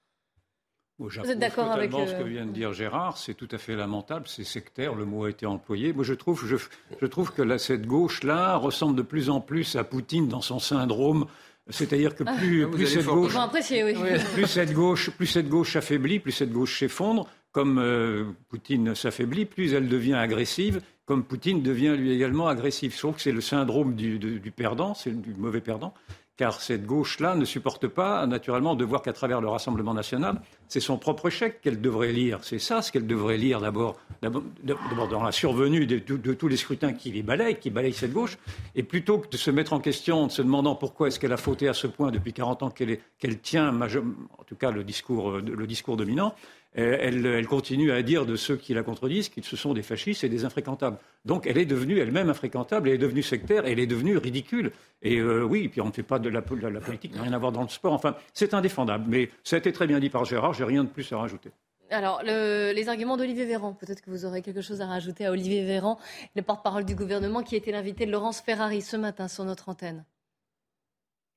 Vous 1.01 1.31
êtes 1.31 1.39
d'accord 1.39 1.71
avec 1.71 1.91
ce 1.93 2.15
que 2.15 2.29
vient 2.29 2.45
de 2.45 2.51
dire 2.51 2.75
Gérard 2.75 3.17
C'est 3.17 3.33
tout 3.33 3.49
à 3.51 3.59
fait 3.59 3.75
lamentable, 3.75 4.27
c'est 4.29 4.45
sectaire, 4.45 4.95
le 4.95 5.07
mot 5.07 5.25
a 5.25 5.31
été 5.31 5.47
employé. 5.47 5.95
Moi, 5.95 6.05
je 6.05 6.13
trouve, 6.13 6.45
je, 6.47 7.07
trouve 7.07 7.33
que 7.33 7.57
cette 7.57 7.87
gauche-là 7.87 8.57
ressemble 8.57 8.97
de 8.97 9.03
plus 9.03 9.31
en 9.31 9.41
plus 9.41 9.77
à 9.77 9.85
Poutine 9.85 10.29
dans 10.29 10.43
son 10.43 10.59
syndrome. 10.59 11.27
C'est-à-dire 11.71 12.15
que 12.15 12.25
plus, 12.25 12.65
ah, 12.65 12.87
cette 12.87 13.07
gauche, 13.07 13.35
plus 14.35 14.47
cette 14.47 14.73
gauche, 14.73 15.11
plus 15.11 15.27
cette 15.27 15.49
gauche 15.49 15.73
s'affaiblit, 15.73 16.19
plus 16.19 16.33
cette 16.33 16.53
gauche 16.53 16.79
s'effondre, 16.79 17.29
comme 17.53 17.79
euh, 17.79 18.25
Poutine 18.49 18.95
s'affaiblit, 18.95 19.47
plus 19.47 19.73
elle 19.73 19.89
devient 19.89 20.15
agressive, 20.15 20.83
comme 21.07 21.25
Poutine 21.25 21.63
devient 21.63 21.95
lui 21.97 22.13
également 22.13 22.49
agressif. 22.49 22.95
Je 22.95 22.99
trouve 22.99 23.15
que 23.15 23.23
c'est 23.23 23.33
le 23.33 23.41
syndrome 23.41 23.95
du, 23.95 24.19
du 24.19 24.51
perdant, 24.51 24.95
c'est 24.95 25.19
du 25.19 25.33
mauvais 25.35 25.61
perdant 25.61 25.95
car 26.41 26.63
cette 26.63 26.87
gauche-là 26.87 27.35
ne 27.35 27.45
supporte 27.45 27.87
pas, 27.87 28.27
naturellement, 28.27 28.75
de 28.75 28.83
voir 28.83 29.03
qu'à 29.03 29.13
travers 29.13 29.43
le 29.43 29.49
Rassemblement 29.49 29.93
national, 29.93 30.41
c'est 30.69 30.81
son 30.81 30.97
propre 30.97 31.29
chèque 31.29 31.61
qu'elle 31.61 31.83
devrait 31.83 32.13
lire. 32.13 32.39
C'est 32.41 32.59
ça 32.59 32.81
ce 32.81 32.91
qu'elle 32.91 33.07
devrait 33.07 33.37
lire 33.37 33.61
d'abord, 33.61 33.99
d'abord 34.23 35.09
dans 35.09 35.23
la 35.23 35.33
survenue 35.33 35.85
de, 35.85 35.99
tous 35.99 36.49
les 36.49 36.57
scrutins 36.57 36.95
qui 36.95 37.23
balayent, 37.23 37.59
qui 37.59 37.69
balayent 37.69 37.93
cette 37.93 38.15
gauche, 38.15 38.39
et 38.75 38.83
plutôt 38.83 39.19
que 39.19 39.29
de 39.29 39.37
se 39.37 39.51
mettre 39.51 39.75
en 39.75 39.81
question 39.81 40.23
en 40.23 40.29
se 40.31 40.41
demandant 40.41 40.77
pourquoi 40.77 41.09
est-ce 41.09 41.21
qu'elle 41.21 41.35
a 41.35 41.37
fauté 41.37 41.69
à 41.69 41.75
ce 41.75 41.87
point 41.87 42.11
depuis 42.11 42.33
40 42.33 42.63
ans 42.63 42.71
qu'elle 42.71 43.39
tient, 43.43 43.79
en 43.79 44.45
tout 44.45 44.57
cas 44.57 44.71
le 44.71 44.83
discours 44.83 45.97
dominant, 45.99 46.35
euh, 46.79 46.97
elle, 47.01 47.47
continue 47.47 47.91
à 47.91 48.03
dire 48.03 48.27
de 48.27 48.37
ceux 48.37 48.57
qui 48.57 48.75
la 48.75 48.83
contredisent 48.83 49.29
qu'ils 49.29 49.45
ce 49.45 49.57
sont 49.57 49.75
des 49.75 49.83
fascistes 49.83 50.23
et 50.23 50.29
des 50.29 50.45
infréquentables. 50.45 50.99
Donc 51.25 51.47
elle 51.47 51.59
est 51.59 51.67
devenue 51.67 51.99
elle-même 51.99 52.31
infréquentable, 52.31 52.89
elle 52.89 52.95
est 52.95 52.99
devenue 52.99 53.23
sectaire, 53.23 53.67
elle 53.67 53.81
est 53.81 53.89
devenue 53.89 54.17
ridicule. 54.17 54.71
Et 55.03 55.19
euh, 55.19 55.43
oui, 55.43 55.69
puis 55.69 55.81
on 55.81 55.87
ne 55.87 55.93
fait 55.93 56.05
pas 56.05 56.21
de 56.21 56.29
la, 56.29 56.43
politique, 56.43 57.15
n'a 57.15 57.23
rien 57.23 57.33
à 57.33 57.39
voir 57.39 57.51
dans 57.51 57.63
le 57.63 57.69
sport. 57.69 57.93
Enfin, 57.93 58.15
c'est 58.35 58.55
indéfendable. 58.55 59.05
Mais 59.09 59.31
ça 59.43 59.57
a 59.57 59.59
été 59.59 59.73
très 59.73 59.87
bien 59.87 59.99
dit 59.99 60.11
par 60.11 60.25
Gérard, 60.25 60.53
j'ai 60.53 60.65
rien 60.65 60.85
de 60.85 60.89
plus 60.89 61.13
à 61.13 61.19
rajouter. 61.19 61.51
Alors, 61.93 62.23
les 62.23 62.89
arguments 62.89 63.17
d'Olivier 63.17 63.47
Véran, 63.47 63.73
peut-être 63.73 64.01
que 64.01 64.11
vous 64.11 64.25
aurez 64.25 64.43
quelque 64.43 64.61
chose 64.61 64.81
à 64.81 64.87
rajouter 64.87 65.27
à 65.27 65.33
Olivier 65.33 65.65
Véran, 65.65 65.99
le 66.37 66.43
porte-parole 66.43 66.85
du 66.85 66.95
gouvernement, 66.95 67.43
qui 67.43 67.57
était 67.57 67.73
l'invité 67.73 68.07
de 68.07 68.13
Laurence 68.13 68.41
Ferrari 68.41 68.81
ce 68.81 68.97
matin 68.97 69.27
sur 69.27 69.45
notre 69.45 69.69
antenne. 69.69 70.05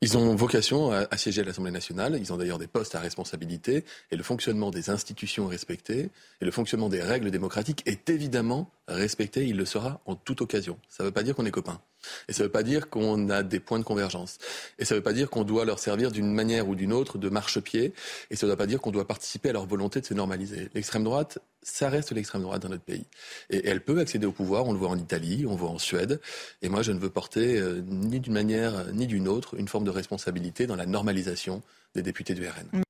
Ils 0.04 0.18
ont 0.18 0.36
vocation 0.36 0.92
à, 0.92 1.18
siéger 1.18 1.44
à 1.44 1.46
l'Assemblée 1.46 1.72
nationale. 1.72 2.18
Ils 2.20 2.34
ont 2.34 2.36
d'ailleurs 2.36 2.60
des 2.60 2.68
postes 2.68 2.94
à 2.94 3.00
responsabilité. 3.00 3.86
Et 4.12 4.18
le 4.18 4.24
fonctionnement 4.24 4.70
des 4.70 4.90
institutions 4.90 5.48
est 5.48 5.52
respecté. 5.52 6.10
Et 6.42 6.46
le 6.46 6.52
fonctionnement 6.52 6.90
des 6.90 7.02
règles 7.02 7.32
démocratiques 7.32 7.84
est 7.86 8.10
évidemment 8.10 8.70
respecté. 8.90 9.48
Il 9.48 9.56
le 9.56 9.64
sera 9.64 10.02
en 10.06 10.16
toute 10.16 10.42
occasion. 10.42 10.78
Ça 10.90 11.04
ne 11.04 11.08
veut 11.08 11.14
pas 11.14 11.24
dire 11.24 11.36
qu'on 11.36 11.46
est 11.46 11.52
copains. 11.52 11.80
Et 12.28 12.34
ça 12.34 12.44
ne 12.44 12.48
veut 12.48 12.52
pas 12.52 12.64
dire 12.64 12.90
qu'on 12.90 13.30
a 13.30 13.44
des 13.44 13.60
points 13.60 13.80
de 13.80 13.84
convergence. 13.84 14.38
Et 14.80 14.86
ça 14.86 14.96
ne 14.96 15.00
veut 15.00 15.04
pas 15.04 15.14
dire 15.14 15.30
qu'on 15.30 15.44
doit 15.44 15.66
leur 15.66 15.80
servir 15.80 16.12
d'une 16.12 16.34
manière 16.34 16.68
ou 16.68 16.76
d'une 16.76 16.94
autre 16.94 17.18
de 17.18 17.30
marchepied. 17.30 17.94
Et 18.30 18.36
ça 18.36 18.46
ne 18.46 18.52
veut 18.52 18.58
pas 18.58 18.68
dire 18.68 18.82
qu'on 18.82 18.92
doit 18.92 19.08
participer 19.08 19.50
à 19.50 19.54
leur 19.54 19.66
volonté 19.66 20.02
de 20.02 20.06
se 20.06 20.14
normaliser. 20.14 20.70
L'extrême 20.74 21.04
droite, 21.04 21.40
ça 21.62 21.90
reste 21.90 22.12
l'extrême 22.12 22.42
droite 22.42 22.62
dans 22.62 22.70
notre 22.70 22.84
pays. 22.84 23.06
Et 23.50 23.68
elle 23.68 23.82
peut 23.82 24.00
accéder 24.00 24.26
au 24.26 24.32
pouvoir. 24.32 24.66
On 24.66 24.74
le 24.74 24.80
voit 24.80 24.90
en 24.90 24.98
Italie, 24.98 25.46
on 25.48 25.52
le 25.52 25.58
voit 25.58 25.70
en 25.70 25.80
Suède. 25.80 26.20
Et 26.62 26.70
moi, 26.70 26.82
je 26.82 26.92
ne 26.92 27.00
veux 27.00 27.10
porter 27.10 27.60
euh, 27.60 27.82
ni 27.86 28.20
d'une 28.20 28.34
manière 28.34 28.94
ni 28.94 29.08
d'une 29.08 29.28
autre 29.28 29.56
une 29.58 29.68
forme 29.68 29.86
de 29.86 29.92
responsabilité 29.92 30.68
dans 30.68 30.76
la 30.76 30.86
normalisation 30.86 31.62
des 31.96 32.02
députés 32.02 32.34
du 32.34 32.48
RN. 32.48 32.84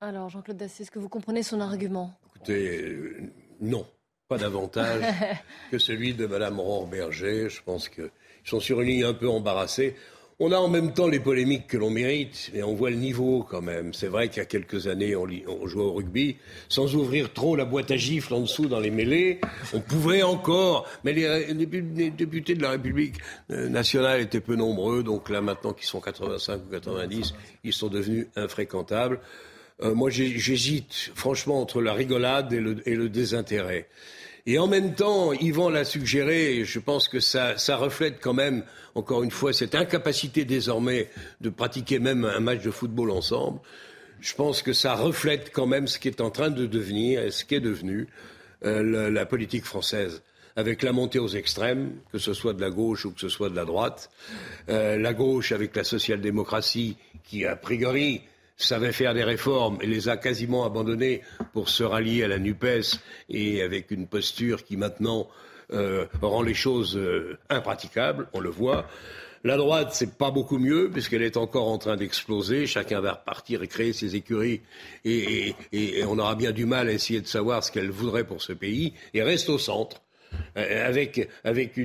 Alors, 0.00 0.28
Jean-Claude 0.28 0.58
Dacier, 0.58 0.82
est-ce 0.82 0.90
que 0.90 0.98
vous 0.98 1.08
comprenez 1.08 1.42
son 1.42 1.60
argument? 1.60 2.14
Écoutez, 2.26 2.88
euh, 2.88 3.32
non. 3.60 3.86
Pas 4.28 4.38
davantage 4.38 5.02
que 5.70 5.78
celui 5.78 6.14
de 6.14 6.26
Mme 6.26 6.58
Aurore 6.58 6.86
Berger. 6.86 7.48
Je 7.48 7.62
pense 7.62 7.88
que 7.88 8.10
sont 8.44 8.60
sur 8.60 8.80
une 8.80 8.88
ligne 8.88 9.04
un 9.04 9.14
peu 9.14 9.28
embarrassée. 9.28 9.96
On 10.40 10.50
a 10.50 10.56
en 10.56 10.68
même 10.68 10.92
temps 10.92 11.06
les 11.06 11.20
polémiques 11.20 11.68
que 11.68 11.76
l'on 11.76 11.90
mérite, 11.90 12.50
mais 12.52 12.64
on 12.64 12.74
voit 12.74 12.90
le 12.90 12.96
niveau 12.96 13.46
quand 13.48 13.62
même. 13.62 13.94
C'est 13.94 14.08
vrai 14.08 14.28
qu'il 14.28 14.38
y 14.38 14.40
a 14.40 14.46
quelques 14.46 14.88
années, 14.88 15.14
on, 15.14 15.66
jouait 15.66 15.84
au 15.84 15.92
rugby 15.92 16.36
sans 16.68 16.96
ouvrir 16.96 17.32
trop 17.32 17.54
la 17.54 17.64
boîte 17.64 17.92
à 17.92 17.96
gifles 17.96 18.34
en 18.34 18.40
dessous 18.40 18.66
dans 18.66 18.80
les 18.80 18.90
mêlées. 18.90 19.40
On 19.72 19.80
pouvait 19.80 20.24
encore, 20.24 20.88
mais 21.04 21.12
les, 21.12 22.10
députés 22.10 22.56
de 22.56 22.62
la 22.62 22.70
République 22.70 23.14
euh, 23.52 23.68
nationale 23.68 24.22
étaient 24.22 24.40
peu 24.40 24.56
nombreux, 24.56 25.04
donc 25.04 25.30
là 25.30 25.40
maintenant 25.40 25.72
qu'ils 25.72 25.86
sont 25.86 26.00
85 26.00 26.62
ou 26.66 26.72
90, 26.72 27.34
ils 27.62 27.72
sont 27.72 27.88
devenus 27.88 28.26
infréquentables. 28.34 29.20
Euh, 29.82 29.94
moi, 29.94 30.10
j'hésite 30.10 31.12
franchement 31.14 31.60
entre 31.60 31.80
la 31.80 31.92
rigolade 31.92 32.52
et 32.52 32.60
le, 32.60 32.88
et 32.88 32.96
le 32.96 33.08
désintérêt. 33.08 33.88
Et 34.46 34.58
en 34.58 34.66
même 34.66 34.94
temps, 34.94 35.32
Yvan 35.32 35.70
l'a 35.70 35.84
suggéré, 35.84 36.56
et 36.56 36.64
je 36.66 36.78
pense 36.78 37.08
que 37.08 37.18
ça, 37.18 37.56
ça, 37.56 37.76
reflète 37.76 38.18
quand 38.20 38.34
même, 38.34 38.62
encore 38.94 39.22
une 39.22 39.30
fois, 39.30 39.54
cette 39.54 39.74
incapacité 39.74 40.44
désormais 40.44 41.08
de 41.40 41.48
pratiquer 41.48 41.98
même 41.98 42.26
un 42.26 42.40
match 42.40 42.62
de 42.62 42.70
football 42.70 43.10
ensemble. 43.10 43.60
Je 44.20 44.34
pense 44.34 44.60
que 44.60 44.74
ça 44.74 44.94
reflète 44.94 45.50
quand 45.50 45.66
même 45.66 45.86
ce 45.86 45.98
qui 45.98 46.08
est 46.08 46.20
en 46.20 46.30
train 46.30 46.50
de 46.50 46.66
devenir 46.66 47.22
et 47.22 47.30
ce 47.30 47.46
qui 47.46 47.54
est 47.54 47.60
devenu 47.60 48.06
euh, 48.64 49.10
la, 49.10 49.26
politique 49.26 49.64
française 49.64 50.22
avec 50.56 50.82
la 50.82 50.92
montée 50.92 51.18
aux 51.18 51.28
extrêmes, 51.28 51.92
que 52.12 52.18
ce 52.18 52.32
soit 52.32 52.52
de 52.52 52.60
la 52.60 52.70
gauche 52.70 53.06
ou 53.06 53.12
que 53.12 53.20
ce 53.20 53.28
soit 53.28 53.48
de 53.48 53.56
la 53.56 53.64
droite. 53.64 54.10
Euh, 54.68 54.96
la 54.98 55.14
gauche 55.14 55.52
avec 55.52 55.74
la 55.74 55.84
social-démocratie 55.84 56.96
qui, 57.24 57.46
a 57.46 57.56
priori, 57.56 58.22
savait 58.56 58.92
faire 58.92 59.14
des 59.14 59.24
réformes 59.24 59.78
et 59.80 59.86
les 59.86 60.08
a 60.08 60.16
quasiment 60.16 60.64
abandonnées 60.64 61.22
pour 61.52 61.68
se 61.68 61.82
rallier 61.82 62.24
à 62.24 62.28
la 62.28 62.38
NUPES 62.38 63.00
et 63.28 63.62
avec 63.62 63.90
une 63.90 64.06
posture 64.06 64.64
qui 64.64 64.76
maintenant 64.76 65.28
euh, 65.72 66.06
rend 66.20 66.42
les 66.42 66.54
choses 66.54 66.96
euh, 66.96 67.38
impraticables, 67.48 68.28
on 68.32 68.40
le 68.40 68.50
voit. 68.50 68.86
La 69.44 69.56
droite, 69.56 69.90
c'est 69.92 70.16
pas 70.16 70.30
beaucoup 70.30 70.58
mieux, 70.58 70.90
puisqu'elle 70.90 71.22
est 71.22 71.36
encore 71.36 71.68
en 71.68 71.76
train 71.76 71.96
d'exploser. 71.96 72.66
Chacun 72.66 73.00
va 73.00 73.12
repartir 73.12 73.62
et 73.62 73.68
créer 73.68 73.92
ses 73.92 74.16
écuries, 74.16 74.62
et, 75.04 75.54
on 76.06 76.18
aura 76.18 76.34
bien 76.34 76.52
du 76.52 76.64
mal 76.64 76.88
à 76.88 76.92
essayer 76.92 77.20
de 77.20 77.26
savoir 77.26 77.62
ce 77.62 77.70
qu'elle 77.70 77.90
voudrait 77.90 78.24
pour 78.24 78.40
ce 78.40 78.54
pays, 78.54 78.94
et 79.12 79.22
reste 79.22 79.50
au 79.50 79.58
centre, 79.58 80.00
euh, 80.56 80.88
avec, 80.88 81.28
avec 81.44 81.78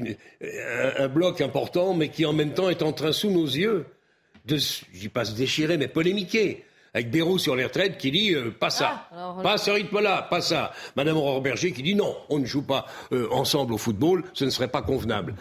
un 0.98 1.08
bloc 1.10 1.42
important, 1.42 1.94
mais 1.94 2.08
qui 2.08 2.26
en 2.26 2.32
même 2.32 2.54
temps 2.54 2.70
est 2.70 2.82
en 2.82 2.94
train, 2.94 3.12
sous 3.12 3.30
nos 3.30 3.46
yeux, 3.46 3.86
de, 4.46 4.58
je 4.58 5.00
dis 5.00 5.10
pas 5.10 5.26
se 5.26 5.36
déchirer, 5.36 5.78
mais 5.78 5.88
polémiquer. 5.88 6.66
Avec 6.94 7.12
Bérou 7.12 7.38
sur 7.38 7.56
les 7.56 7.66
retraites 7.66 8.00
qui 8.00 8.10
dit 8.10 8.34
euh, 8.34 8.50
pas 8.50 8.72
ça, 8.72 9.08
ah, 9.12 9.36
pas 9.44 9.60
ce 9.60 9.70
rythme-là, 9.70 10.24
pas 10.24 10.42
ça. 10.42 10.74
Madame 10.96 11.18
Aurore 11.18 11.42
Berger 11.42 11.72
qui 11.72 11.84
dit 11.84 11.94
non, 11.94 12.18
on 12.30 12.40
ne 12.40 12.46
joue 12.46 12.64
pas 12.64 12.88
euh, 13.12 13.28
ensemble 13.30 13.74
au 13.74 13.78
football, 13.78 14.24
ce 14.34 14.44
ne 14.44 14.50
serait 14.50 14.70
pas 14.70 14.82
convenable. 14.82 15.36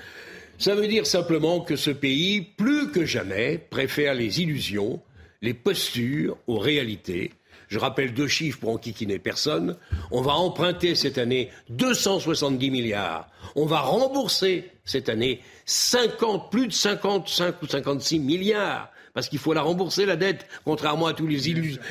Ça 0.58 0.74
veut 0.74 0.88
dire 0.88 1.06
simplement 1.06 1.60
que 1.60 1.76
ce 1.76 1.90
pays, 1.90 2.42
plus 2.42 2.90
que 2.90 3.06
jamais, 3.06 3.58
préfère 3.70 4.12
les 4.12 4.42
illusions, 4.42 5.00
les 5.40 5.54
postures 5.54 6.36
aux 6.46 6.58
réalités. 6.58 7.32
Je 7.68 7.78
rappelle 7.78 8.14
deux 8.14 8.28
chiffres 8.28 8.58
pour 8.58 8.70
enquiquiner 8.70 9.18
personne. 9.18 9.76
On 10.10 10.22
va 10.22 10.32
emprunter 10.32 10.94
cette 10.94 11.18
année 11.18 11.50
270 11.70 12.70
milliards. 12.70 13.28
On 13.56 13.66
va 13.66 13.80
rembourser 13.80 14.70
cette 14.84 15.08
année 15.08 15.40
50, 15.66 16.50
plus 16.50 16.68
de 16.68 16.72
55 16.72 17.62
ou 17.62 17.66
56 17.66 18.18
milliards 18.18 18.90
parce 19.14 19.28
qu'il 19.28 19.40
faut 19.40 19.52
la 19.52 19.62
rembourser, 19.62 20.06
la 20.06 20.14
dette, 20.14 20.46
contrairement 20.64 21.06
à 21.06 21.12
tous 21.12 21.26
les 21.26 21.48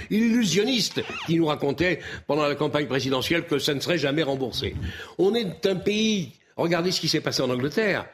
illusionnistes 0.10 1.02
qui 1.26 1.36
nous 1.36 1.48
racontaient 1.48 2.00
pendant 2.26 2.48
la 2.48 2.56
campagne 2.56 2.88
présidentielle 2.88 3.46
que 3.46 3.60
ça 3.60 3.74
ne 3.74 3.82
serait 3.82 3.98
jamais 3.98 4.24
remboursé. 4.24 4.76
On 5.18 5.36
est 5.36 5.66
un 5.66 5.76
pays, 5.76 6.32
regardez 6.56 6.92
ce 6.92 7.02
qui 7.02 7.10
s'est 7.10 7.20
passé 7.20 7.42
en 7.42 7.50
Angleterre. 7.50 8.06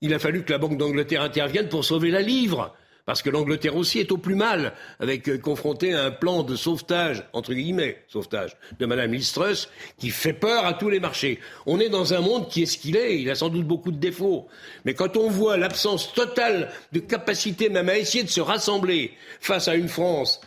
Il 0.00 0.14
a 0.14 0.18
fallu 0.18 0.44
que 0.44 0.52
la 0.52 0.58
Banque 0.58 0.78
d'Angleterre 0.78 1.20
intervienne 1.20 1.68
pour 1.68 1.84
sauver 1.84 2.10
la 2.10 2.22
livre 2.22 2.74
parce 3.06 3.22
que 3.22 3.30
l'Angleterre 3.30 3.76
aussi 3.76 3.98
est 3.98 4.12
au 4.12 4.16
plus 4.16 4.34
mal, 4.34 4.72
avec 4.98 5.28
euh, 5.28 5.38
confronté 5.38 5.94
à 5.94 6.04
un 6.04 6.10
plan 6.10 6.42
de 6.42 6.56
sauvetage, 6.56 7.24
entre 7.32 7.52
guillemets, 7.52 8.02
sauvetage, 8.08 8.56
de 8.78 8.86
Mme 8.86 9.12
Listruss, 9.12 9.68
qui 9.98 10.10
fait 10.10 10.32
peur 10.32 10.64
à 10.64 10.74
tous 10.74 10.88
les 10.88 11.00
marchés. 11.00 11.38
On 11.66 11.80
est 11.80 11.90
dans 11.90 12.14
un 12.14 12.20
monde 12.20 12.48
qui 12.48 12.62
est 12.62 12.66
ce 12.66 12.78
qu'il 12.78 12.96
est, 12.96 13.20
il 13.20 13.30
a 13.30 13.34
sans 13.34 13.50
doute 13.50 13.66
beaucoup 13.66 13.92
de 13.92 13.98
défauts. 13.98 14.48
Mais 14.84 14.94
quand 14.94 15.16
on 15.16 15.28
voit 15.28 15.56
l'absence 15.56 16.14
totale 16.14 16.70
de 16.92 17.00
capacité 17.00 17.68
même 17.68 17.88
à 17.88 17.98
essayer 17.98 18.24
de 18.24 18.30
se 18.30 18.40
rassembler 18.40 19.12
face 19.40 19.68
à 19.68 19.74
une 19.74 19.88
France 19.88 20.40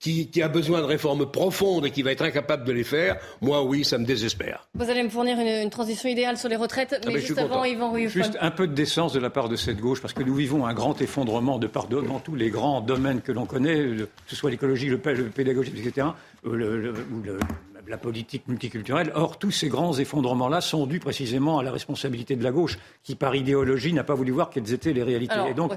qui, 0.00 0.42
a 0.42 0.48
besoin 0.48 0.80
de 0.80 0.86
réformes 0.86 1.30
profondes 1.30 1.84
et 1.86 1.90
qui 1.90 2.02
va 2.02 2.12
être 2.12 2.22
incapable 2.22 2.64
de 2.64 2.72
les 2.72 2.84
faire, 2.84 3.16
moi, 3.42 3.62
oui, 3.62 3.84
ça 3.84 3.98
me 3.98 4.06
désespère. 4.06 4.66
Vous 4.74 4.88
allez 4.88 5.02
me 5.02 5.10
fournir 5.10 5.38
une, 5.38 5.68
transition 5.68 6.08
idéale 6.08 6.38
sur 6.38 6.48
les 6.48 6.56
retraites, 6.56 6.96
ah, 6.98 7.10
mais, 7.12 7.20
juste 7.20 7.38
avant, 7.38 7.64
Yvan 7.64 7.94
Juste 8.08 8.38
un 8.40 8.50
peu 8.50 8.66
de 8.66 8.72
décence 8.72 9.12
de 9.12 9.20
la 9.20 9.30
part 9.30 9.48
de 9.48 9.56
cette 9.56 9.78
gauche, 9.78 10.00
parce 10.00 10.14
que 10.14 10.22
nous 10.22 10.34
vivons 10.34 10.66
un 10.66 10.72
grand 10.72 11.00
effondrement 11.02 11.58
de 11.58 11.66
part 11.66 11.86
dans 11.86 12.18
tous 12.18 12.34
les 12.34 12.48
grands 12.50 12.80
domaines 12.80 13.20
que 13.20 13.32
l'on 13.32 13.44
connaît, 13.44 13.76
que 13.76 14.08
ce 14.26 14.36
soit 14.36 14.50
l'écologie, 14.50 14.88
le, 14.88 15.00
le 15.04 15.24
pédagogisme, 15.24 15.76
etc., 15.76 16.08
ou 16.44 16.50
le, 16.50 16.94
la 17.90 17.98
politique 17.98 18.48
multiculturelle. 18.48 19.12
Or, 19.14 19.38
tous 19.38 19.50
ces 19.50 19.68
grands 19.68 19.98
effondrements-là 19.98 20.60
sont 20.60 20.86
dus 20.86 21.00
précisément 21.00 21.58
à 21.58 21.62
la 21.62 21.72
responsabilité 21.72 22.36
de 22.36 22.44
la 22.44 22.52
gauche, 22.52 22.78
qui 23.02 23.16
par 23.16 23.34
idéologie 23.34 23.92
n'a 23.92 24.04
pas 24.04 24.14
voulu 24.14 24.30
voir 24.30 24.48
quelles 24.48 24.72
étaient 24.72 24.92
les 24.92 25.02
réalités. 25.02 25.34
et 25.50 25.54
donc, 25.54 25.72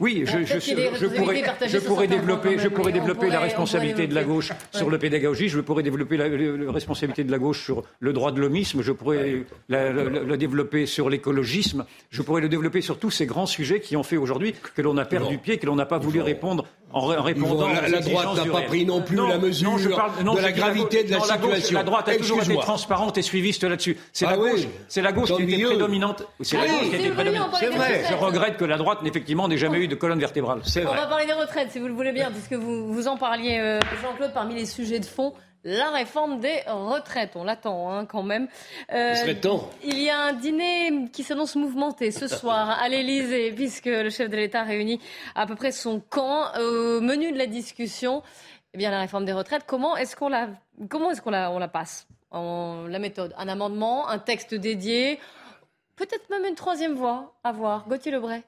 oui, 0.00 0.24
je, 0.26 0.44
je, 0.44 1.06
pourrais, 1.06 1.44
je 1.68 1.78
pourrais 1.78 2.08
développer, 2.08 2.58
je 2.58 2.68
pourrais 2.68 2.92
développer 2.92 3.28
la 3.28 3.40
responsabilité 3.40 4.06
de 4.06 4.14
la 4.14 4.24
gauche 4.24 4.52
sur 4.72 4.90
le 4.90 4.98
pédagogie, 4.98 5.48
je 5.48 5.60
pourrais 5.60 5.82
développer 5.82 6.16
la, 6.16 6.72
responsabilité 6.72 7.22
de 7.22 7.30
la 7.30 7.38
gauche 7.38 7.64
sur 7.64 7.84
le 8.00 8.12
droit 8.12 8.32
de 8.32 8.40
l'homisme, 8.40 8.82
je 8.82 8.92
pourrais 8.92 9.44
la, 9.68 10.36
développer 10.36 10.86
sur 10.86 11.10
l'écologisme, 11.10 11.84
je 12.10 12.22
pourrais 12.22 12.40
le 12.40 12.48
développer 12.48 12.80
sur 12.80 12.98
tous 12.98 13.10
ces 13.10 13.26
grands 13.26 13.46
sujets 13.46 13.80
qui 13.80 13.96
ont 13.96 14.02
fait 14.02 14.16
aujourd'hui 14.16 14.54
que 14.74 14.82
l'on 14.82 14.96
a 14.96 15.04
perdu 15.04 15.38
pied, 15.38 15.58
que 15.58 15.66
l'on 15.66 15.76
n'a 15.76 15.86
pas 15.86 15.98
voulu 15.98 16.20
répondre 16.20 16.64
en, 16.96 17.22
répondant. 17.22 17.68
la, 17.68 18.00
droite 18.00 18.36
n'a 18.36 18.52
pas 18.52 18.62
pris 18.62 18.86
non 18.86 19.02
plus 19.02 19.16
la 19.16 19.38
mesure 19.38 19.76
de 19.76 20.42
la 20.42 20.52
gravité 20.52 21.04
de 21.04 21.10
la, 21.10 21.20
situation. 21.20 21.76
La, 21.78 21.84
droite 21.84 22.08
a 22.08 22.16
toujours 22.16 22.42
été 22.42 22.56
transparente 22.56 23.18
et 23.18 23.22
suiviste 23.22 23.64
là-dessus. 23.64 23.96
C'est 24.12 24.26
la, 24.26 24.36
gauche, 24.36 24.60
c'est 24.88 25.02
la 25.02 25.12
gauche 25.12 25.34
qui 25.34 25.42
était 25.42 25.64
prédominante. 25.64 26.26
C'est 26.40 26.56
la 26.56 26.66
gauche 26.66 26.90
qui 26.90 26.96
était 26.96 27.10
prédominante. 27.10 27.50
C'est 27.58 27.68
vrai. 27.68 28.04
Je 28.08 28.14
regrette 28.14 28.56
que 28.56 28.64
la 28.64 28.78
droite, 28.78 28.98
effectivement, 29.04 29.48
n'ait 29.48 29.58
jamais 29.58 29.78
eu 29.78 29.88
de 29.88 29.94
colonne 29.94 30.20
vertébrale. 30.20 30.60
On 30.76 30.94
va 30.94 31.06
parler 31.06 31.26
des 31.26 31.32
retraites, 31.32 31.70
si 31.70 31.78
vous 31.78 31.88
le 31.88 31.94
voulez 31.94 32.12
bien, 32.12 32.30
puisque 32.30 32.54
vous, 32.54 32.92
vous 32.92 33.08
en 33.08 33.16
parliez, 33.16 33.58
euh, 33.58 33.80
Jean-Claude, 34.02 34.32
parmi 34.32 34.54
les 34.54 34.66
sujets 34.66 35.00
de 35.00 35.04
fond 35.04 35.32
la 35.66 35.90
réforme 35.90 36.38
des 36.38 36.62
retraites. 36.66 37.32
On 37.34 37.44
l'attend 37.44 37.90
hein, 37.90 38.06
quand 38.06 38.22
même. 38.22 38.48
Euh, 38.92 39.34
temps. 39.34 39.68
Il 39.82 40.00
y 40.00 40.08
a 40.08 40.18
un 40.18 40.32
dîner 40.32 41.08
qui 41.12 41.24
s'annonce 41.24 41.56
mouvementé 41.56 42.12
ce 42.12 42.28
soir 42.40 42.70
à 42.70 42.88
l'Elysée, 42.88 43.52
puisque 43.52 43.86
le 43.86 44.08
chef 44.08 44.30
de 44.30 44.36
l'État 44.36 44.62
réunit 44.62 45.00
à 45.34 45.46
peu 45.46 45.56
près 45.56 45.72
son 45.72 46.00
camp. 46.00 46.46
Au 46.56 47.00
menu 47.00 47.32
de 47.32 47.38
la 47.38 47.46
discussion, 47.46 48.22
eh 48.72 48.78
bien, 48.78 48.90
la 48.90 49.00
réforme 49.00 49.24
des 49.24 49.32
retraites, 49.32 49.64
comment 49.66 49.96
est-ce 49.96 50.14
qu'on 50.14 50.28
la, 50.28 50.48
comment 50.88 51.10
est-ce 51.10 51.20
qu'on 51.20 51.30
la, 51.30 51.50
on 51.50 51.58
la 51.58 51.68
passe? 51.68 52.06
En, 52.30 52.86
La 52.88 52.98
méthode, 52.98 53.34
un 53.36 53.48
amendement, 53.48 54.08
un 54.08 54.18
texte 54.18 54.54
dédié, 54.54 55.18
peut-être 55.96 56.30
même 56.30 56.44
une 56.44 56.54
troisième 56.54 56.94
voie 56.94 57.34
à 57.42 57.52
voir. 57.52 57.86
Gauthier 57.88 58.12
Lebray. 58.12 58.42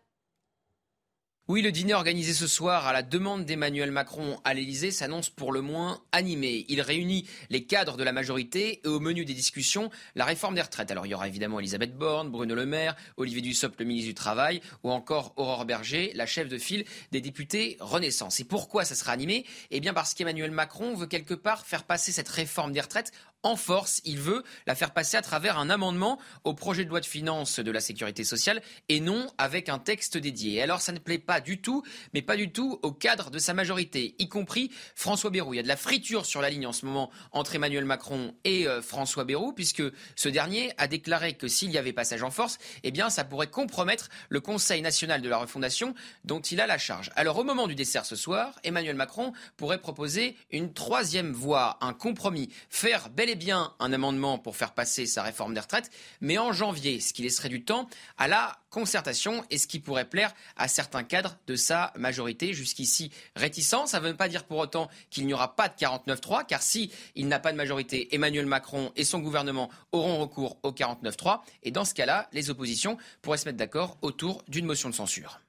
Oui, 1.50 1.62
le 1.62 1.72
dîner 1.72 1.94
organisé 1.94 2.34
ce 2.34 2.46
soir 2.46 2.86
à 2.86 2.92
la 2.92 3.02
demande 3.02 3.46
d'Emmanuel 3.46 3.90
Macron 3.90 4.38
à 4.44 4.52
l'Elysée 4.52 4.90
s'annonce 4.90 5.30
pour 5.30 5.50
le 5.50 5.62
moins 5.62 6.02
animé. 6.12 6.66
Il 6.68 6.82
réunit 6.82 7.26
les 7.48 7.64
cadres 7.64 7.96
de 7.96 8.04
la 8.04 8.12
majorité 8.12 8.82
et 8.84 8.86
au 8.86 9.00
menu 9.00 9.24
des 9.24 9.32
discussions, 9.32 9.88
la 10.14 10.26
réforme 10.26 10.56
des 10.56 10.60
retraites. 10.60 10.90
Alors 10.90 11.06
il 11.06 11.08
y 11.08 11.14
aura 11.14 11.26
évidemment 11.26 11.58
Elisabeth 11.58 11.96
Borne, 11.96 12.28
Bruno 12.28 12.54
Le 12.54 12.66
Maire, 12.66 12.96
Olivier 13.16 13.40
Dussopt, 13.40 13.80
le 13.80 13.86
ministre 13.86 14.10
du 14.10 14.14
Travail, 14.14 14.60
ou 14.82 14.90
encore 14.90 15.32
Aurore 15.36 15.64
Berger, 15.64 16.12
la 16.14 16.26
chef 16.26 16.50
de 16.50 16.58
file 16.58 16.84
des 17.12 17.22
députés 17.22 17.78
Renaissance. 17.80 18.40
Et 18.40 18.44
pourquoi 18.44 18.84
ça 18.84 18.94
sera 18.94 19.12
animé? 19.12 19.46
Eh 19.70 19.80
bien 19.80 19.94
parce 19.94 20.12
qu'Emmanuel 20.12 20.50
Macron 20.50 20.94
veut 20.96 21.06
quelque 21.06 21.32
part 21.32 21.64
faire 21.64 21.84
passer 21.84 22.12
cette 22.12 22.28
réforme 22.28 22.72
des 22.72 22.82
retraites 22.82 23.10
en 23.42 23.56
force. 23.56 24.00
Il 24.04 24.18
veut 24.18 24.42
la 24.66 24.74
faire 24.74 24.92
passer 24.92 25.16
à 25.16 25.22
travers 25.22 25.58
un 25.58 25.70
amendement 25.70 26.18
au 26.44 26.54
projet 26.54 26.84
de 26.84 26.90
loi 26.90 27.00
de 27.00 27.06
finances 27.06 27.60
de 27.60 27.70
la 27.70 27.80
sécurité 27.80 28.24
sociale 28.24 28.62
et 28.88 29.00
non 29.00 29.26
avec 29.38 29.68
un 29.68 29.78
texte 29.78 30.18
dédié. 30.18 30.62
alors 30.62 30.80
ça 30.80 30.92
ne 30.92 30.98
plaît 30.98 31.18
pas 31.18 31.40
du 31.40 31.60
tout, 31.60 31.82
mais 32.14 32.22
pas 32.22 32.36
du 32.36 32.52
tout 32.52 32.78
au 32.82 32.92
cadre 32.92 33.30
de 33.30 33.38
sa 33.38 33.54
majorité, 33.54 34.14
y 34.18 34.28
compris 34.28 34.70
François 34.94 35.30
Bayrou. 35.30 35.54
Il 35.54 35.56
y 35.58 35.60
a 35.60 35.62
de 35.62 35.68
la 35.68 35.76
friture 35.76 36.26
sur 36.26 36.40
la 36.40 36.50
ligne 36.50 36.66
en 36.66 36.72
ce 36.72 36.86
moment 36.86 37.10
entre 37.32 37.54
Emmanuel 37.54 37.84
Macron 37.84 38.34
et 38.44 38.66
euh, 38.66 38.82
François 38.82 39.24
Bayrou, 39.24 39.52
puisque 39.52 39.82
ce 40.16 40.28
dernier 40.28 40.72
a 40.78 40.88
déclaré 40.88 41.34
que 41.34 41.48
s'il 41.48 41.70
y 41.70 41.78
avait 41.78 41.92
passage 41.92 42.22
en 42.22 42.30
force, 42.30 42.58
eh 42.82 42.90
bien 42.90 43.10
ça 43.10 43.24
pourrait 43.24 43.50
compromettre 43.50 44.08
le 44.28 44.40
Conseil 44.40 44.82
national 44.82 45.22
de 45.22 45.28
la 45.28 45.38
refondation 45.38 45.94
dont 46.24 46.40
il 46.40 46.60
a 46.60 46.66
la 46.66 46.78
charge. 46.78 47.10
Alors 47.16 47.38
au 47.38 47.44
moment 47.44 47.66
du 47.66 47.74
dessert 47.74 48.04
ce 48.04 48.16
soir, 48.16 48.58
Emmanuel 48.64 48.96
Macron 48.96 49.32
pourrait 49.56 49.80
proposer 49.80 50.36
une 50.50 50.72
troisième 50.72 51.32
voie, 51.32 51.78
un 51.80 51.92
compromis, 51.92 52.50
faire 52.68 53.08
bel 53.28 53.36
bien 53.36 53.74
un 53.78 53.92
amendement 53.92 54.38
pour 54.38 54.56
faire 54.56 54.72
passer 54.72 55.04
sa 55.04 55.22
réforme 55.22 55.52
des 55.52 55.60
retraites, 55.60 55.90
mais 56.22 56.38
en 56.38 56.52
janvier, 56.52 56.98
ce 56.98 57.12
qui 57.12 57.22
laisserait 57.22 57.50
du 57.50 57.62
temps 57.62 57.86
à 58.16 58.26
la 58.26 58.56
concertation 58.70 59.44
et 59.50 59.58
ce 59.58 59.66
qui 59.66 59.80
pourrait 59.80 60.08
plaire 60.08 60.34
à 60.56 60.66
certains 60.66 61.04
cadres 61.04 61.36
de 61.46 61.54
sa 61.54 61.92
majorité. 61.96 62.54
Jusqu'ici 62.54 63.10
réticent. 63.36 63.84
Ça 63.86 64.00
ne 64.00 64.08
veut 64.08 64.16
pas 64.16 64.28
dire 64.28 64.44
pour 64.44 64.58
autant 64.58 64.88
qu'il 65.10 65.26
n'y 65.26 65.34
aura 65.34 65.56
pas 65.56 65.68
de 65.68 65.74
49-3, 65.74 66.46
car 66.46 66.62
si 66.62 66.90
il 67.16 67.28
n'a 67.28 67.38
pas 67.38 67.52
de 67.52 67.58
majorité, 67.58 68.14
Emmanuel 68.14 68.46
Macron 68.46 68.92
et 68.96 69.04
son 69.04 69.18
gouvernement 69.18 69.68
auront 69.92 70.18
recours 70.18 70.56
au 70.62 70.72
49-3. 70.72 71.40
Et 71.64 71.70
dans 71.70 71.84
ce 71.84 71.92
cas-là, 71.92 72.28
les 72.32 72.48
oppositions 72.48 72.96
pourraient 73.20 73.36
se 73.36 73.44
mettre 73.44 73.58
d'accord 73.58 73.98
autour 74.00 74.42
d'une 74.48 74.64
motion 74.64 74.88
de 74.88 74.94
censure. 74.94 75.40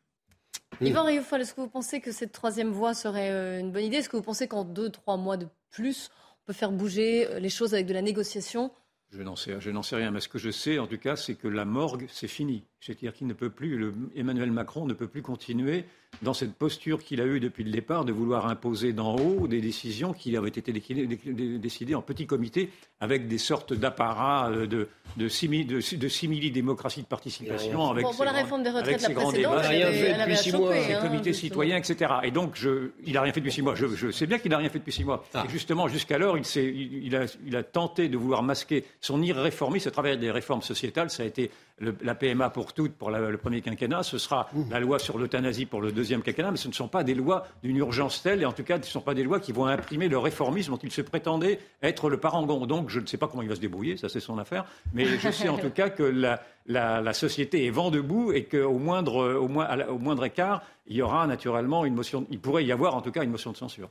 Yvan 0.82 1.04
Rioufol, 1.04 1.42
est-ce 1.42 1.54
que 1.54 1.62
vous 1.62 1.70
pensez 1.70 2.02
que 2.02 2.12
cette 2.12 2.34
troisième 2.34 2.72
voie 2.72 2.94
serait 2.94 3.32
euh, 3.32 3.60
une 3.60 3.72
bonne 3.72 3.86
idée? 3.86 3.98
Est-ce 3.98 4.10
que 4.10 4.18
vous 4.18 4.24
pensez 4.24 4.48
qu'en 4.50 4.66
deux, 4.66 4.90
trois 4.90 5.18
mois 5.18 5.38
de 5.38 5.48
plus, 5.72 6.10
faire 6.52 6.72
bouger 6.72 7.28
euh, 7.28 7.40
les 7.40 7.50
choses 7.50 7.74
avec 7.74 7.86
de 7.86 7.94
la 7.94 8.02
négociation 8.02 8.72
je 9.12 9.24
n'en 9.24 9.36
sais, 9.36 9.58
sais, 9.84 9.96
rien, 9.96 10.12
mais 10.12 10.20
ce 10.20 10.28
que 10.28 10.38
je 10.38 10.52
sais, 10.52 10.78
en 10.78 10.86
tout 10.86 11.00
cas, 11.00 11.16
c'est 11.16 11.34
que 11.34 11.48
la 11.48 11.66
morgue, 11.66 12.06
c'est 12.12 12.28
fini. 12.28 12.64
C'est-à-dire 12.82 13.14
qu'il 13.14 13.28
ne 13.28 13.34
peut 13.34 13.50
plus, 13.50 13.78
le, 13.78 13.94
Emmanuel 14.16 14.52
Macron 14.52 14.86
ne 14.86 14.94
peut 14.94 15.08
plus 15.08 15.22
continuer 15.22 15.84
dans 16.22 16.34
cette 16.34 16.54
posture 16.54 17.04
qu'il 17.04 17.22
a 17.22 17.26
eue 17.26 17.40
depuis 17.40 17.64
le 17.64 17.72
départ 17.72 18.04
de 18.04 18.12
vouloir 18.12 18.48
imposer 18.48 18.94
d'en 18.94 19.16
haut 19.16 19.48
des 19.48 19.62
décisions 19.62 20.14
qui 20.14 20.36
avaient 20.36 20.50
été 20.50 20.72
décidées 20.72 21.96
en 21.96 22.02
petit 22.02 22.26
comité 22.26 22.70
avec 23.00 23.28
des 23.28 23.38
sortes 23.38 23.74
d'apparats 23.74 24.50
euh, 24.50 24.68
de, 24.68 24.88
de, 25.18 25.28
simili, 25.28 25.66
de, 25.66 26.08
simili-démocratie 26.08 27.02
de 27.02 27.08
participation. 27.08 27.90
Avec 27.92 28.06
pour 28.06 28.26
la 28.26 28.32
réforme 28.32 28.64
des 28.64 28.70
retraites, 28.70 29.02
la 29.02 29.10
précédente, 29.10 29.62
elle, 29.70 30.22
avait 30.22 30.36
chopé. 30.36 30.94
Hein, 30.94 31.02
comités 31.02 31.34
citoyens, 31.34 31.78
etc. 31.78 32.12
Et 32.24 32.32
donc, 32.32 32.52
je, 32.56 32.92
il 33.06 33.14
n'a 33.14 33.22
rien 33.22 33.32
fait 33.32 33.40
depuis 33.40 33.54
six 33.54 33.62
mois. 33.62 33.76
Je, 33.76 33.88
je 33.88 34.12
sais 34.12 34.26
bien 34.26 34.40
qu'il 34.40 34.52
n'a 34.52 34.58
rien 34.58 34.70
fait 34.70 34.80
depuis 34.80 34.92
six 34.92 35.06
mois. 35.06 35.24
Ah. 35.34 35.46
Et 35.48 35.52
justement, 35.52 35.88
jusqu'alors, 35.88 36.38
il, 36.38 36.46
il, 36.58 37.06
il, 37.06 37.16
a, 37.16 37.26
il 37.46 37.56
a 37.56 37.64
tenté 37.64 38.10
de 38.10 38.18
vouloir 38.18 38.44
masquer 38.44 38.84
son 39.00 39.22
irréformisme 39.22 39.88
à 39.88 39.92
travers 39.92 40.18
des 40.18 40.32
réformes 40.32 40.62
sociétales. 40.62 41.10
Ça 41.10 41.24
a 41.24 41.26
été 41.26 41.52
la 41.80 42.16
PMA 42.16 42.50
pour 42.50 42.74
toutes 42.74 42.94
pour 42.94 43.12
le 43.12 43.38
premier 43.38 43.62
quinquennat, 43.62 44.04
ce 44.04 44.18
sera 44.18 44.50
la 44.70 44.80
loi 44.80 45.00
sur 45.00 45.18
l'euthanasie 45.18 45.66
pour 45.66 45.82
le 45.82 45.92
deuxième 45.92 46.22
quinquennat, 46.22 46.52
mais 46.52 46.58
ce 46.58 46.68
ne 46.68 46.74
sont 46.74 46.88
pas 46.88 47.04
des 47.04 47.14
lois 47.14 47.48
d'une 47.64 47.78
urgence 47.78 48.22
telle, 48.22 48.42
et 48.42 48.46
en 48.46 48.52
tout 48.52 48.64
cas, 48.64 48.76
ce 48.76 48.82
ne 48.82 48.86
sont 48.86 49.02
pas 49.02 49.14
des 49.14 49.24
lois 49.24 49.40
qui 49.40 49.52
vont 49.52 49.66
imprimer 49.66 50.08
le 50.08 50.18
réformisme 50.18 50.72
dont 50.72 50.78
il 50.78 50.92
se 50.92 51.02
prétendait 51.02 51.60
être 51.82 52.10
le 52.10 52.18
parangon. 52.18 52.66
Donc, 52.66 52.90
je 52.90 53.00
ne 53.00 53.06
sais 53.06 53.18
pas 53.18 53.28
comment 53.28 53.44
il 53.44 53.50
va 53.50 53.56
se 53.56 53.62
débrouiller, 53.62 53.98
ça 53.98 54.10
c'est 54.10 54.20
son 54.20 54.38
affaire, 54.38 54.66
mais 54.94 55.06
je 55.06 55.32
sais 55.32 55.50
en 55.50 55.58
tout 55.58 55.70
cas 55.74 55.90
que 55.90 56.04
la, 56.04 57.14
société 57.14 57.66
est 57.66 57.72
vent 57.72 57.92
debout 57.92 58.32
et 58.32 58.46
qu'au 58.46 58.78
moindre, 58.78 59.38
au, 59.38 59.46
au 59.46 59.98
moindre 59.98 60.26
écart, 60.26 60.62
il 60.88 60.98
y 60.98 61.02
aura 61.02 61.28
naturellement 61.28 61.86
une 61.86 61.96
motion, 61.96 62.26
il 62.30 62.40
pourrait 62.40 62.66
y 62.66 62.72
avoir 62.72 62.96
en 62.96 63.02
tout 63.02 63.12
cas 63.12 63.24
une 63.24 63.32
motion 63.32 63.52
de 63.52 63.58
censure. 63.58 63.90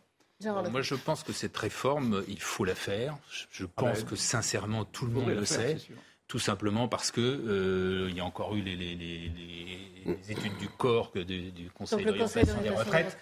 moi, 0.70 0.82
je 0.82 0.94
pense 0.94 1.22
que 1.22 1.32
cette 1.32 1.56
réforme, 1.56 2.22
il 2.28 2.40
faut 2.40 2.64
la 2.64 2.74
faire. 2.74 3.16
Je 3.50 3.64
pense 3.64 4.04
que 4.04 4.16
sincèrement, 4.16 4.84
tout 4.84 5.06
le 5.06 5.12
monde 5.12 5.28
le 5.28 5.44
sait. 5.44 5.78
Tout 6.28 6.38
simplement 6.38 6.88
parce 6.88 7.10
que 7.10 7.22
euh, 7.22 8.10
il 8.10 8.16
y 8.16 8.20
a 8.20 8.24
encore 8.24 8.54
eu 8.54 8.60
les, 8.60 9.32
études 10.28 10.58
du 10.58 10.68
corps 10.68 11.10
du 11.14 11.70
Conseil 11.74 12.04
de 12.04 12.12
des 12.62 12.68
retraites, 12.68 13.18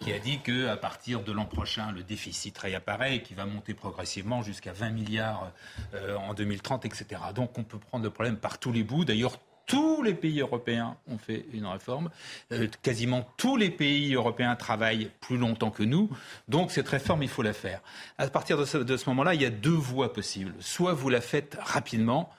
qui 0.00 0.12
a 0.12 0.18
dit 0.18 0.40
que 0.40 0.66
à 0.66 0.76
partir 0.76 1.22
de 1.22 1.30
l'an 1.30 1.44
prochain, 1.44 1.92
le 1.92 2.02
déficit 2.02 2.58
réapparaît 2.58 3.16
et 3.16 3.22
qui 3.22 3.34
va 3.34 3.46
monter 3.46 3.74
progressivement 3.74 4.42
jusqu'à 4.42 4.72
20 4.72 4.90
milliards 4.90 5.52
euh, 5.94 6.16
en 6.16 6.34
2030, 6.34 6.84
etc. 6.84 7.06
Donc 7.32 7.56
on 7.58 7.62
peut 7.62 7.78
prendre 7.78 8.02
le 8.02 8.10
problème 8.10 8.36
par 8.36 8.58
tous 8.58 8.72
les 8.72 8.82
bouts. 8.82 9.04
D'ailleurs, 9.04 9.38
tous 9.66 10.02
les 10.02 10.14
pays 10.14 10.40
européens 10.40 10.96
ont 11.06 11.18
fait 11.18 11.46
une 11.52 11.66
réforme. 11.66 12.10
Euh, 12.50 12.66
quasiment 12.82 13.28
tous 13.36 13.56
les 13.56 13.70
pays 13.70 14.14
européens 14.14 14.56
travaillent 14.56 15.12
plus 15.20 15.36
longtemps 15.36 15.70
que 15.70 15.84
nous. 15.84 16.10
Donc 16.48 16.72
cette 16.72 16.88
réforme, 16.88 17.22
il 17.22 17.28
faut 17.28 17.42
la 17.42 17.52
faire. 17.52 17.82
À 18.16 18.26
partir 18.26 18.58
de 18.58 18.64
ce, 18.64 18.78
de 18.78 18.96
ce 18.96 19.08
moment-là, 19.10 19.34
il 19.34 19.42
y 19.42 19.46
a 19.46 19.50
deux 19.50 19.70
voies 19.70 20.12
possibles. 20.12 20.54
Soit 20.58 20.94
vous 20.94 21.08
la 21.08 21.20
faites 21.20 21.56
rapidement, 21.60 22.32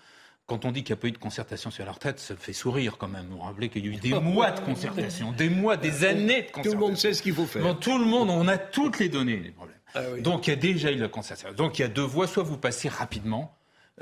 quand 0.50 0.66
on 0.66 0.72
dit 0.72 0.84
qu'il 0.84 0.94
n'y 0.94 1.00
a 1.00 1.02
pas 1.02 1.08
eu 1.08 1.12
de 1.12 1.18
concertation 1.18 1.72
sur 1.72 1.86
la 1.86 1.92
retraite, 1.92 2.20
ça 2.20 2.36
fait 2.36 2.54
sourire 2.54 2.98
quand 2.98 3.08
même. 3.08 3.28
Vous 3.30 3.38
vous 3.38 3.44
rappelez 3.44 3.70
qu'il 3.70 3.86
y 3.86 3.90
a 3.90 3.92
eu 3.94 3.96
des 3.98 4.20
mois 4.20 4.52
de 4.52 4.60
concertation, 4.60 5.32
des 5.32 5.50
mois, 5.50 5.78
des 5.78 6.04
années 6.04 6.42
de 6.42 6.52
concertation. 6.52 6.64
Tout 6.64 6.72
le 6.72 6.80
monde 6.80 6.98
sait 6.98 7.14
ce 7.14 7.22
qu'il 7.22 7.34
faut 7.34 7.46
faire. 7.46 7.80
tout 7.80 7.98
le 7.98 8.06
monde, 8.06 8.30
on 8.30 8.48
a 8.48 8.58
toutes 8.58 9.00
les 9.00 9.10
données 9.10 9.38
des 9.38 9.52
problèmes. 9.52 9.78
Ah 9.96 10.02
Donc 10.20 10.48
il 10.48 10.50
y 10.50 10.54
a 10.54 10.56
déjà 10.56 10.92
eu 10.92 10.98
la 10.98 11.08
concertation. 11.08 11.56
Donc 11.56 11.80
il 11.80 11.84
y 11.84 11.86
a 11.86 11.88
deux 11.88 12.02
voies. 12.02 12.28
Soit 12.28 12.44
vous 12.44 12.58
passez 12.58 12.90
rapidement, 12.90 13.56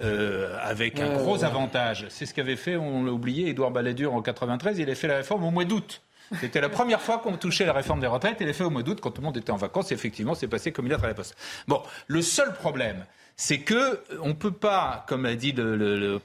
euh, 0.04 0.56
avec 0.62 1.00
un 1.00 1.18
gros 1.18 1.44
avantage. 1.44 2.06
C'est 2.10 2.26
ce 2.26 2.34
qu'avait 2.34 2.56
fait, 2.56 2.78
on 2.78 3.04
l'a 3.04 3.12
oublié, 3.12 3.50
Édouard 3.50 3.72
Balladur 3.72 4.14
en 4.14 4.22
93. 4.22 4.78
Il 4.80 4.90
a 4.90 4.96
fait 4.96 5.08
la 5.08 5.18
réforme 5.18 5.44
au 5.44 5.52
mois 5.52 5.66
d'août. 5.66 6.02
C'était 6.40 6.62
la 6.62 6.70
première 6.70 7.02
fois 7.02 7.20
qu'on 7.20 7.38
touchait 7.38 7.66
la 7.66 7.74
réforme 7.74 8.00
des 8.00 8.08
retraites. 8.08 8.38
Il 8.40 8.50
a 8.50 8.54
fait 8.54 8.64
au 8.64 8.70
mois 8.70 8.84
d'août 8.84 9.00
quand 9.02 9.12
tout 9.12 9.22
le 9.22 9.26
monde 9.26 9.38
était 9.38 9.52
en 9.52 9.58
vacances. 9.58 9.92
Effectivement, 9.92 10.36
c'est 10.36 10.48
passé 10.48 10.72
comme 10.72 10.86
une 10.86 10.92
lettre 10.92 11.06
à 11.06 11.08
la 11.08 11.14
poste. 11.14 11.36
Bon, 11.68 11.82
le 12.08 12.22
seul 12.22 12.54
problème, 12.54 13.06
c'est 13.40 13.60
que 13.60 14.00
on 14.24 14.34
peut 14.34 14.52
pas, 14.52 15.06
comme 15.08 15.24
l'a 15.24 15.36
dit 15.36 15.52
le, 15.52 16.20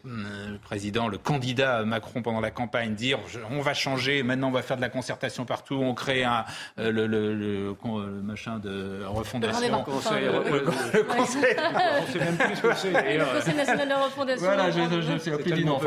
président, 0.65 1.09
le 1.09 1.19
candidat 1.19 1.85
Macron 1.85 2.23
pendant 2.23 2.41
la 2.41 2.51
campagne, 2.51 2.95
dire 2.95 3.19
on 3.51 3.61
va 3.61 3.75
changer, 3.75 4.23
maintenant 4.23 4.49
on 4.49 4.53
va 4.53 4.63
faire 4.63 4.79
de 4.79 4.83
la 4.83 4.89
concertation 4.89 5.45
partout, 5.45 5.75
on 5.75 5.93
crée 5.93 6.25
un, 6.25 6.47
euh, 6.79 6.91
le, 6.91 7.07
le, 7.07 7.77
machin 8.23 8.59
de 8.59 9.05
refondation. 9.05 9.61
Le 9.61 9.85
conseil, 9.85 10.25
le 10.25 11.03
conseil, 11.03 11.57
on 12.01 12.13
sait 12.13 12.19
même 12.19 12.37
plus 12.39 12.57
ce 12.57 12.63
que 12.63 12.75
c'est. 12.77 13.19
Le 13.19 13.39
Conseil 13.39 13.55
national 13.57 13.89
de 13.89 13.95
refondation. 13.95 14.47
Voilà, 14.47 14.71
je 14.71 15.13
ne 15.13 15.19
sais 15.19 15.31
plus 15.33 15.53
du 15.53 15.65
nom. 15.67 15.79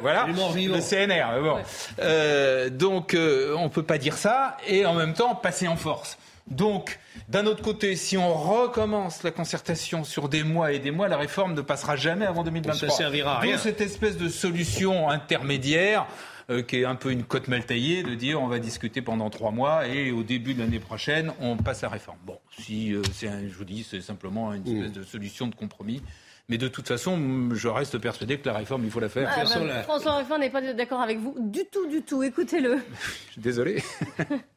Voilà, 0.00 0.26
le 0.26 0.80
CNR. 0.80 1.42
Bon. 1.42 1.58
Euh, 2.00 2.70
donc 2.70 3.14
euh, 3.14 3.54
on 3.56 3.68
peut 3.68 3.84
pas 3.84 3.98
dire 3.98 4.16
ça 4.16 4.56
et 4.66 4.84
en 4.84 4.94
même 4.94 5.14
temps 5.14 5.36
passer 5.36 5.68
en 5.68 5.76
force. 5.76 6.18
Donc, 6.48 6.98
d'un 7.28 7.46
autre 7.46 7.62
côté, 7.62 7.96
si 7.96 8.16
on 8.16 8.32
recommence 8.34 9.22
la 9.22 9.32
concertation 9.32 10.04
sur 10.04 10.28
des 10.28 10.44
mois 10.44 10.72
et 10.72 10.78
des 10.78 10.90
mois, 10.90 11.08
la 11.08 11.16
réforme 11.16 11.54
ne 11.54 11.60
passera 11.60 11.96
jamais 11.96 12.24
avant 12.24 12.44
2023. 12.44 12.88
Ça 12.88 12.94
servira 12.94 13.36
à 13.36 13.40
rien. 13.40 13.58
cette 13.58 13.80
espèce 13.80 14.16
de 14.16 14.28
solution 14.28 15.08
intermédiaire. 15.08 16.06
Euh, 16.48 16.62
qui 16.62 16.76
est 16.76 16.84
un 16.84 16.94
peu 16.94 17.10
une 17.10 17.24
cote 17.24 17.48
mal 17.48 17.66
taillée, 17.66 18.04
de 18.04 18.14
dire 18.14 18.40
on 18.40 18.46
va 18.46 18.60
discuter 18.60 19.02
pendant 19.02 19.30
trois 19.30 19.50
mois 19.50 19.88
et 19.88 20.12
au 20.12 20.22
début 20.22 20.54
de 20.54 20.60
l'année 20.60 20.78
prochaine, 20.78 21.32
on 21.40 21.56
passe 21.56 21.82
à 21.82 21.88
la 21.88 21.94
réforme. 21.94 22.18
Bon, 22.24 22.38
si 22.56 22.94
euh, 22.94 23.02
c'est, 23.12 23.28
je 23.48 23.54
vous 23.56 23.64
dis, 23.64 23.82
c'est 23.82 24.00
simplement 24.00 24.52
une 24.52 24.64
espèce 24.64 24.92
de 24.92 25.02
solution 25.02 25.48
de 25.48 25.56
compromis. 25.56 26.02
Mais 26.48 26.56
de 26.56 26.68
toute 26.68 26.86
façon, 26.86 27.18
je 27.52 27.66
reste 27.66 27.98
persuadé 27.98 28.38
que 28.38 28.48
la 28.48 28.54
réforme, 28.54 28.84
il 28.84 28.92
faut 28.92 29.00
la 29.00 29.08
faire. 29.08 29.28
Ah, 29.36 29.42
bah, 29.42 29.82
François 29.82 30.18
Ruffin 30.18 30.38
n'est 30.38 30.50
pas 30.50 30.60
d'accord 30.72 31.00
avec 31.00 31.18
vous 31.18 31.34
du 31.40 31.64
tout, 31.64 31.88
du 31.88 32.02
tout. 32.02 32.22
Écoutez-le. 32.22 32.76
je 33.26 33.32
suis 33.32 33.40
désolé. 33.40 33.82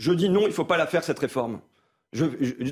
Je 0.00 0.12
dis 0.12 0.30
non, 0.30 0.42
il 0.42 0.48
ne 0.48 0.52
faut 0.52 0.64
pas 0.64 0.78
la 0.78 0.86
faire, 0.86 1.04
cette 1.04 1.18
réforme. 1.18 1.60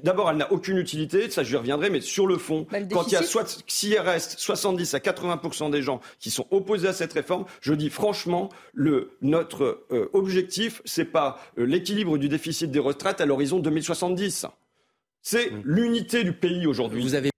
D'abord, 0.02 0.30
elle 0.30 0.38
n'a 0.38 0.50
aucune 0.50 0.78
utilité, 0.78 1.28
ça 1.30 1.44
j'y 1.44 1.56
reviendrai, 1.56 1.90
mais 1.90 2.00
sur 2.00 2.26
le 2.26 2.38
fond, 2.38 2.66
bah, 2.72 2.78
quand 2.90 3.06
il 3.06 3.12
y 3.12 3.16
a 3.16 3.22
soit, 3.22 3.62
s'il 3.68 3.96
reste 3.98 4.38
70 4.38 4.94
à 4.94 4.98
80% 4.98 5.70
des 5.70 5.82
gens 5.82 6.00
qui 6.18 6.30
sont 6.30 6.46
opposés 6.50 6.88
à 6.88 6.92
cette 6.94 7.12
réforme, 7.12 7.44
je 7.60 7.74
dis 7.74 7.90
franchement, 7.90 8.48
le, 8.72 9.12
notre 9.20 9.84
euh, 9.92 10.08
objectif, 10.14 10.80
c'est 10.86 11.04
pas 11.04 11.38
euh, 11.58 11.66
l'équilibre 11.66 12.16
du 12.16 12.30
déficit 12.30 12.70
des 12.70 12.78
retraites 12.78 13.20
à 13.20 13.26
l'horizon 13.26 13.58
2070. 13.58 14.46
C'est 15.20 15.52
l'unité 15.64 16.24
du 16.24 16.32
pays 16.32 16.66
aujourd'hui. 16.66 17.02
Vous 17.02 17.14
avez 17.14 17.30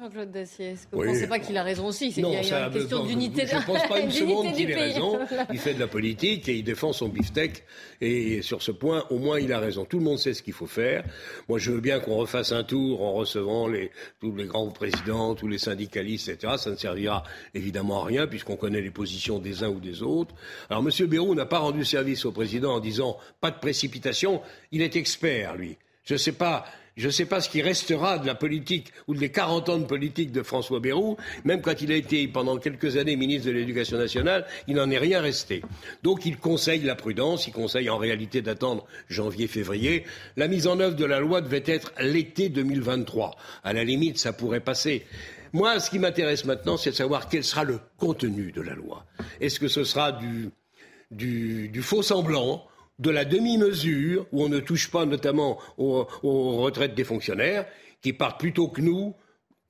Jean-Claude 0.00 0.30
Dacier, 0.30 0.68
est-ce 0.68 0.86
que 0.86 0.96
vous 0.96 1.02
ne 1.02 1.08
pensez 1.08 1.26
pas 1.26 1.38
qu'il 1.38 1.58
a 1.58 1.62
raison 1.62 1.88
aussi 1.88 2.10
C'est 2.10 2.22
qu'il 2.22 2.32
y 2.32 2.36
a 2.36 2.66
une 2.68 2.72
question 2.72 3.04
d'unité 3.04 3.46
Je 3.46 3.56
ne 3.56 3.62
pense 3.66 3.86
pas 3.86 4.00
une 4.00 4.10
seconde 4.10 4.54
qu'il 4.54 4.70
ait 4.70 4.74
raison. 4.74 5.18
Il 5.52 5.58
fait 5.58 5.74
de 5.74 5.78
la 5.78 5.88
politique 5.88 6.48
et 6.48 6.54
il 6.54 6.64
défend 6.64 6.94
son 6.94 7.08
beefsteak. 7.08 7.64
Et 8.00 8.40
sur 8.40 8.62
ce 8.62 8.72
point, 8.72 9.04
au 9.10 9.18
moins, 9.18 9.38
il 9.38 9.52
a 9.52 9.58
raison. 9.58 9.84
Tout 9.84 9.98
le 9.98 10.04
monde 10.04 10.18
sait 10.18 10.32
ce 10.32 10.42
qu'il 10.42 10.54
faut 10.54 10.66
faire. 10.66 11.04
Moi, 11.50 11.58
je 11.58 11.70
veux 11.70 11.80
bien 11.80 12.00
qu'on 12.00 12.16
refasse 12.16 12.52
un 12.52 12.64
tour 12.64 13.02
en 13.02 13.12
recevant 13.12 13.68
les, 13.68 13.90
tous 14.20 14.34
les 14.34 14.46
grands 14.46 14.68
présidents, 14.68 15.34
tous 15.34 15.48
les 15.48 15.58
syndicalistes, 15.58 16.30
etc. 16.30 16.54
Ça 16.56 16.70
ne 16.70 16.76
servira 16.76 17.22
évidemment 17.52 18.02
à 18.02 18.06
rien 18.06 18.26
puisqu'on 18.26 18.56
connaît 18.56 18.80
les 18.80 18.90
positions 18.90 19.38
des 19.38 19.64
uns 19.64 19.68
ou 19.68 19.80
des 19.80 20.02
autres. 20.02 20.34
Alors, 20.70 20.82
M. 20.82 21.06
Bérou 21.08 21.34
n'a 21.34 21.46
pas 21.46 21.58
rendu 21.58 21.84
service 21.84 22.24
au 22.24 22.32
président 22.32 22.72
en 22.74 22.80
disant 22.80 23.18
pas 23.42 23.50
de 23.50 23.58
précipitation. 23.58 24.40
Il 24.72 24.80
est 24.80 24.96
expert, 24.96 25.56
lui. 25.56 25.76
Je 26.04 26.14
ne 26.14 26.18
sais 26.18 26.32
pas 26.32 26.64
je 27.00 27.06
ne 27.06 27.12
sais 27.12 27.24
pas 27.24 27.40
ce 27.40 27.48
qui 27.48 27.62
restera 27.62 28.18
de 28.18 28.26
la 28.26 28.34
politique 28.34 28.92
ou 29.08 29.14
des 29.14 29.30
40 29.30 29.68
ans 29.70 29.78
de 29.78 29.86
politique 29.86 30.32
de 30.32 30.42
François 30.42 30.80
Bayrou. 30.80 31.16
Même 31.44 31.62
quand 31.62 31.80
il 31.80 31.90
a 31.92 31.96
été 31.96 32.28
pendant 32.28 32.58
quelques 32.58 32.98
années 32.98 33.16
ministre 33.16 33.46
de 33.46 33.52
l'Éducation 33.52 33.96
nationale, 33.96 34.46
il 34.68 34.76
n'en 34.76 34.90
est 34.90 34.98
rien 34.98 35.22
resté. 35.22 35.62
Donc 36.02 36.26
il 36.26 36.36
conseille 36.36 36.82
la 36.82 36.94
prudence, 36.94 37.46
il 37.46 37.52
conseille 37.52 37.88
en 37.88 37.96
réalité 37.96 38.42
d'attendre 38.42 38.84
janvier-février. 39.08 40.04
La 40.36 40.46
mise 40.46 40.66
en 40.66 40.78
œuvre 40.78 40.94
de 40.94 41.06
la 41.06 41.20
loi 41.20 41.40
devait 41.40 41.64
être 41.64 41.92
l'été 42.00 42.50
2023. 42.50 43.34
À 43.64 43.72
la 43.72 43.82
limite, 43.82 44.18
ça 44.18 44.34
pourrait 44.34 44.60
passer. 44.60 45.06
Moi, 45.54 45.80
ce 45.80 45.88
qui 45.88 45.98
m'intéresse 45.98 46.44
maintenant, 46.44 46.76
c'est 46.76 46.90
de 46.90 46.96
savoir 46.96 47.30
quel 47.30 47.44
sera 47.44 47.64
le 47.64 47.80
contenu 47.96 48.52
de 48.52 48.60
la 48.60 48.74
loi. 48.74 49.06
Est-ce 49.40 49.58
que 49.58 49.68
ce 49.68 49.84
sera 49.84 50.12
du, 50.12 51.82
faux 51.82 52.02
semblant 52.02 52.66
de 53.00 53.10
la 53.10 53.24
demi-mesure, 53.24 54.26
où 54.30 54.44
on 54.44 54.48
ne 54.48 54.60
touche 54.60 54.90
pas 54.90 55.06
notamment 55.06 55.58
aux, 55.78 56.04
retraites 56.22 56.94
des 56.94 57.04
fonctionnaires, 57.04 57.66
qui 58.02 58.12
partent 58.12 58.38
plutôt 58.38 58.68
que 58.68 58.80
nous, 58.80 59.14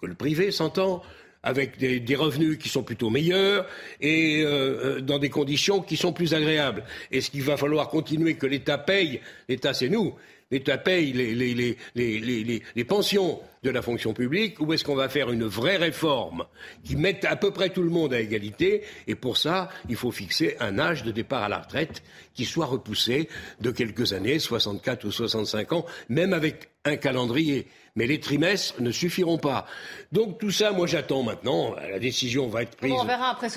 que 0.00 0.06
le 0.06 0.14
privé 0.14 0.50
s'entend, 0.50 1.02
avec 1.42 1.78
des, 1.78 2.14
revenus 2.16 2.58
qui 2.58 2.68
sont 2.68 2.82
plutôt 2.82 3.08
meilleurs 3.08 3.66
et 3.98 4.42
euh, 4.42 4.98
euh, 4.98 5.00
dans 5.00 5.18
des 5.18 5.30
conditions 5.30 5.80
qui 5.80 5.96
sont 5.96 6.12
plus 6.12 6.34
agréables. 6.34 6.84
Est-ce 7.10 7.30
qu'il 7.30 7.42
va 7.42 7.56
falloir 7.56 7.88
continuer 7.88 8.34
que 8.34 8.46
l'État 8.46 8.76
paye 8.76 9.22
L'État, 9.48 9.72
c'est 9.72 9.88
nous 9.88 10.14
l'État 10.50 10.78
paye 10.78 11.12
les, 11.12 12.84
pensions 12.84 13.40
de 13.62 13.70
la 13.70 13.82
fonction 13.82 14.12
publique. 14.12 14.60
Ou 14.60 14.72
est-ce 14.72 14.84
qu'on 14.84 14.94
va 14.94 15.08
faire 15.08 15.30
une 15.30 15.44
vraie 15.44 15.76
réforme 15.76 16.44
qui 16.84 16.96
mette 16.96 17.24
à 17.24 17.36
peu 17.36 17.50
près 17.50 17.70
tout 17.70 17.82
le 17.82 17.90
monde 17.90 18.14
à 18.14 18.20
égalité? 18.20 18.82
Et 19.06 19.14
pour 19.14 19.36
ça, 19.36 19.68
il 19.88 19.96
faut 19.96 20.10
fixer 20.10 20.56
un 20.60 20.78
âge 20.78 21.04
de 21.04 21.10
départ 21.12 21.42
à 21.42 21.48
la 21.48 21.58
retraite 21.58 22.02
qui 22.34 22.44
soit 22.44 22.66
repoussé 22.66 23.28
de 23.60 23.70
quelques 23.70 24.12
années, 24.12 24.38
64 24.38 25.04
ou 25.04 25.12
65 25.12 25.72
ans, 25.72 25.86
même 26.08 26.32
avec 26.32 26.69
un 26.84 26.96
calendrier. 26.96 27.66
Mais 27.96 28.06
les 28.06 28.20
trimestres 28.20 28.80
ne 28.80 28.92
suffiront 28.92 29.38
pas. 29.38 29.66
Donc 30.12 30.38
tout 30.38 30.50
ça, 30.50 30.70
moi 30.70 30.86
j'attends 30.86 31.22
maintenant. 31.22 31.74
La 31.74 31.98
décision 31.98 32.48
va 32.48 32.62
être 32.62 32.76
prise 32.76 32.94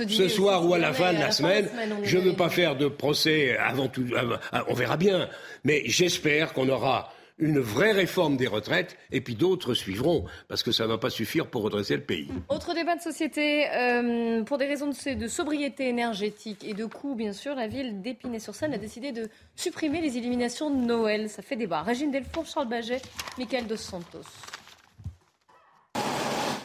ce, 0.09 0.27
soir 0.27 0.65
ou 0.65 0.73
à 0.73 0.79
la 0.79 0.91
fin 0.91 1.13
de 1.13 1.19
la, 1.19 1.31
semaine. 1.31 1.69
Je 2.03 2.17
ne 2.17 2.23
veux 2.23 2.33
pas 2.33 2.49
faire 2.49 2.75
de 2.75 2.87
procès 2.87 3.55
avant 3.57 3.87
tout. 3.87 4.05
On 4.67 4.73
verra 4.73 4.97
bien. 4.97 5.29
Mais 5.63 5.83
j'espère 5.85 6.53
qu'on 6.53 6.67
aura 6.67 7.13
une 7.37 7.59
vraie 7.59 7.91
réforme 7.91 8.37
des 8.37 8.47
retraites 8.47 8.97
et 9.11 9.21
puis 9.21 9.35
d'autres 9.35 9.73
suivront 9.73 10.25
parce 10.47 10.63
que 10.63 10.71
ça 10.71 10.83
ne 10.83 10.89
va 10.89 10.97
pas 10.97 11.09
suffire 11.09 11.47
pour 11.47 11.63
redresser 11.63 11.95
le 11.95 12.03
pays. 12.03 12.29
Autre 12.49 12.73
débat 12.73 12.95
de 12.95 13.01
société, 13.01 13.69
euh, 13.71 14.43
pour 14.43 14.57
des 14.57 14.65
raisons 14.65 14.89
de, 14.89 15.27
sobriété 15.27 15.87
énergétique 15.89 16.63
et 16.63 16.73
de 16.73 16.85
coût, 16.85 17.15
bien 17.15 17.33
sûr, 17.33 17.55
la 17.55 17.67
ville 17.67 18.01
d'Épinay-sur-Seine 18.01 18.73
a 18.73 18.77
décidé 18.77 19.11
de 19.11 19.29
supprimer 19.55 20.01
les 20.01 20.17
illuminations 20.17 20.69
de 20.69 20.85
Noël. 20.85 21.29
Ça 21.29 21.41
fait 21.41 21.55
débat. 21.55 21.81
Régine 21.81 22.11
Delfour, 22.11 22.45
Charles 22.45 22.69
Baget, 22.69 23.01
Michael 23.37 23.67
Dos 23.67 23.77
Santos. 23.77 24.21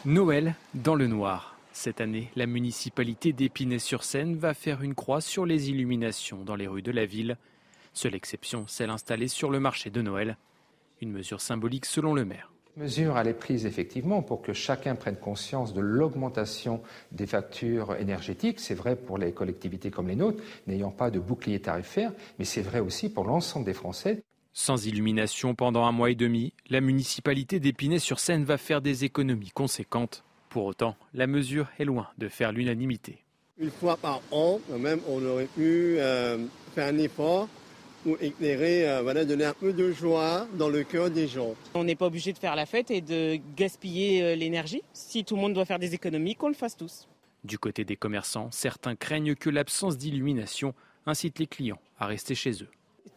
Noël 0.05 0.55
dans 0.75 0.95
le 0.95 1.07
noir. 1.07 1.55
Cette 1.71 2.01
année, 2.01 2.29
la 2.35 2.45
municipalité 2.45 3.31
d'Épinay-sur-Seine 3.31 4.35
va 4.35 4.53
faire 4.53 4.81
une 4.81 4.95
croix 4.95 5.21
sur 5.21 5.45
les 5.45 5.69
illuminations 5.69 6.43
dans 6.43 6.55
les 6.55 6.67
rues 6.67 6.81
de 6.81 6.91
la 6.91 7.05
ville. 7.05 7.37
Seule 7.93 8.15
exception, 8.15 8.65
celle 8.67 8.89
installée 8.89 9.27
sur 9.27 9.49
le 9.49 9.59
marché 9.59 9.89
de 9.89 10.01
Noël. 10.01 10.37
Une 11.01 11.11
mesure 11.11 11.41
symbolique 11.41 11.85
selon 11.85 12.13
le 12.13 12.25
maire. 12.25 12.51
Mesure, 12.77 13.17
elle 13.17 13.27
est 13.27 13.33
prise 13.33 13.65
effectivement 13.65 14.21
pour 14.21 14.41
que 14.41 14.53
chacun 14.53 14.95
prenne 14.95 15.17
conscience 15.17 15.73
de 15.73 15.81
l'augmentation 15.81 16.81
des 17.11 17.25
factures 17.25 17.95
énergétiques. 17.95 18.59
C'est 18.59 18.75
vrai 18.75 18.95
pour 18.95 19.17
les 19.17 19.33
collectivités 19.33 19.91
comme 19.91 20.07
les 20.07 20.15
nôtres, 20.15 20.41
n'ayant 20.67 20.91
pas 20.91 21.09
de 21.09 21.19
bouclier 21.19 21.59
tarifaire, 21.59 22.13
mais 22.37 22.45
c'est 22.45 22.61
vrai 22.61 22.79
aussi 22.79 23.09
pour 23.09 23.25
l'ensemble 23.25 23.65
des 23.65 23.73
Français. 23.73 24.23
Sans 24.53 24.85
illumination 24.85 25.55
pendant 25.55 25.85
un 25.85 25.91
mois 25.91 26.09
et 26.09 26.15
demi, 26.15 26.53
la 26.69 26.81
municipalité 26.81 27.59
d'Épinay-sur-Seine 27.59 28.45
va 28.45 28.57
faire 28.57 28.81
des 28.81 29.03
économies 29.03 29.51
conséquentes. 29.51 30.23
Pour 30.49 30.65
autant, 30.65 30.95
la 31.13 31.27
mesure 31.27 31.67
est 31.79 31.85
loin 31.85 32.07
de 32.17 32.27
faire 32.27 32.51
l'unanimité. 32.51 33.23
Une 33.57 33.71
fois 33.71 33.97
par 33.97 34.21
an, 34.31 34.59
même, 34.77 34.99
on 35.07 35.25
aurait 35.25 35.45
pu 35.45 35.97
euh, 35.99 36.37
faire 36.75 36.93
un 36.93 36.97
effort 36.97 37.49
pour 38.03 38.17
éclairer, 38.21 38.89
euh, 38.89 39.01
voilà, 39.01 39.25
donner 39.25 39.45
un 39.45 39.53
peu 39.53 39.73
de 39.73 39.91
joie 39.91 40.47
dans 40.53 40.69
le 40.69 40.83
cœur 40.83 41.09
des 41.09 41.27
gens. 41.27 41.53
On 41.73 41.83
n'est 41.83 41.95
pas 41.95 42.05
obligé 42.05 42.33
de 42.33 42.37
faire 42.37 42.55
la 42.55 42.65
fête 42.65 42.91
et 42.91 43.01
de 43.01 43.39
gaspiller 43.55 44.23
euh, 44.23 44.35
l'énergie. 44.35 44.81
Si 44.93 45.23
tout 45.23 45.35
le 45.35 45.41
monde 45.41 45.53
doit 45.53 45.65
faire 45.65 45.79
des 45.79 45.93
économies, 45.93 46.35
qu'on 46.35 46.47
le 46.47 46.53
fasse 46.53 46.77
tous. 46.77 47.07
Du 47.43 47.57
côté 47.57 47.85
des 47.85 47.95
commerçants, 47.95 48.49
certains 48.51 48.95
craignent 48.95 49.35
que 49.35 49.49
l'absence 49.49 49.97
d'illumination 49.97 50.73
incite 51.05 51.39
les 51.39 51.47
clients 51.47 51.79
à 51.97 52.05
rester 52.05 52.35
chez 52.35 52.51
eux. 52.63 52.67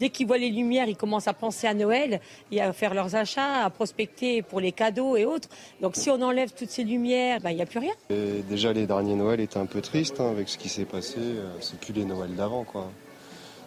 Dès 0.01 0.11
qu'ils 0.11 0.27
voient 0.27 0.39
les 0.39 0.51
lumières, 0.51 0.89
ils 0.89 0.97
commencent 0.97 1.29
à 1.29 1.35
penser 1.35 1.67
à 1.67 1.75
Noël 1.75 2.21
et 2.51 2.61
à 2.61 2.73
faire 2.73 2.95
leurs 2.95 3.15
achats, 3.15 3.65
à 3.65 3.71
prospecter 3.71 4.43
pour 4.43 4.61
les 4.61 4.73
cadeaux 4.73 5.17
et 5.17 5.25
autres. 5.25 5.49
Donc 5.81 5.97
si 5.97 6.11
on 6.11 6.21
enlève 6.23 6.53
toutes 6.53 6.71
ces 6.71 6.85
lumières, 6.85 7.41
ben, 7.41 7.51
il 7.51 7.57
n'y 7.57 7.63
a 7.63 7.67
plus 7.67 7.79
rien. 7.79 7.93
déjà, 8.49 8.73
les 8.73 8.87
derniers 8.87 9.15
Noëls 9.15 9.41
étaient 9.41 9.59
un 9.59 9.67
peu 9.67 9.81
tristes 9.81 10.19
hein, 10.21 10.31
avec 10.31 10.49
ce 10.49 10.59
qui 10.59 10.69
s'est 10.69 10.85
passé. 10.85 11.19
Euh, 11.19 11.53
c'est 11.61 11.79
plus 11.79 11.93
les 11.93 12.05
Noëls 12.05 12.35
d'avant, 12.35 12.65
quoi 12.65 12.91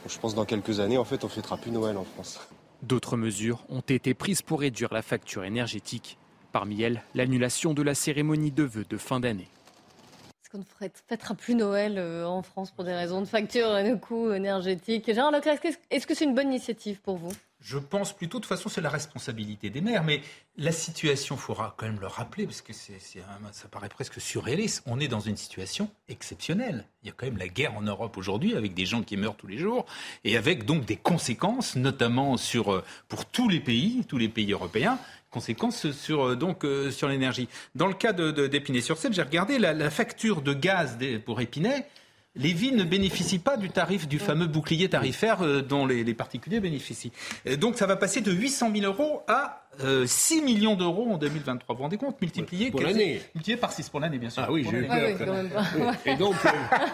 je 0.08 0.20
pense 0.20 0.34
que 0.34 0.38
dans 0.38 0.46
quelques 0.46 0.80
années, 0.80 0.98
en 0.98 1.06
fait, 1.06 1.24
on 1.24 1.28
ne 1.28 1.32
fêtera 1.32 1.58
plus 1.58 1.72
Noël 1.72 1.98
en 1.98 2.04
France. 2.04 2.40
D'autres 2.84 3.18
mesures 3.18 3.66
ont 3.70 3.82
été 3.82 4.14
prises 4.14 4.42
pour 4.42 4.60
réduire 4.60 4.94
la 4.94 5.02
facture 5.02 5.44
énergétique. 5.44 6.18
Parmi 6.52 6.82
elles, 6.82 7.04
l'annulation 7.16 7.74
de 7.74 7.82
la 7.82 7.96
cérémonie 7.96 8.52
de 8.52 8.64
vœux 8.64 8.86
de 8.88 8.98
fin 8.98 9.20
d'année. 9.20 9.50
Qu'on 10.56 10.62
ne 10.62 10.90
fêtera 11.10 11.36
plus 11.36 11.54
Noël 11.54 11.96
euh, 11.98 12.26
en 12.26 12.42
France 12.42 12.72
pour 12.72 12.86
des 12.86 12.94
raisons 12.94 13.20
de 13.20 13.26
facture 13.26 13.78
et 13.78 13.90
de 13.90 13.96
coûts 13.96 14.32
énergétiques 14.32 15.14
Gérard 15.14 15.32
Leclerc, 15.32 15.60
est-ce 15.92 16.08
que 16.08 16.16
c'est 16.16 16.24
une 16.24 16.34
bonne 16.34 16.48
initiative 16.48 17.02
pour 17.02 17.18
vous? 17.18 17.34
Je 17.60 17.78
pense 17.78 18.14
plutôt, 18.14 18.38
de 18.38 18.44
toute 18.44 18.50
façon, 18.50 18.70
c'est 18.70 18.80
la 18.80 18.90
responsabilité 18.90 19.70
des 19.70 19.82
maires. 19.82 20.04
Mais 20.04 20.22
la 20.56 20.72
situation, 20.72 21.36
il 21.36 21.42
faudra 21.42 21.74
quand 21.76 21.88
même 21.88 22.00
le 22.00 22.08
rappeler, 22.08 22.46
parce 22.46 22.62
que 22.62 22.72
c'est, 22.72 23.00
ça 23.00 23.68
paraît 23.70 23.90
presque 23.90 24.22
surréaliste. 24.22 24.84
On 24.86 25.00
est 25.00 25.08
dans 25.08 25.20
une 25.20 25.36
situation 25.36 25.90
exceptionnelle. 26.08 26.86
Il 27.04 27.08
y 27.08 27.10
a 27.10 27.14
quand 27.18 27.26
même 27.26 27.38
la 27.38 27.48
guerre 27.48 27.76
en 27.76 27.82
Europe 27.82 28.16
aujourd'hui, 28.18 28.56
avec 28.56 28.76
des 28.76 28.86
gens 28.86 29.02
qui 29.02 29.18
meurent 29.18 29.36
tous 29.36 29.48
les 29.48 29.58
jours, 29.58 29.86
et 30.24 30.38
avec 30.38 30.66
donc 30.66 30.86
des 30.86 30.96
conséquences, 30.96 31.76
notamment 31.76 32.38
sur, 32.38 32.72
euh, 32.72 32.84
pour 33.10 33.26
tous 33.26 33.50
les 33.50 33.60
pays, 33.60 34.06
tous 34.08 34.18
les 34.18 34.30
pays 34.30 34.54
européens, 34.54 35.00
conséquences 35.36 35.92
sur, 35.92 36.28
euh, 36.28 36.36
donc, 36.36 36.64
euh, 36.64 36.92
sur 36.92 37.10
l'énergie. 37.10 37.50
Dans 37.76 37.88
le 37.88 37.94
cas 37.94 38.14
d'Épinay-sur-Seine, 38.14 39.14
j'ai 39.14 39.22
regardé 39.22 39.60
la, 39.60 39.90
facture 39.90 40.42
de 40.42 40.54
gaz 40.54 40.98
pour 41.26 41.42
Épinay 41.42 41.86
les 42.38 42.52
villes 42.52 42.76
ne 42.76 42.84
bénéficient 42.84 43.40
pas 43.40 43.56
du 43.56 43.70
tarif 43.70 44.10
du 44.10 44.20
fameux 44.20 44.48
bouclier 44.48 44.90
tarifaire 44.90 45.42
euh, 45.42 45.62
dont 45.62 45.86
les, 45.86 46.14
particuliers 46.14 46.60
bénéficient. 46.60 47.12
donc 47.58 47.78
ça 47.78 47.86
va 47.86 47.96
passer 47.96 48.20
de 48.20 48.32
800 48.32 48.72
000 48.76 48.86
euros 48.86 49.22
à 49.28 49.65
6 49.80 50.40
euh, 50.40 50.44
millions 50.44 50.76
d'euros 50.76 51.08
en 51.12 51.18
2023. 51.18 51.74
Vous 51.74 51.78
vous 51.78 51.84
rendez 51.84 51.98
compte 51.98 52.20
Multiplié, 52.22 52.72
pour 52.72 52.82
l'année. 52.82 53.22
Multiplié 53.34 53.58
par 53.58 53.72
6 53.72 53.90
pour 53.90 54.00
l'année, 54.00 54.18
bien 54.18 54.30
sûr. 54.30 54.44
Ah 54.46 54.52
oui, 54.52 54.66
j'ai 54.70 54.78
eu 54.78 54.88
peur. 54.88 55.40
Et 56.06 56.16
donc, 56.16 56.36
euh, 56.46 56.50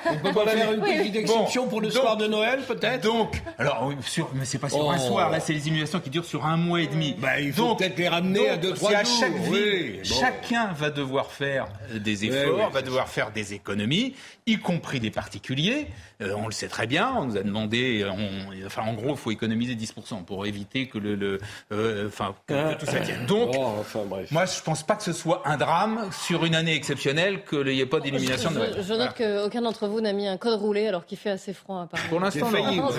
on 0.10 0.18
peut 0.18 0.34
pas 0.34 0.48
faire 0.48 0.74
une 0.74 0.82
petite 0.82 1.16
exception 1.16 1.68
pour 1.68 1.82
le 1.82 1.90
soir 1.90 2.18
de 2.18 2.28
Noël, 2.28 2.62
peut-être 2.68 3.04
Donc, 3.04 3.42
alors, 3.58 3.92
sur, 4.02 4.30
mais 4.34 4.46
c'est 4.46 4.58
pas 4.58 4.70
sur 4.70 4.90
un 4.92 4.98
oh. 4.98 5.08
soir, 5.08 5.30
là, 5.30 5.40
c'est 5.40 5.54
les 5.54 5.68
immunisations 5.68 6.00
qui 6.00 6.10
durent 6.10 6.26
sur 6.26 6.46
un 6.46 6.58
mois 6.58 6.82
et 6.82 6.88
demi. 6.88 7.16
Bah, 7.20 7.40
il 7.40 7.54
faut 7.54 7.76
peut-être 7.76 7.98
les 7.98 8.08
ramener 8.08 8.50
à 8.50 8.58
2-3 8.58 8.80
jours. 8.80 8.90
À 8.90 9.04
chaque 9.04 9.38
ville, 9.38 10.02
chacun 10.04 10.74
va 10.74 10.90
devoir 10.90 11.32
faire 11.32 11.68
des 11.94 12.26
efforts, 12.26 12.72
va 12.72 12.82
devoir 12.82 13.08
faire 13.08 13.32
des 13.32 13.54
économies, 13.54 14.16
y 14.48 14.58
compris 14.58 15.00
des 15.00 15.12
particuliers. 15.12 15.88
Euh, 16.22 16.36
on 16.38 16.46
le 16.46 16.52
sait 16.52 16.68
très 16.68 16.88
bien, 16.88 17.14
on 17.18 17.26
nous 17.26 17.38
a 17.38 17.44
demandé, 17.44 18.06
enfin, 18.66 18.84
en 18.84 18.94
gros, 18.94 19.12
il 19.12 19.18
faut 19.18 19.32
économiser 19.32 19.76
10% 19.76 20.24
pour 20.24 20.46
éviter 20.46 20.88
que 20.88 20.98
le, 20.98 21.40
enfin, 22.08 22.36
tout 22.76 22.86
ça 22.86 23.00
Donc, 23.28 23.56
oh, 23.58 23.84
moi, 24.32 24.46
je 24.46 24.60
ne 24.60 24.64
pense 24.64 24.84
pas 24.84 24.96
que 24.96 25.04
ce 25.04 25.14
soit 25.14 25.42
un 25.46 25.58
drame 25.58 26.10
sur 26.12 26.46
une 26.46 26.56
année 26.56 26.76
exceptionnelle 26.76 27.44
qu'il 27.46 27.66
n'y 27.66 27.80
ait 27.80 27.86
pas 27.86 28.00
d'illumination 28.00 28.52
de 28.52 28.56
Noël. 28.56 28.76
Je, 28.82 28.94
note 28.94 29.14
qu'aucun 29.16 29.62
d'entre 29.62 29.88
vous 29.88 30.02
n'a 30.02 30.14
mis 30.14 30.28
un 30.28 30.38
code 30.38 30.60
roulé 30.60 30.88
alors 30.88 31.06
qu'il 31.06 31.18
fait 31.18 31.30
assez 31.30 31.54
froid 31.54 31.84
à 31.84 31.88
Paris. 31.88 32.04
Pour 32.10 32.20
l'instant, 32.20 32.52
non. 32.52 32.90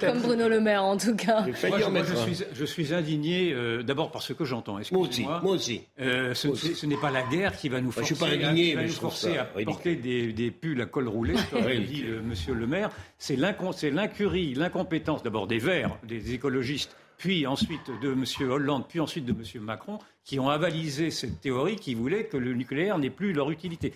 Comme 0.00 0.20
Bruno 0.20 0.48
Le 0.48 0.60
Maire, 0.60 0.84
en 0.84 0.96
tout 0.96 1.16
cas. 1.16 1.42
Moi, 1.42 2.02
je, 2.04 2.14
suis, 2.14 2.44
je, 2.52 2.64
suis, 2.64 2.94
indigné 2.94 3.52
euh, 3.52 3.82
d'abord 3.82 4.10
par 4.10 4.22
ce 4.22 4.32
que 4.32 4.44
j'entends. 4.44 4.78
Moi 4.92 5.00
aussi. 5.00 5.24
Moi 5.24 5.52
aussi. 5.52 5.82
Euh, 6.00 6.34
ce, 6.34 6.86
n'est 6.86 6.96
pas 6.96 7.10
la 7.10 7.22
guerre 7.22 7.56
qui 7.56 7.68
va 7.68 7.80
nous 7.80 7.90
forcer, 7.90 8.14
je 8.14 8.14
suis 8.14 8.24
pas 8.24 8.32
indigné, 8.32 8.76
à, 8.76 8.82
mais 8.82 8.88
forcer 8.88 9.38
à 9.38 9.44
porter 9.44 9.96
des, 9.96 10.32
des, 10.32 10.50
pulls 10.50 10.80
à 10.80 10.86
col 10.86 11.08
roulé, 11.08 11.34
comme 11.50 11.62
dit 11.62 12.04
euh, 12.06 12.20
Monsieur 12.22 12.54
Le 12.54 12.66
Maire. 12.66 12.90
C'est 13.18 13.36
l'incurie, 13.36 14.54
l'incompétence 14.54 15.22
d'abord 15.22 15.46
des 15.46 15.58
Verts, 15.58 15.96
des 16.04 16.34
écologistes 16.34 16.96
puis 17.18 17.46
ensuite 17.46 17.90
de 18.00 18.12
M. 18.12 18.50
Hollande, 18.50 18.86
puis 18.88 19.00
ensuite 19.00 19.24
de 19.24 19.32
M. 19.32 19.62
Macron, 19.62 19.98
qui 20.26 20.40
ont 20.40 20.50
avalisé 20.50 21.12
cette 21.12 21.40
théorie 21.40 21.76
qui 21.76 21.94
voulait 21.94 22.24
que 22.24 22.36
le 22.36 22.52
nucléaire 22.52 22.98
n'ait 22.98 23.10
plus 23.10 23.32
leur 23.32 23.48
utilité. 23.48 23.94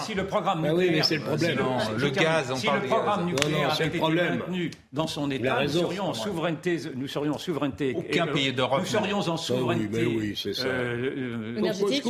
si, 0.00 0.14
le 0.14 0.26
programme 0.26 0.62
bah 0.62 0.70
nucléaire, 0.70 0.94
oui, 0.94 1.04
c'est 1.04 1.16
le 1.16 1.22
problème. 1.22 1.58
le 1.98 2.08
gaz, 2.08 2.54
si 2.54 2.66
le 2.66 2.86
programme 2.88 3.26
nucléaire 3.26 3.70
avait 3.70 3.86
été 3.86 3.98
maintenu 4.00 4.70
dans 4.94 5.06
son 5.06 5.30
état, 5.30 5.62
nous 5.62 5.68
serions 5.68 6.04
en 6.04 6.14
souveraineté, 6.14 6.78
nous 6.94 7.06
serions 7.06 7.34
en 7.34 7.38
souveraineté. 7.38 7.94
Aucun 7.94 8.26
pays 8.26 8.54
d'Europe. 8.54 8.80
Nous 8.80 8.86
serions 8.86 9.18
en 9.18 9.36
souveraineté 9.36 10.06
oui, 10.06 10.34
oui, 10.34 10.54
ça. 10.54 10.66
Euh, 10.66 11.58
énergétique. 11.58 12.04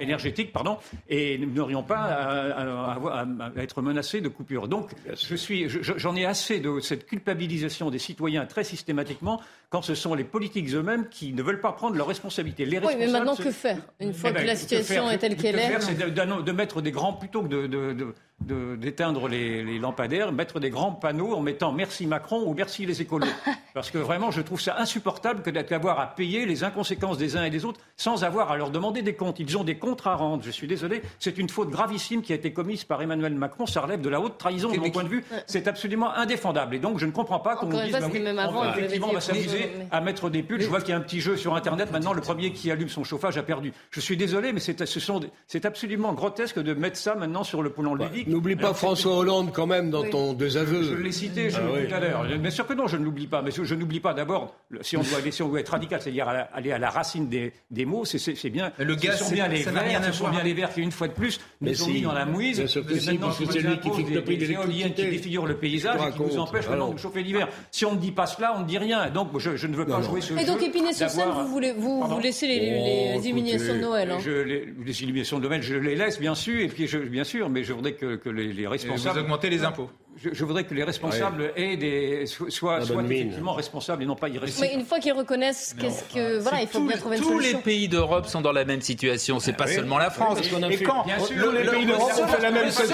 énergétique, 0.00 0.52
pardon, 0.52 0.78
et 1.08 1.36
nous 1.36 1.50
n'aurions 1.50 1.82
pas 1.82 1.96
à, 1.96 2.92
à, 2.92 3.50
être 3.56 3.82
menacés 3.82 4.20
de 4.20 4.28
coupure. 4.28 4.68
Donc, 4.68 4.90
je 5.12 5.34
suis, 5.34 5.68
j'en 5.68 6.14
ai 6.14 6.26
assez 6.26 6.60
de 6.60 6.78
cette 6.78 7.06
culpabilisation 7.06 7.90
des 7.90 7.98
citoyens 7.98 8.46
très 8.46 8.62
systématiquement 8.62 9.40
quand 9.68 9.82
ce 9.82 9.96
sont 9.96 10.14
les 10.14 10.24
politiques 10.24 10.72
eux-mêmes 10.74 11.08
qui 11.08 11.32
ne 11.32 11.42
veulent 11.42 11.60
pas 11.60 11.72
prendre 11.72 11.96
leurs 11.96 12.08
responsabilités. 12.08 12.66
Les 12.66 12.78
oui, 12.78 12.99
mais 13.06 13.12
maintenant, 13.12 13.36
que 13.36 13.50
faire? 13.50 13.78
Une 14.00 14.14
fois 14.14 14.32
ben, 14.32 14.42
que 14.42 14.46
la 14.46 14.56
situation 14.56 15.10
est 15.10 15.18
telle 15.18 15.36
qu'elle 15.36 15.58
est. 15.58 15.80
C'est 15.80 15.98
de, 15.98 16.52
mettre 16.52 16.82
des 16.82 16.92
grands, 16.92 17.12
plutôt 17.12 17.42
que 17.42 17.48
de 17.48 18.14
d'éteindre 18.40 19.28
les, 19.28 19.78
lampadaires, 19.78 20.32
mettre 20.32 20.60
des 20.60 20.70
grands 20.70 20.92
panneaux 20.92 21.34
en 21.34 21.40
mettant 21.40 21.72
merci 21.72 22.06
Macron 22.06 22.42
ou 22.46 22.54
merci 22.54 22.86
les 22.86 23.02
écolos. 23.02 23.26
Parce 23.74 23.90
que 23.90 23.98
vraiment, 23.98 24.30
je 24.30 24.40
trouve 24.40 24.60
ça 24.60 24.76
insupportable 24.78 25.42
que 25.42 25.50
d'avoir 25.50 26.00
à 26.00 26.06
payer 26.06 26.46
les 26.46 26.64
inconséquences 26.64 27.18
des 27.18 27.36
uns 27.36 27.44
et 27.44 27.50
des 27.50 27.64
autres 27.64 27.80
sans 27.96 28.24
avoir 28.24 28.50
à 28.50 28.56
leur 28.56 28.70
demander 28.70 29.02
des 29.02 29.14
comptes. 29.14 29.38
Ils 29.38 29.56
ont 29.58 29.64
des 29.64 29.76
comptes 29.76 30.06
à 30.06 30.14
rendre. 30.14 30.42
Je 30.42 30.50
suis 30.50 30.66
désolé, 30.66 31.02
c'est 31.18 31.38
une 31.38 31.48
faute 31.48 31.70
gravissime 31.70 32.22
qui 32.22 32.32
a 32.32 32.36
été 32.36 32.52
commise 32.52 32.84
par 32.84 33.00
Emmanuel 33.02 33.34
Macron. 33.34 33.66
Ça 33.66 33.82
relève 33.82 34.00
de 34.00 34.08
la 34.08 34.20
haute 34.20 34.38
trahison, 34.38 34.72
de 34.72 34.78
mon 34.78 34.90
point 34.90 35.04
de 35.04 35.08
vue. 35.08 35.24
C'est 35.46 35.68
absolument 35.68 36.12
indéfendable. 36.14 36.74
Et 36.74 36.78
donc, 36.78 36.98
je 36.98 37.06
ne 37.06 37.12
comprends 37.12 37.40
pas 37.40 37.56
qu'on 37.56 37.66
nous 37.66 37.80
dise, 37.80 37.92
bah 37.92 38.08
oui, 38.10 39.00
on 39.02 39.12
va 39.12 39.20
s'amuser 39.20 39.70
à 39.90 40.00
mettre 40.00 40.30
des 40.30 40.42
pulls. 40.42 40.62
Je 40.62 40.68
vois 40.68 40.80
qu'il 40.80 40.90
y 40.90 40.92
a 40.92 40.96
un 40.96 41.02
petit 41.02 41.20
jeu 41.20 41.36
sur 41.36 41.54
Internet. 41.54 41.92
Maintenant, 41.92 42.12
le 42.12 42.20
premier 42.20 42.52
qui 42.52 42.70
allume 42.70 42.88
son 42.88 43.04
chauffage 43.04 43.36
a 43.38 43.42
perdu. 43.42 43.72
Je 43.90 44.00
suis 44.00 44.16
désolé, 44.16 44.52
mais 44.52 44.60
c'est 44.60 45.64
absolument 45.64 46.12
grotesque 46.14 46.58
de 46.58 46.74
mettre 46.74 46.96
ça 46.96 47.14
maintenant 47.14 47.44
sur 47.44 47.62
le 47.62 47.70
plan 47.70 47.94
ludique. 47.94 48.29
N'oublie 48.30 48.56
pas 48.56 48.74
François 48.74 49.16
Hollande 49.16 49.50
quand 49.52 49.66
même 49.66 49.90
dans 49.90 50.04
ton 50.04 50.32
désaveu. 50.34 50.82
Je 50.82 50.94
l'ai 50.94 51.12
cité, 51.12 51.50
je 51.50 51.56
ah, 51.56 51.86
tout 51.88 51.94
à 51.94 52.00
l'heure. 52.00 52.24
Bien 52.38 52.50
sûr 52.50 52.66
que 52.66 52.74
non, 52.74 52.86
je 52.86 52.96
ne 52.96 53.04
l'oublie 53.04 53.26
pas. 53.26 53.42
Mais 53.42 53.50
je, 53.50 53.74
n'oublie 53.74 54.00
pas 54.00 54.14
d'abord, 54.14 54.54
si 54.82 54.96
on 54.96 55.00
doit, 55.02 55.18
si 55.30 55.42
on 55.42 55.48
doit 55.48 55.60
être 55.60 55.70
radical, 55.70 56.00
c'est-à-dire 56.00 56.28
aller 56.28 56.72
à 56.72 56.78
la 56.78 56.90
racine 56.90 57.28
des, 57.28 57.52
des 57.70 57.84
mots, 57.84 58.04
c'est 58.04 58.50
bien. 58.50 58.72
Le 58.78 58.94
gaz, 58.94 59.18
ce 59.18 59.24
sont 59.24 59.32
bien 59.32 59.48
les 59.48 59.62
verts, 59.62 60.04
ce 60.04 60.12
sont 60.12 60.28
bien 60.28 60.42
les 60.42 60.54
verts 60.54 60.72
qui, 60.72 60.80
une 60.80 60.92
fois 60.92 61.08
de 61.08 61.12
plus, 61.12 61.40
nous 61.60 61.82
ont 61.82 61.88
mis 61.88 62.02
dans 62.02 62.12
la 62.12 62.24
mouise. 62.24 62.58
Bien 62.58 62.66
sûr 62.66 62.86
que 62.86 62.98
si, 62.98 63.18
parce 63.18 63.38
que 63.38 63.50
c'est 63.50 63.60
lui 63.60 63.78
qui 63.80 63.90
fixe 63.90 64.10
le 64.10 64.22
prix 64.22 64.38
des 64.38 64.52
éoliennes 64.52 64.94
qui 64.94 65.08
défigurent 65.08 65.46
le 65.46 65.56
paysage 65.56 66.00
et 66.08 66.12
qui 66.12 66.22
nous 66.22 66.38
empêchent 66.38 66.68
de 66.68 66.98
chauffer 66.98 67.22
l'hiver. 67.22 67.48
Si 67.70 67.84
on 67.84 67.94
ne 67.94 67.98
dit 67.98 68.12
pas 68.12 68.26
cela, 68.26 68.54
on 68.56 68.60
ne 68.60 68.66
dit 68.66 68.78
rien. 68.78 69.10
Donc 69.10 69.36
je 69.38 69.66
ne 69.66 69.74
veux 69.74 69.86
pas 69.86 70.02
jouer 70.02 70.20
ce 70.20 70.34
jeu. 70.34 70.40
Et 70.40 70.44
donc 70.44 70.62
Épinay-sur-Seine, 70.62 71.28
vous 71.48 72.20
laissez 72.20 72.46
les 72.46 73.16
oh, 73.16 73.20
illuminations 73.22 73.74
de 73.74 73.80
Noël 73.80 74.10
hein 74.10 74.18
Les 74.24 75.02
illuminations 75.02 75.38
de 75.38 75.48
Noël, 75.48 75.62
je 75.62 75.74
les 75.74 75.96
laisse 75.96 76.20
bien 76.20 76.34
sûr, 76.34 76.60
et 76.60 76.68
puis 76.68 76.88
bien 77.08 77.24
sûr, 77.24 77.48
mais 77.48 77.64
je 77.64 77.72
voudrais 77.72 77.94
que 77.94 78.19
les 78.28 78.66
responsables 78.66 79.24
les 79.50 79.64
impôts. 79.64 79.90
Je, 80.16 80.44
voudrais 80.44 80.64
que 80.64 80.74
les 80.74 80.84
responsables 80.84 81.52
aient 81.56 81.76
des, 81.76 82.26
soient, 82.26 82.80
effectivement 82.82 83.54
responsables 83.54 84.02
et 84.02 84.06
non 84.06 84.16
pas 84.16 84.28
irresponsables. 84.28 84.72
Mais 84.72 84.80
une 84.80 84.84
fois 84.84 84.98
qu'ils 84.98 85.12
reconnaissent 85.12 85.74
qu'est-ce 85.78 86.04
que. 86.12 86.38
Voilà, 86.40 86.62
il 86.62 86.68
faut 86.68 86.80
bien 86.80 86.96
trouver 86.96 87.16
une 87.16 87.22
solution. 87.22 87.50
Tous 87.50 87.56
les 87.56 87.62
pays 87.62 87.88
d'Europe 87.88 88.26
sont 88.26 88.40
dans 88.40 88.52
la 88.52 88.64
même 88.64 88.82
situation, 88.82 89.40
c'est 89.40 89.54
pas 89.54 89.64
ah 89.66 89.72
seulement 89.72 89.98
la 89.98 90.10
France. 90.10 90.38
et 90.70 90.82
quand 90.82 91.04
bien 91.04 91.18
sûr, 91.20 91.52
les 91.52 91.64
pays 91.64 91.86
d'Europe 91.86 92.12
ont 92.20 92.26
fait 92.26 92.42
la 92.42 92.50
même 92.50 92.70
chose. 92.70 92.92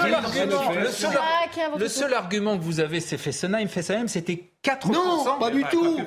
Le 1.77 1.87
seul 1.87 2.13
argument 2.13 2.57
que 2.57 2.63
vous 2.63 2.79
avez, 2.79 2.99
c'est 2.99 3.17
Fessenheim. 3.17 3.67
Fessenheim, 3.67 4.07
c'était 4.07 4.51
4%. 4.65 4.91
Non, 4.91 5.37
pas 5.39 5.49
du 5.49 5.63
tout. 5.71 5.97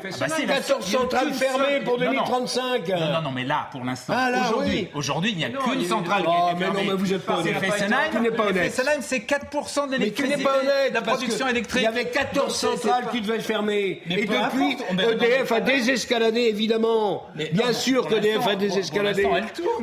14 0.46 0.84
centrales 0.84 1.32
fermées 1.32 1.80
pour 1.82 1.96
2035. 1.98 2.88
Non, 2.88 2.98
non, 2.98 3.22
non, 3.22 3.30
mais 3.30 3.44
là, 3.44 3.68
pour 3.72 3.82
l'instant, 3.82 4.12
aujourd'hui, 4.44 4.88
aujourd'hui, 4.94 5.30
il 5.32 5.38
n'y 5.38 5.44
a 5.46 5.48
qu'une 5.48 5.84
centrale 5.84 6.24
qui 6.24 6.28
est 6.28 6.59
fermée. 6.59 6.59
Mais 6.59 6.66
non, 6.66 6.90
mais 6.90 6.96
vous 6.98 7.14
êtes 7.14 7.24
pas 7.24 7.38
honnête. 7.38 7.57
Fessenheim, 7.59 8.98
c'est 9.01 9.20
4% 9.20 9.86
de 9.86 9.92
l'électricité. 9.92 10.28
Mais 10.28 10.34
tu 10.34 10.38
n'es 10.38 10.44
pas 10.44 10.59
honnête. 10.59 10.92
La 10.92 11.01
production 11.01 11.48
électrique. 11.48 11.82
Il 11.82 11.84
y 11.84 11.86
avait 11.86 12.11
14 12.11 12.55
centrales 12.55 13.05
qui 13.11 13.22
devaient 13.22 13.36
être 13.36 13.44
fermées. 13.44 14.03
Et 14.11 14.26
depuis, 14.26 14.76
EDF 14.98 15.53
a 15.53 15.61
désescaladé, 15.61 16.40
évidemment. 16.40 17.28
Bien 17.53 17.72
sûr 17.72 18.09
qu'EDF 18.09 18.46
a 18.46 18.57
désescaladé. 18.57 19.26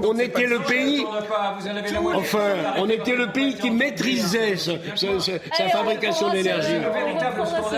On 0.03 0.19
était 0.19 0.45
le 0.45 0.59
pays. 0.59 1.03
Enfin, 2.13 2.53
on 2.77 2.89
était 2.89 3.15
le 3.15 3.31
pays 3.31 3.55
qui 3.55 3.71
maîtrisait 3.71 4.55
sa 4.57 5.69
fabrication 5.69 6.29
d'énergie. 6.29 6.75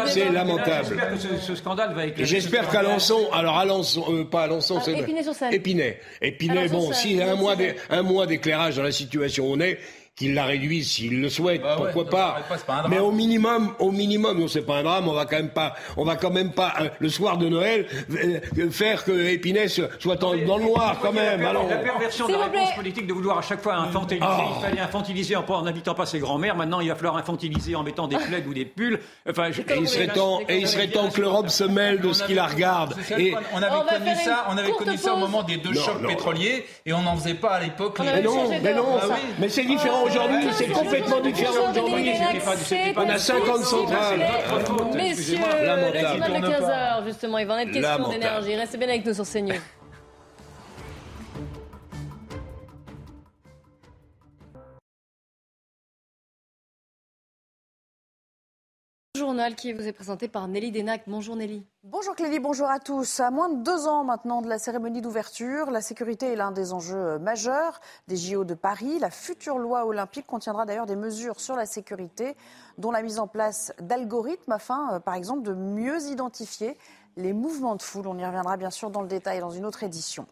C'est 0.08 0.30
lamentable. 0.30 0.79
J'espère 0.84 1.12
que 1.12 1.38
ce, 1.42 1.56
scandale 1.56 1.94
va 1.94 2.06
éclater. 2.06 2.26
J'espère 2.26 2.70
qu'Alençon, 2.70 3.30
alors 3.32 3.58
Alençon, 3.58 4.06
euh, 4.10 4.24
pas 4.26 4.44
Alençon, 4.44 4.78
ah, 4.80 4.82
c'est 4.84 4.98
Épinay. 5.52 6.00
Épinay, 6.22 6.68
bon, 6.70 6.92
s'il 6.94 7.18
y 7.18 7.22
a 7.22 7.32
un 7.90 8.02
mois 8.04 8.26
d'éclairage 8.26 8.76
dans 8.76 8.84
la 8.84 8.92
situation 8.92 9.50
où 9.50 9.54
on 9.54 9.60
est, 9.60 9.80
qu'il 10.20 10.34
la 10.36 10.46
réduise 10.46 10.92
s'il 10.92 11.22
le 11.22 11.30
souhaite, 11.30 11.62
bah 11.64 11.78
pourquoi 11.78 12.06
pas. 12.10 12.38
Mais 12.90 13.00
au 13.00 13.12
minimum, 13.12 13.74
au 13.80 13.92
minimum, 13.92 14.38
non, 14.38 14.48
c'est 14.48 14.62
pas 14.62 14.76
un 14.76 14.84
drame. 14.84 15.08
On 15.08 15.14
va 15.14 15.26
quand 15.26 15.38
même 15.38 15.50
pas, 15.50 15.74
on 15.98 16.04
va 16.04 16.18
quand 16.18 16.30
même 16.30 16.52
pas 16.52 16.74
euh, 16.82 16.90
le 17.00 17.10
soir 17.10 17.38
de 17.38 17.48
Noël 17.48 17.88
euh, 18.12 18.70
faire 18.70 19.06
que 19.06 19.12
Épinay 19.12 19.68
soit 19.70 20.16
dans 20.18 20.34
le 20.34 20.46
noir 20.46 20.98
quand 21.02 21.14
même. 21.14 21.42
La, 21.42 21.54
la 21.54 21.78
perversion 21.78 22.28
de 22.28 22.34
la 22.34 22.44
réponse 22.44 22.74
politique 22.76 23.08
de 23.08 23.14
vouloir 23.14 23.38
à 23.38 23.42
chaque 23.42 23.62
fois 23.62 23.76
infantiliser. 23.76 24.26
Oh. 24.30 24.44
Il 24.58 24.62
fallait 24.62 24.82
infantiliser 24.82 25.36
en 25.38 25.62
n'invitant 25.62 25.96
pas 25.96 26.06
ses 26.06 26.20
grands-mères. 26.20 26.56
Maintenant, 26.56 26.82
il 26.82 26.90
va 26.90 26.96
falloir 26.96 27.16
infantiliser 27.16 27.76
en 27.76 27.84
mettant 27.84 28.08
des 28.08 28.18
plaids 28.18 28.44
ou 28.46 28.54
des 28.54 28.66
pulls. 28.66 29.00
Enfin, 29.30 29.50
et 29.52 29.78
il 29.80 29.88
serait 29.88 30.08
temps, 30.08 30.42
et 30.50 30.58
il 30.58 30.68
serait 30.68 30.90
temps 30.90 31.10
que 31.10 31.22
l'Europe 31.22 31.50
se 31.50 31.64
mêle 31.64 32.02
de 32.02 32.12
ce 32.12 32.24
qui 32.24 32.34
la 32.34 32.48
regarde. 32.48 32.96
Et 33.18 33.34
on 33.54 33.62
avait 33.62 33.98
connu 33.98 34.16
ça, 34.26 34.46
on 34.50 34.58
avait 34.58 34.72
connu 34.72 34.98
ça 34.98 35.14
au 35.14 35.18
moment 35.18 35.44
des 35.44 35.58
deux 35.58 35.74
chocs 35.74 36.06
pétroliers, 36.06 36.66
et 36.86 36.92
on 36.92 37.02
n'en 37.04 37.16
faisait 37.16 37.36
pas 37.36 37.52
à 37.52 37.60
l'époque. 37.62 37.98
Mais 38.00 38.22
non, 38.22 38.50
mais 38.62 38.74
non, 38.74 39.00
mais 39.40 39.48
c'est 39.48 39.64
différent 39.64 40.09
aujourd'hui, 40.10 40.50
c'est 40.54 40.68
complètement 40.68 41.20
différent 41.22 41.72
aujourd'hui. 41.72 42.12
On 42.96 43.10
a 43.10 43.18
50 43.18 43.58
centrales. 43.64 44.20
Messieurs, 44.96 45.38
le 45.38 46.00
journal 46.00 46.42
de 46.42 46.48
15h, 46.48 47.06
justement, 47.06 47.38
il 47.38 47.48
va 47.48 47.56
en 47.56 47.58
être 47.60 47.72
question 47.72 48.10
d'énergie. 48.10 48.56
Restez 48.56 48.78
bien 48.78 48.90
avec 48.90 49.06
nous 49.06 49.14
sur 49.14 49.26
CNews. 49.26 49.56
Journal 59.20 59.54
qui 59.54 59.74
vous 59.74 59.86
est 59.86 59.92
présenté 59.92 60.30
par 60.30 60.48
Nelly 60.48 60.72
Denac. 60.72 61.04
Bonjour 61.06 61.36
Nelly. 61.36 61.66
Bonjour 61.84 62.16
Clélie, 62.16 62.40
bonjour 62.40 62.70
à 62.70 62.80
tous. 62.80 63.20
À 63.20 63.32
moins 63.32 63.50
de 63.50 63.62
deux 63.64 63.86
ans 63.86 64.06
maintenant 64.06 64.42
de 64.42 64.48
la 64.48 64.58
cérémonie 64.58 65.02
d'ouverture, 65.02 65.72
la 65.72 65.82
sécurité 65.82 66.28
est 66.28 66.36
l'un 66.38 66.54
des 66.54 66.72
enjeux 66.72 67.20
majeurs 67.20 67.82
des 68.08 68.16
JO 68.16 68.46
de 68.46 68.54
Paris. 68.54 68.98
La 69.00 69.10
future 69.10 69.58
loi 69.58 69.86
olympique 69.86 70.26
contiendra 70.26 70.66
d'ailleurs 70.66 70.86
des 70.86 70.96
mesures 70.96 71.42
sur 71.42 71.58
la 71.58 71.66
sécurité, 71.66 72.38
dont 72.78 72.92
la 72.92 73.02
mise 73.02 73.20
en 73.20 73.28
place 73.28 73.74
d'algorithmes 73.82 74.54
afin, 74.54 74.94
euh, 74.94 75.00
par 75.02 75.16
exemple, 75.16 75.42
de 75.42 75.54
mieux 75.54 76.02
identifier 76.04 76.78
les 77.20 77.34
mouvements 77.34 77.76
de 77.76 77.82
foule. 77.82 78.08
On 78.08 78.18
y 78.18 78.26
reviendra 78.26 78.58
bien 78.58 78.70
sûr 78.70 78.90
dans 78.90 79.02
le 79.02 79.08
détail 79.08 79.40
dans 79.40 79.52
une 79.52 79.66
autre 79.66 79.84
édition. 79.84 80.26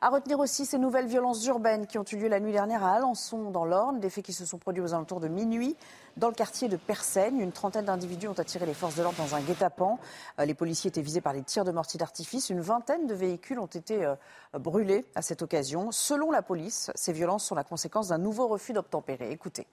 À 0.00 0.08
retenir 0.08 0.40
aussi 0.40 0.66
ces 0.66 0.78
nouvelles 0.78 1.06
violences 1.06 1.46
urbaines 1.46 1.86
qui 1.86 1.96
ont 1.96 2.04
eu 2.10 2.16
lieu 2.16 2.26
la 2.26 2.40
nuit 2.40 2.50
dernière 2.50 2.82
à 2.82 2.94
Alençon, 2.94 3.50
dans 3.50 3.64
l'Orne, 3.64 4.00
des 4.00 4.10
faits 4.10 4.24
qui 4.24 4.32
se 4.32 4.44
sont 4.44 4.58
produits 4.58 4.82
aux 4.82 4.94
alentours 4.94 5.20
de 5.20 5.28
minuit. 5.28 5.76
Dans 6.16 6.26
le 6.26 6.34
quartier 6.34 6.68
de 6.68 6.76
Persaigne, 6.76 7.38
une 7.38 7.52
trentaine 7.52 7.84
d'individus 7.84 8.26
ont 8.26 8.38
attiré 8.38 8.66
les 8.66 8.74
forces 8.74 8.96
de 8.96 9.02
l'ordre 9.02 9.18
dans 9.18 9.36
un 9.36 9.40
guet-apens. 9.40 9.98
Euh, 10.40 10.44
les 10.44 10.54
policiers 10.54 10.88
étaient 10.88 11.02
visés 11.02 11.20
par 11.20 11.34
des 11.34 11.42
tirs 11.42 11.64
de 11.64 11.70
mortier 11.70 11.98
d'artifice. 11.98 12.50
Une 12.50 12.60
vingtaine 12.60 13.06
de 13.06 13.14
véhicules 13.14 13.60
ont 13.60 13.66
été 13.66 14.04
euh, 14.04 14.16
brûlés 14.58 15.04
à 15.14 15.22
cette 15.22 15.42
occasion. 15.42 15.92
Selon 15.92 16.32
la 16.32 16.42
police, 16.42 16.90
ces 16.96 17.12
violences 17.12 17.44
sont 17.44 17.54
la 17.54 17.64
conséquence 17.64 18.08
d'un 18.08 18.18
nouveau 18.18 18.48
refus 18.48 18.72
d'obtempérer. 18.72 19.30
Écoutez. 19.30 19.66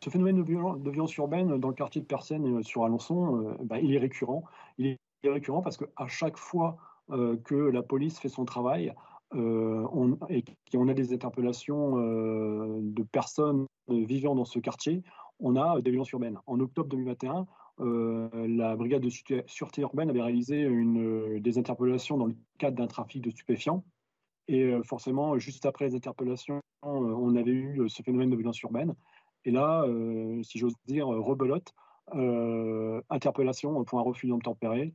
Ce 0.00 0.10
phénomène 0.10 0.36
de 0.36 0.90
violence, 0.90 1.16
urbaine 1.16 1.58
dans 1.58 1.68
le 1.68 1.74
quartier 1.74 2.00
de 2.00 2.06
Persaigne 2.06 2.58
euh, 2.58 2.62
sur 2.62 2.84
Alençon, 2.84 3.56
bah, 3.64 3.80
il 3.80 3.92
est 3.94 3.98
récurrent. 3.98 4.44
Il 4.78 4.86
est 4.86 4.98
récurrent 5.30 5.62
parce 5.62 5.76
qu'à 5.76 6.06
chaque 6.06 6.36
fois 6.36 6.76
que 7.08 7.54
la 7.54 7.82
police 7.82 8.18
fait 8.18 8.30
son 8.30 8.46
travail, 8.46 8.94
euh, 9.34 9.86
et 10.28 10.44
on 10.76 10.88
a 10.88 10.94
des 10.94 11.12
interpellations 11.12 11.98
euh, 11.98 12.78
de 12.80 13.02
personnes 13.02 13.66
vivant 13.88 14.34
dans 14.34 14.44
ce 14.44 14.58
quartier, 14.58 15.02
on 15.40 15.56
a 15.56 15.80
des 15.80 15.90
violences 15.90 16.12
urbaines. 16.12 16.38
En 16.46 16.60
octobre 16.60 16.88
2021, 16.88 17.46
euh, 17.80 18.28
la 18.48 18.76
brigade 18.76 19.02
de 19.02 19.10
sûreté 19.46 19.82
urbaine 19.82 20.10
avait 20.10 20.22
réalisé 20.22 20.68
des 21.40 21.58
interpellations 21.58 22.16
dans 22.16 22.26
le 22.26 22.36
cadre 22.58 22.76
d'un 22.76 22.86
trafic 22.86 23.22
de 23.22 23.30
stupéfiants. 23.30 23.84
Et 24.46 24.74
forcément, 24.84 25.38
juste 25.38 25.64
après 25.66 25.88
les 25.88 25.96
interpellations, 25.96 26.60
on 26.82 27.34
avait 27.34 27.50
eu 27.50 27.88
ce 27.88 28.02
phénomène 28.02 28.30
de 28.30 28.36
violence 28.36 28.60
urbaine. 28.60 28.94
Et 29.44 29.50
là, 29.50 29.86
si 30.42 30.58
j'ose 30.58 30.74
dire, 30.86 31.06
rebelote, 31.08 31.74
interpellation 33.08 33.82
pour 33.84 33.98
un 33.98 34.02
refus 34.02 34.28
d'obtempérer 34.28 34.92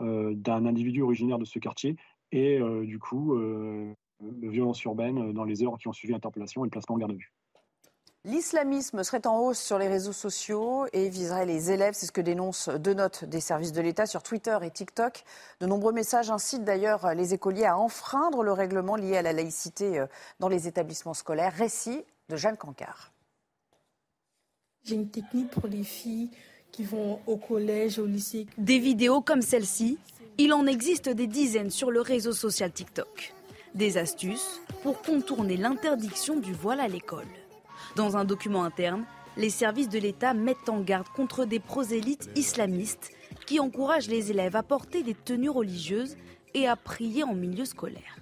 d'un 0.00 0.66
individu 0.66 1.02
originaire 1.02 1.38
de 1.38 1.44
ce 1.44 1.58
quartier 1.58 1.96
et 2.32 2.58
euh, 2.58 2.84
du 2.84 2.98
coup, 2.98 3.34
euh, 3.34 3.94
de 4.20 4.48
violence 4.48 4.82
urbaine 4.84 5.32
dans 5.32 5.44
les 5.44 5.62
heures 5.62 5.76
qui 5.78 5.88
ont 5.88 5.92
suivi 5.92 6.12
l'interpellation 6.12 6.64
et 6.64 6.66
le 6.66 6.70
placement 6.70 6.96
en 6.96 6.98
garde 6.98 7.12
à 7.12 7.14
vue. 7.14 7.32
L'islamisme 8.24 9.02
serait 9.02 9.26
en 9.26 9.38
hausse 9.38 9.58
sur 9.58 9.78
les 9.78 9.88
réseaux 9.88 10.12
sociaux 10.12 10.84
et 10.92 11.08
viserait 11.08 11.46
les 11.46 11.70
élèves. 11.70 11.94
C'est 11.94 12.04
ce 12.04 12.12
que 12.12 12.20
dénoncent 12.20 12.68
deux 12.68 12.92
notes 12.92 13.24
des 13.24 13.40
services 13.40 13.72
de 13.72 13.80
l'État 13.80 14.04
sur 14.04 14.22
Twitter 14.22 14.58
et 14.62 14.70
TikTok. 14.70 15.24
De 15.60 15.66
nombreux 15.66 15.94
messages 15.94 16.30
incitent 16.30 16.64
d'ailleurs 16.64 17.14
les 17.14 17.32
écoliers 17.32 17.64
à 17.64 17.78
enfreindre 17.78 18.42
le 18.42 18.52
règlement 18.52 18.96
lié 18.96 19.16
à 19.16 19.22
la 19.22 19.32
laïcité 19.32 19.98
euh, 19.98 20.06
dans 20.38 20.48
les 20.48 20.68
établissements 20.68 21.14
scolaires. 21.14 21.54
Récit 21.54 22.04
de 22.28 22.36
Jeanne 22.36 22.58
Cancard. 22.58 23.10
J'ai 24.84 24.96
une 24.96 25.10
technique 25.10 25.50
pour 25.50 25.66
les 25.66 25.82
filles 25.82 26.30
qui 26.72 26.84
vont 26.84 27.20
au 27.26 27.36
collège, 27.36 27.98
au 27.98 28.06
lycée. 28.06 28.46
Des 28.58 28.78
vidéos 28.78 29.20
comme 29.20 29.42
celle-ci, 29.42 29.98
il 30.38 30.52
en 30.52 30.66
existe 30.66 31.08
des 31.08 31.26
dizaines 31.26 31.70
sur 31.70 31.90
le 31.90 32.00
réseau 32.00 32.32
social 32.32 32.72
TikTok. 32.72 33.34
Des 33.74 33.98
astuces 33.98 34.60
pour 34.82 35.02
contourner 35.02 35.56
l'interdiction 35.56 36.38
du 36.38 36.52
voile 36.52 36.80
à 36.80 36.88
l'école. 36.88 37.28
Dans 37.96 38.16
un 38.16 38.24
document 38.24 38.64
interne, 38.64 39.04
les 39.36 39.50
services 39.50 39.88
de 39.88 39.98
l'État 39.98 40.34
mettent 40.34 40.68
en 40.68 40.80
garde 40.80 41.08
contre 41.08 41.44
des 41.44 41.60
prosélytes 41.60 42.30
islamistes 42.36 43.10
qui 43.46 43.60
encouragent 43.60 44.08
les 44.08 44.30
élèves 44.30 44.56
à 44.56 44.62
porter 44.62 45.02
des 45.02 45.14
tenues 45.14 45.50
religieuses 45.50 46.16
et 46.54 46.66
à 46.66 46.76
prier 46.76 47.22
en 47.22 47.34
milieu 47.34 47.64
scolaire. 47.64 48.18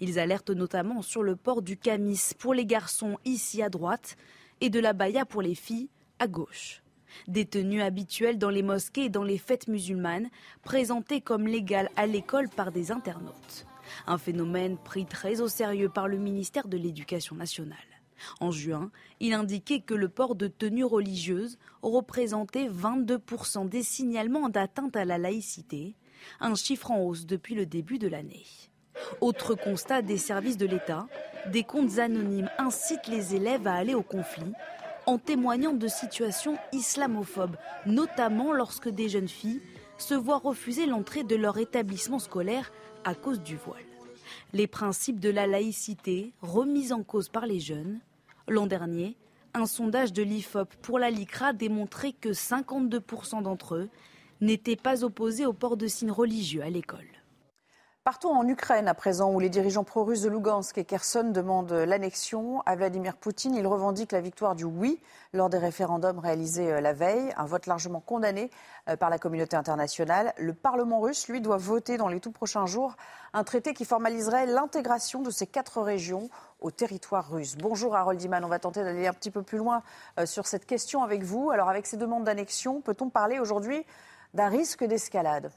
Ils 0.00 0.18
alertent 0.18 0.50
notamment 0.50 1.02
sur 1.02 1.22
le 1.22 1.36
port 1.36 1.62
du 1.62 1.76
camis 1.76 2.20
pour 2.38 2.54
les 2.54 2.64
garçons 2.64 3.18
ici 3.24 3.62
à 3.62 3.68
droite 3.68 4.16
et 4.60 4.70
de 4.70 4.80
la 4.80 4.92
baya 4.92 5.24
pour 5.24 5.42
les 5.42 5.54
filles 5.54 5.88
à 6.18 6.26
gauche. 6.26 6.82
Des 7.28 7.44
tenues 7.44 7.82
habituelles 7.82 8.38
dans 8.38 8.50
les 8.50 8.62
mosquées 8.62 9.04
et 9.04 9.08
dans 9.10 9.24
les 9.24 9.38
fêtes 9.38 9.68
musulmanes, 9.68 10.28
présentées 10.62 11.20
comme 11.20 11.46
légales 11.46 11.90
à 11.96 12.06
l'école 12.06 12.48
par 12.48 12.72
des 12.72 12.90
internautes. 12.90 13.66
Un 14.06 14.18
phénomène 14.18 14.76
pris 14.76 15.06
très 15.06 15.40
au 15.40 15.48
sérieux 15.48 15.88
par 15.88 16.08
le 16.08 16.18
ministère 16.18 16.68
de 16.68 16.76
l'Éducation 16.76 17.36
nationale. 17.36 17.78
En 18.40 18.50
juin, 18.50 18.90
il 19.20 19.34
indiquait 19.34 19.80
que 19.80 19.94
le 19.94 20.08
port 20.08 20.34
de 20.34 20.48
tenues 20.48 20.84
religieuses 20.84 21.58
représentait 21.82 22.68
22% 22.68 23.68
des 23.68 23.82
signalements 23.82 24.48
d'atteinte 24.48 24.96
à 24.96 25.04
la 25.04 25.18
laïcité, 25.18 25.94
un 26.40 26.54
chiffre 26.54 26.90
en 26.90 27.02
hausse 27.02 27.26
depuis 27.26 27.54
le 27.54 27.66
début 27.66 27.98
de 27.98 28.08
l'année. 28.08 28.46
Autre 29.20 29.54
constat 29.54 30.02
des 30.02 30.16
services 30.16 30.56
de 30.56 30.66
l'État, 30.66 31.06
des 31.52 31.64
comptes 31.64 31.98
anonymes 31.98 32.50
incitent 32.58 33.08
les 33.08 33.34
élèves 33.34 33.66
à 33.66 33.74
aller 33.74 33.94
au 33.94 34.02
conflit 34.02 34.52
en 35.06 35.18
témoignant 35.18 35.72
de 35.72 35.88
situations 35.88 36.58
islamophobes, 36.72 37.56
notamment 37.86 38.52
lorsque 38.52 38.88
des 38.88 39.08
jeunes 39.08 39.28
filles 39.28 39.62
se 39.98 40.14
voient 40.14 40.38
refuser 40.38 40.86
l'entrée 40.86 41.24
de 41.24 41.36
leur 41.36 41.58
établissement 41.58 42.18
scolaire 42.18 42.72
à 43.04 43.14
cause 43.14 43.40
du 43.40 43.56
voile 43.56 43.84
les 44.52 44.66
principes 44.66 45.20
de 45.20 45.30
la 45.30 45.46
laïcité 45.46 46.32
remis 46.40 46.92
en 46.92 47.02
cause 47.02 47.28
par 47.28 47.46
les 47.46 47.60
jeunes. 47.60 48.00
L'an 48.48 48.66
dernier, 48.66 49.16
un 49.54 49.66
sondage 49.66 50.12
de 50.12 50.22
l'IFOP 50.22 50.74
pour 50.82 50.98
la 50.98 51.10
LICRA 51.10 51.52
démontrait 51.52 52.12
que 52.12 52.30
52% 52.30 53.42
d'entre 53.42 53.76
eux 53.76 53.88
n'étaient 54.40 54.76
pas 54.76 55.04
opposés 55.04 55.46
au 55.46 55.52
port 55.52 55.76
de 55.76 55.86
signes 55.86 56.10
religieux 56.10 56.62
à 56.62 56.70
l'école. 56.70 57.15
Partons 58.06 58.36
en 58.36 58.46
Ukraine 58.46 58.86
à 58.86 58.94
présent, 58.94 59.32
où 59.32 59.40
les 59.40 59.48
dirigeants 59.48 59.82
pro-russes 59.82 60.20
de 60.20 60.28
Lugansk 60.28 60.78
et 60.78 60.84
Kherson 60.84 61.32
demandent 61.32 61.72
l'annexion 61.72 62.60
à 62.64 62.76
Vladimir 62.76 63.16
Poutine. 63.16 63.56
Ils 63.56 63.66
revendiquent 63.66 64.12
la 64.12 64.20
victoire 64.20 64.54
du 64.54 64.62
oui 64.62 65.00
lors 65.32 65.50
des 65.50 65.58
référendums 65.58 66.20
réalisés 66.20 66.72
euh, 66.72 66.80
la 66.80 66.92
veille, 66.92 67.34
un 67.36 67.46
vote 67.46 67.66
largement 67.66 67.98
condamné 67.98 68.48
euh, 68.88 68.94
par 68.94 69.10
la 69.10 69.18
communauté 69.18 69.56
internationale. 69.56 70.32
Le 70.38 70.54
Parlement 70.54 71.00
russe, 71.00 71.26
lui, 71.26 71.40
doit 71.40 71.56
voter 71.56 71.96
dans 71.96 72.06
les 72.06 72.20
tout 72.20 72.30
prochains 72.30 72.64
jours 72.64 72.94
un 73.32 73.42
traité 73.42 73.74
qui 73.74 73.84
formaliserait 73.84 74.46
l'intégration 74.46 75.20
de 75.20 75.30
ces 75.32 75.48
quatre 75.48 75.82
régions 75.82 76.30
au 76.60 76.70
territoire 76.70 77.28
russe. 77.28 77.56
Bonjour 77.56 77.96
Harold 77.96 78.22
Iman, 78.22 78.44
on 78.44 78.48
va 78.48 78.60
tenter 78.60 78.84
d'aller 78.84 79.08
un 79.08 79.14
petit 79.14 79.32
peu 79.32 79.42
plus 79.42 79.58
loin 79.58 79.82
euh, 80.20 80.26
sur 80.26 80.46
cette 80.46 80.64
question 80.64 81.02
avec 81.02 81.24
vous. 81.24 81.50
Alors 81.50 81.68
avec 81.68 81.86
ces 81.86 81.96
demandes 81.96 82.22
d'annexion, 82.22 82.82
peut-on 82.82 83.08
parler 83.08 83.40
aujourd'hui 83.40 83.84
d'un 84.32 84.48
risque 84.48 84.84
d'escalade? 84.84 85.50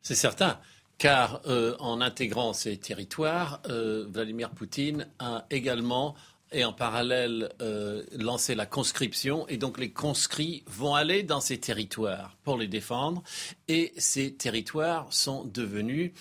C'est 0.00 0.14
certain 0.14 0.58
car 1.00 1.40
euh, 1.46 1.74
en 1.78 2.02
intégrant 2.02 2.52
ces 2.52 2.76
territoires, 2.76 3.62
euh, 3.70 4.06
Vladimir 4.10 4.50
Poutine 4.50 5.08
a 5.18 5.46
également 5.50 6.14
et 6.52 6.64
en 6.64 6.74
parallèle 6.74 7.50
euh, 7.62 8.02
lancé 8.18 8.54
la 8.54 8.66
conscription 8.66 9.48
et 9.48 9.56
donc 9.56 9.78
les 9.78 9.92
conscrits 9.92 10.62
vont 10.66 10.94
aller 10.94 11.22
dans 11.22 11.40
ces 11.40 11.58
territoires 11.58 12.36
pour 12.42 12.58
les 12.58 12.66
défendre 12.66 13.22
et 13.66 13.94
ces 13.96 14.34
territoires 14.34 15.06
sont 15.10 15.44
devenus 15.44 16.12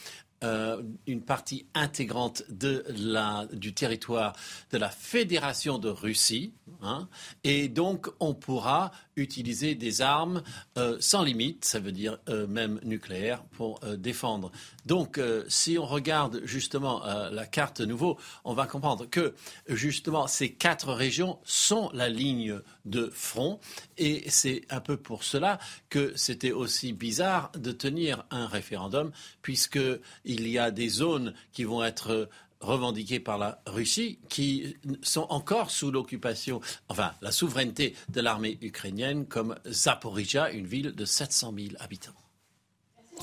euh, 0.42 0.82
une 1.06 1.22
partie 1.22 1.66
intégrante 1.74 2.44
de 2.48 2.86
la, 2.98 3.46
du 3.52 3.74
territoire 3.74 4.34
de 4.72 4.78
la 4.78 4.90
Fédération 4.90 5.80
de 5.80 5.90
Russie. 5.90 6.54
Hein, 6.82 7.10
et 7.44 7.68
donc, 7.68 8.08
on 8.22 8.34
pourra 8.34 8.92
utiliser 9.20 9.76
des 9.76 10.02
armes 10.02 10.44
euh, 10.78 10.98
sans 11.00 11.24
limite, 11.24 11.66
ça 11.66 11.80
veut 11.80 11.92
dire 11.92 12.20
euh, 12.30 12.48
même 12.48 12.80
nucléaires, 12.84 13.44
pour 13.52 13.80
défendre. 13.98 14.52
Donc, 14.86 15.20
si 15.48 15.78
on 15.78 15.86
regarde 15.86 16.42
justement 16.46 17.04
la 17.32 17.46
carte 17.46 17.82
nouveau, 17.82 18.18
on 18.44 18.54
va 18.54 18.66
comprendre 18.66 19.06
que 19.06 19.36
justement 19.68 20.28
ces 20.28 20.52
quatre 20.52 20.94
régions 20.94 21.40
sont 21.44 21.90
la 21.94 22.10
ligne 22.10 22.60
de 22.86 23.10
front. 23.14 23.60
Et 23.98 24.24
c'est 24.30 24.64
un 24.70 24.80
peu 24.80 24.98
pour 24.98 25.24
cela 25.24 25.60
que 25.90 26.14
c'était 26.16 26.52
aussi 26.52 26.94
bizarre 26.94 27.52
de 27.58 27.72
tenir 27.72 28.26
un 28.32 28.48
référendum, 28.48 29.12
puisqu'il 29.42 30.48
y 30.48 30.58
a 30.58 30.72
des 30.72 30.90
zones 30.90 31.34
qui 31.52 31.64
vont 31.64 31.84
être 31.84 32.30
revendiquées 32.62 33.20
par 33.20 33.38
la 33.38 33.62
Russie, 33.66 34.20
qui 34.30 34.78
sont 35.02 35.28
encore 35.30 35.72
sous 35.72 35.92
l'occupation, 35.92 36.62
enfin 36.90 37.14
la 37.22 37.32
souveraineté 37.32 37.96
de 38.10 38.22
l'armée 38.22 38.58
ukrainienne, 38.62 39.26
comme 39.26 39.56
Zaporizhia, 39.68 40.52
une 40.52 40.68
ville 40.68 40.94
de 40.94 41.06
700 41.06 41.54
000 41.56 41.70
habitants 41.80 42.14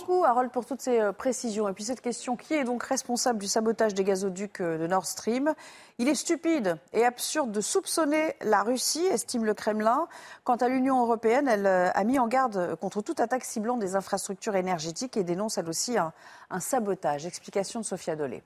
beaucoup, 0.07 0.25
Harold, 0.25 0.51
pour 0.51 0.67
toutes 0.67 0.81
ces 0.81 1.01
euh, 1.01 1.13
précisions. 1.13 1.69
Et 1.69 1.73
puis 1.73 1.85
cette 1.85 2.01
question, 2.01 2.37
qui 2.37 2.55
est 2.55 2.65
donc 2.65 2.83
responsable 2.83 3.39
du 3.39 3.47
sabotage 3.47 3.95
des 3.95 4.05
gazoducs 4.05 4.61
euh, 4.61 4.79
de 4.79 4.87
Nord 4.87 5.07
Stream? 5.07 5.55
Il 5.99 6.09
est 6.09 6.15
stupide 6.15 6.79
et 6.93 7.05
absurde 7.05 7.51
de 7.51 7.61
soupçonner 7.61 8.35
la 8.43 8.63
Russie, 8.63 9.05
estime 9.07 9.45
le 9.45 9.55
Kremlin. 9.55 10.07
Quant 10.45 10.57
à 10.57 10.69
l'Union 10.69 11.01
européenne, 11.01 11.49
elle 11.49 11.67
euh, 11.67 11.91
a 11.93 12.05
mis 12.05 12.19
en 12.19 12.29
garde 12.29 12.77
contre 12.77 13.03
toute 13.03 13.21
attaque 13.21 13.45
ciblant 13.45 13.77
des 13.77 13.97
infrastructures 13.97 14.57
énergétiques 14.57 15.17
et 15.17 15.25
dénonce 15.25 15.59
elle 15.59 15.69
aussi 15.69 15.97
un, 15.99 16.13
sabotage. 16.61 17.27
Explication 17.27 17.81
de 17.81 17.85
Sophia 17.85 18.17
Dolé. 18.17 18.43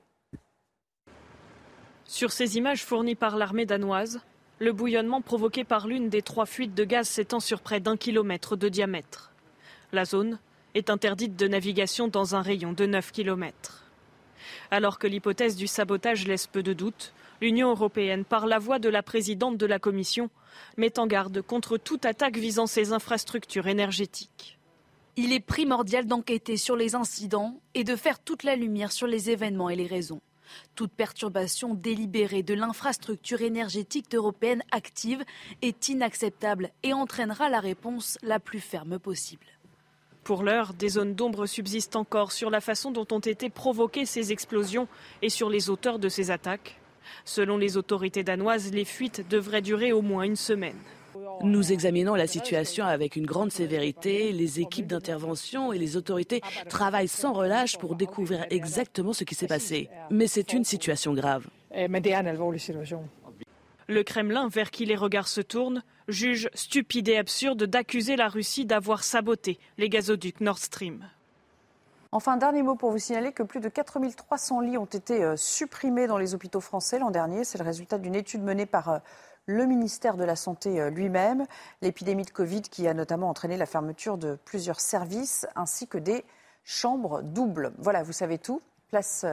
Sur 2.11 2.33
ces 2.33 2.57
images 2.57 2.83
fournies 2.83 3.15
par 3.15 3.37
l'armée 3.37 3.65
danoise, 3.65 4.19
le 4.59 4.73
bouillonnement 4.73 5.21
provoqué 5.21 5.63
par 5.63 5.87
l'une 5.87 6.09
des 6.09 6.21
trois 6.21 6.45
fuites 6.45 6.75
de 6.75 6.83
gaz 6.83 7.07
s'étend 7.07 7.39
sur 7.39 7.61
près 7.61 7.79
d'un 7.79 7.95
kilomètre 7.95 8.57
de 8.57 8.67
diamètre. 8.67 9.31
La 9.93 10.03
zone 10.03 10.37
est 10.75 10.89
interdite 10.89 11.37
de 11.37 11.47
navigation 11.47 12.09
dans 12.09 12.35
un 12.35 12.41
rayon 12.41 12.73
de 12.73 12.85
9 12.85 13.13
km. 13.13 13.85
Alors 14.71 14.99
que 14.99 15.07
l'hypothèse 15.07 15.55
du 15.55 15.67
sabotage 15.67 16.27
laisse 16.27 16.47
peu 16.47 16.61
de 16.61 16.73
doute, 16.73 17.13
l'Union 17.39 17.69
européenne, 17.69 18.25
par 18.25 18.45
la 18.45 18.59
voix 18.59 18.77
de 18.77 18.89
la 18.89 19.03
présidente 19.03 19.55
de 19.55 19.65
la 19.65 19.79
Commission, 19.79 20.29
met 20.75 20.99
en 20.99 21.07
garde 21.07 21.41
contre 21.41 21.77
toute 21.77 22.05
attaque 22.05 22.35
visant 22.35 22.67
ses 22.67 22.91
infrastructures 22.91 23.67
énergétiques. 23.67 24.59
Il 25.15 25.31
est 25.31 25.39
primordial 25.39 26.05
d'enquêter 26.07 26.57
sur 26.57 26.75
les 26.75 26.93
incidents 26.93 27.61
et 27.73 27.85
de 27.85 27.95
faire 27.95 28.19
toute 28.19 28.43
la 28.43 28.57
lumière 28.57 28.91
sur 28.91 29.07
les 29.07 29.29
événements 29.29 29.69
et 29.69 29.77
les 29.77 29.87
raisons. 29.87 30.19
Toute 30.75 30.91
perturbation 30.91 31.73
délibérée 31.73 32.43
de 32.43 32.53
l'infrastructure 32.53 33.41
énergétique 33.41 34.13
européenne 34.13 34.63
active 34.71 35.23
est 35.61 35.89
inacceptable 35.89 36.71
et 36.83 36.93
entraînera 36.93 37.49
la 37.49 37.59
réponse 37.59 38.17
la 38.23 38.39
plus 38.39 38.59
ferme 38.59 38.99
possible. 38.99 39.45
Pour 40.23 40.43
l'heure, 40.43 40.73
des 40.73 40.89
zones 40.89 41.15
d'ombre 41.15 41.47
subsistent 41.47 41.95
encore 41.95 42.31
sur 42.31 42.49
la 42.49 42.61
façon 42.61 42.91
dont 42.91 43.07
ont 43.11 43.19
été 43.19 43.49
provoquées 43.49 44.05
ces 44.05 44.31
explosions 44.31 44.87
et 45.21 45.29
sur 45.29 45.49
les 45.49 45.69
auteurs 45.69 45.97
de 45.97 46.09
ces 46.09 46.29
attaques. 46.29 46.79
Selon 47.25 47.57
les 47.57 47.75
autorités 47.75 48.23
danoises, 48.23 48.71
les 48.71 48.85
fuites 48.85 49.27
devraient 49.27 49.61
durer 49.61 49.91
au 49.91 50.01
moins 50.01 50.23
une 50.23 50.35
semaine. 50.35 50.77
Nous 51.43 51.71
examinons 51.71 52.15
la 52.15 52.27
situation 52.27 52.85
avec 52.85 53.15
une 53.15 53.25
grande 53.25 53.51
sévérité. 53.51 54.31
Les 54.31 54.59
équipes 54.59 54.87
d'intervention 54.87 55.73
et 55.73 55.77
les 55.77 55.97
autorités 55.97 56.41
travaillent 56.69 57.07
sans 57.07 57.33
relâche 57.33 57.77
pour 57.77 57.95
découvrir 57.95 58.45
exactement 58.49 59.13
ce 59.13 59.23
qui 59.23 59.35
s'est 59.35 59.47
passé. 59.47 59.89
Mais 60.09 60.27
c'est 60.27 60.53
une 60.53 60.63
situation 60.63 61.13
grave. 61.13 61.47
Le 63.87 64.03
Kremlin, 64.03 64.47
vers 64.47 64.71
qui 64.71 64.85
les 64.85 64.95
regards 64.95 65.27
se 65.27 65.41
tournent, 65.41 65.83
juge 66.07 66.49
stupide 66.53 67.09
et 67.09 67.17
absurde 67.17 67.63
d'accuser 67.63 68.15
la 68.15 68.29
Russie 68.29 68.65
d'avoir 68.65 69.03
saboté 69.03 69.59
les 69.77 69.89
gazoducs 69.89 70.41
Nord 70.41 70.59
Stream. 70.59 71.05
Enfin, 72.13 72.35
dernier 72.35 72.61
mot 72.61 72.75
pour 72.75 72.91
vous 72.91 72.97
signaler 72.97 73.31
que 73.31 73.41
plus 73.41 73.61
de 73.61 73.69
4300 73.69 74.59
lits 74.59 74.77
ont 74.77 74.83
été 74.83 75.23
euh, 75.23 75.37
supprimés 75.37 76.07
dans 76.07 76.17
les 76.17 76.35
hôpitaux 76.35 76.59
français 76.59 76.99
l'an 76.99 77.09
dernier. 77.09 77.45
C'est 77.45 77.57
le 77.57 77.63
résultat 77.63 77.97
d'une 77.97 78.15
étude 78.15 78.43
menée 78.43 78.65
par 78.65 78.89
euh, 78.89 78.99
le 79.45 79.65
ministère 79.65 80.17
de 80.17 80.23
la 80.23 80.35
Santé 80.35 80.79
euh, 80.79 80.89
lui-même. 80.89 81.45
L'épidémie 81.81 82.25
de 82.25 82.31
Covid 82.31 82.61
qui 82.61 82.87
a 82.87 82.93
notamment 82.93 83.29
entraîné 83.29 83.57
la 83.57 83.65
fermeture 83.65 84.17
de 84.17 84.37
plusieurs 84.45 84.79
services 84.79 85.47
ainsi 85.55 85.87
que 85.87 85.97
des 85.97 86.23
chambres 86.63 87.21
doubles. 87.21 87.73
Voilà, 87.77 88.03
vous 88.03 88.13
savez 88.13 88.37
tout. 88.37 88.61
Place 88.89 89.25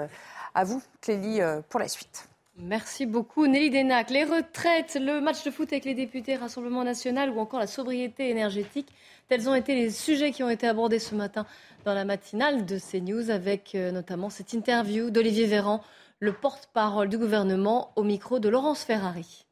à 0.54 0.64
vous, 0.64 0.80
Clélie, 1.00 1.40
pour 1.68 1.80
la 1.80 1.88
suite. 1.88 2.28
Merci 2.60 3.06
beaucoup 3.06 3.46
Nelly 3.46 3.70
Denac. 3.70 4.10
Les 4.10 4.24
retraites, 4.24 4.98
le 5.00 5.20
match 5.20 5.44
de 5.44 5.50
foot 5.50 5.72
avec 5.72 5.84
les 5.84 5.94
députés, 5.94 6.34
Rassemblement 6.34 6.82
national 6.82 7.30
ou 7.30 7.38
encore 7.38 7.60
la 7.60 7.68
sobriété 7.68 8.30
énergétique, 8.30 8.88
tels 9.28 9.48
ont 9.48 9.54
été 9.54 9.76
les 9.76 9.90
sujets 9.90 10.32
qui 10.32 10.42
ont 10.42 10.50
été 10.50 10.66
abordés 10.66 10.98
ce 10.98 11.14
matin 11.14 11.46
dans 11.84 11.94
la 11.94 12.04
matinale 12.04 12.66
de 12.66 12.78
CNews 12.78 13.30
avec 13.30 13.76
euh, 13.76 13.92
notamment 13.92 14.28
cette 14.28 14.52
interview 14.54 15.10
d'Olivier 15.10 15.46
Véran, 15.46 15.82
le 16.18 16.32
porte-parole 16.32 17.08
du 17.08 17.16
gouvernement 17.16 17.92
au 17.94 18.02
micro 18.02 18.40
de 18.40 18.48
Laurence 18.48 18.82
Ferrari. 18.82 19.46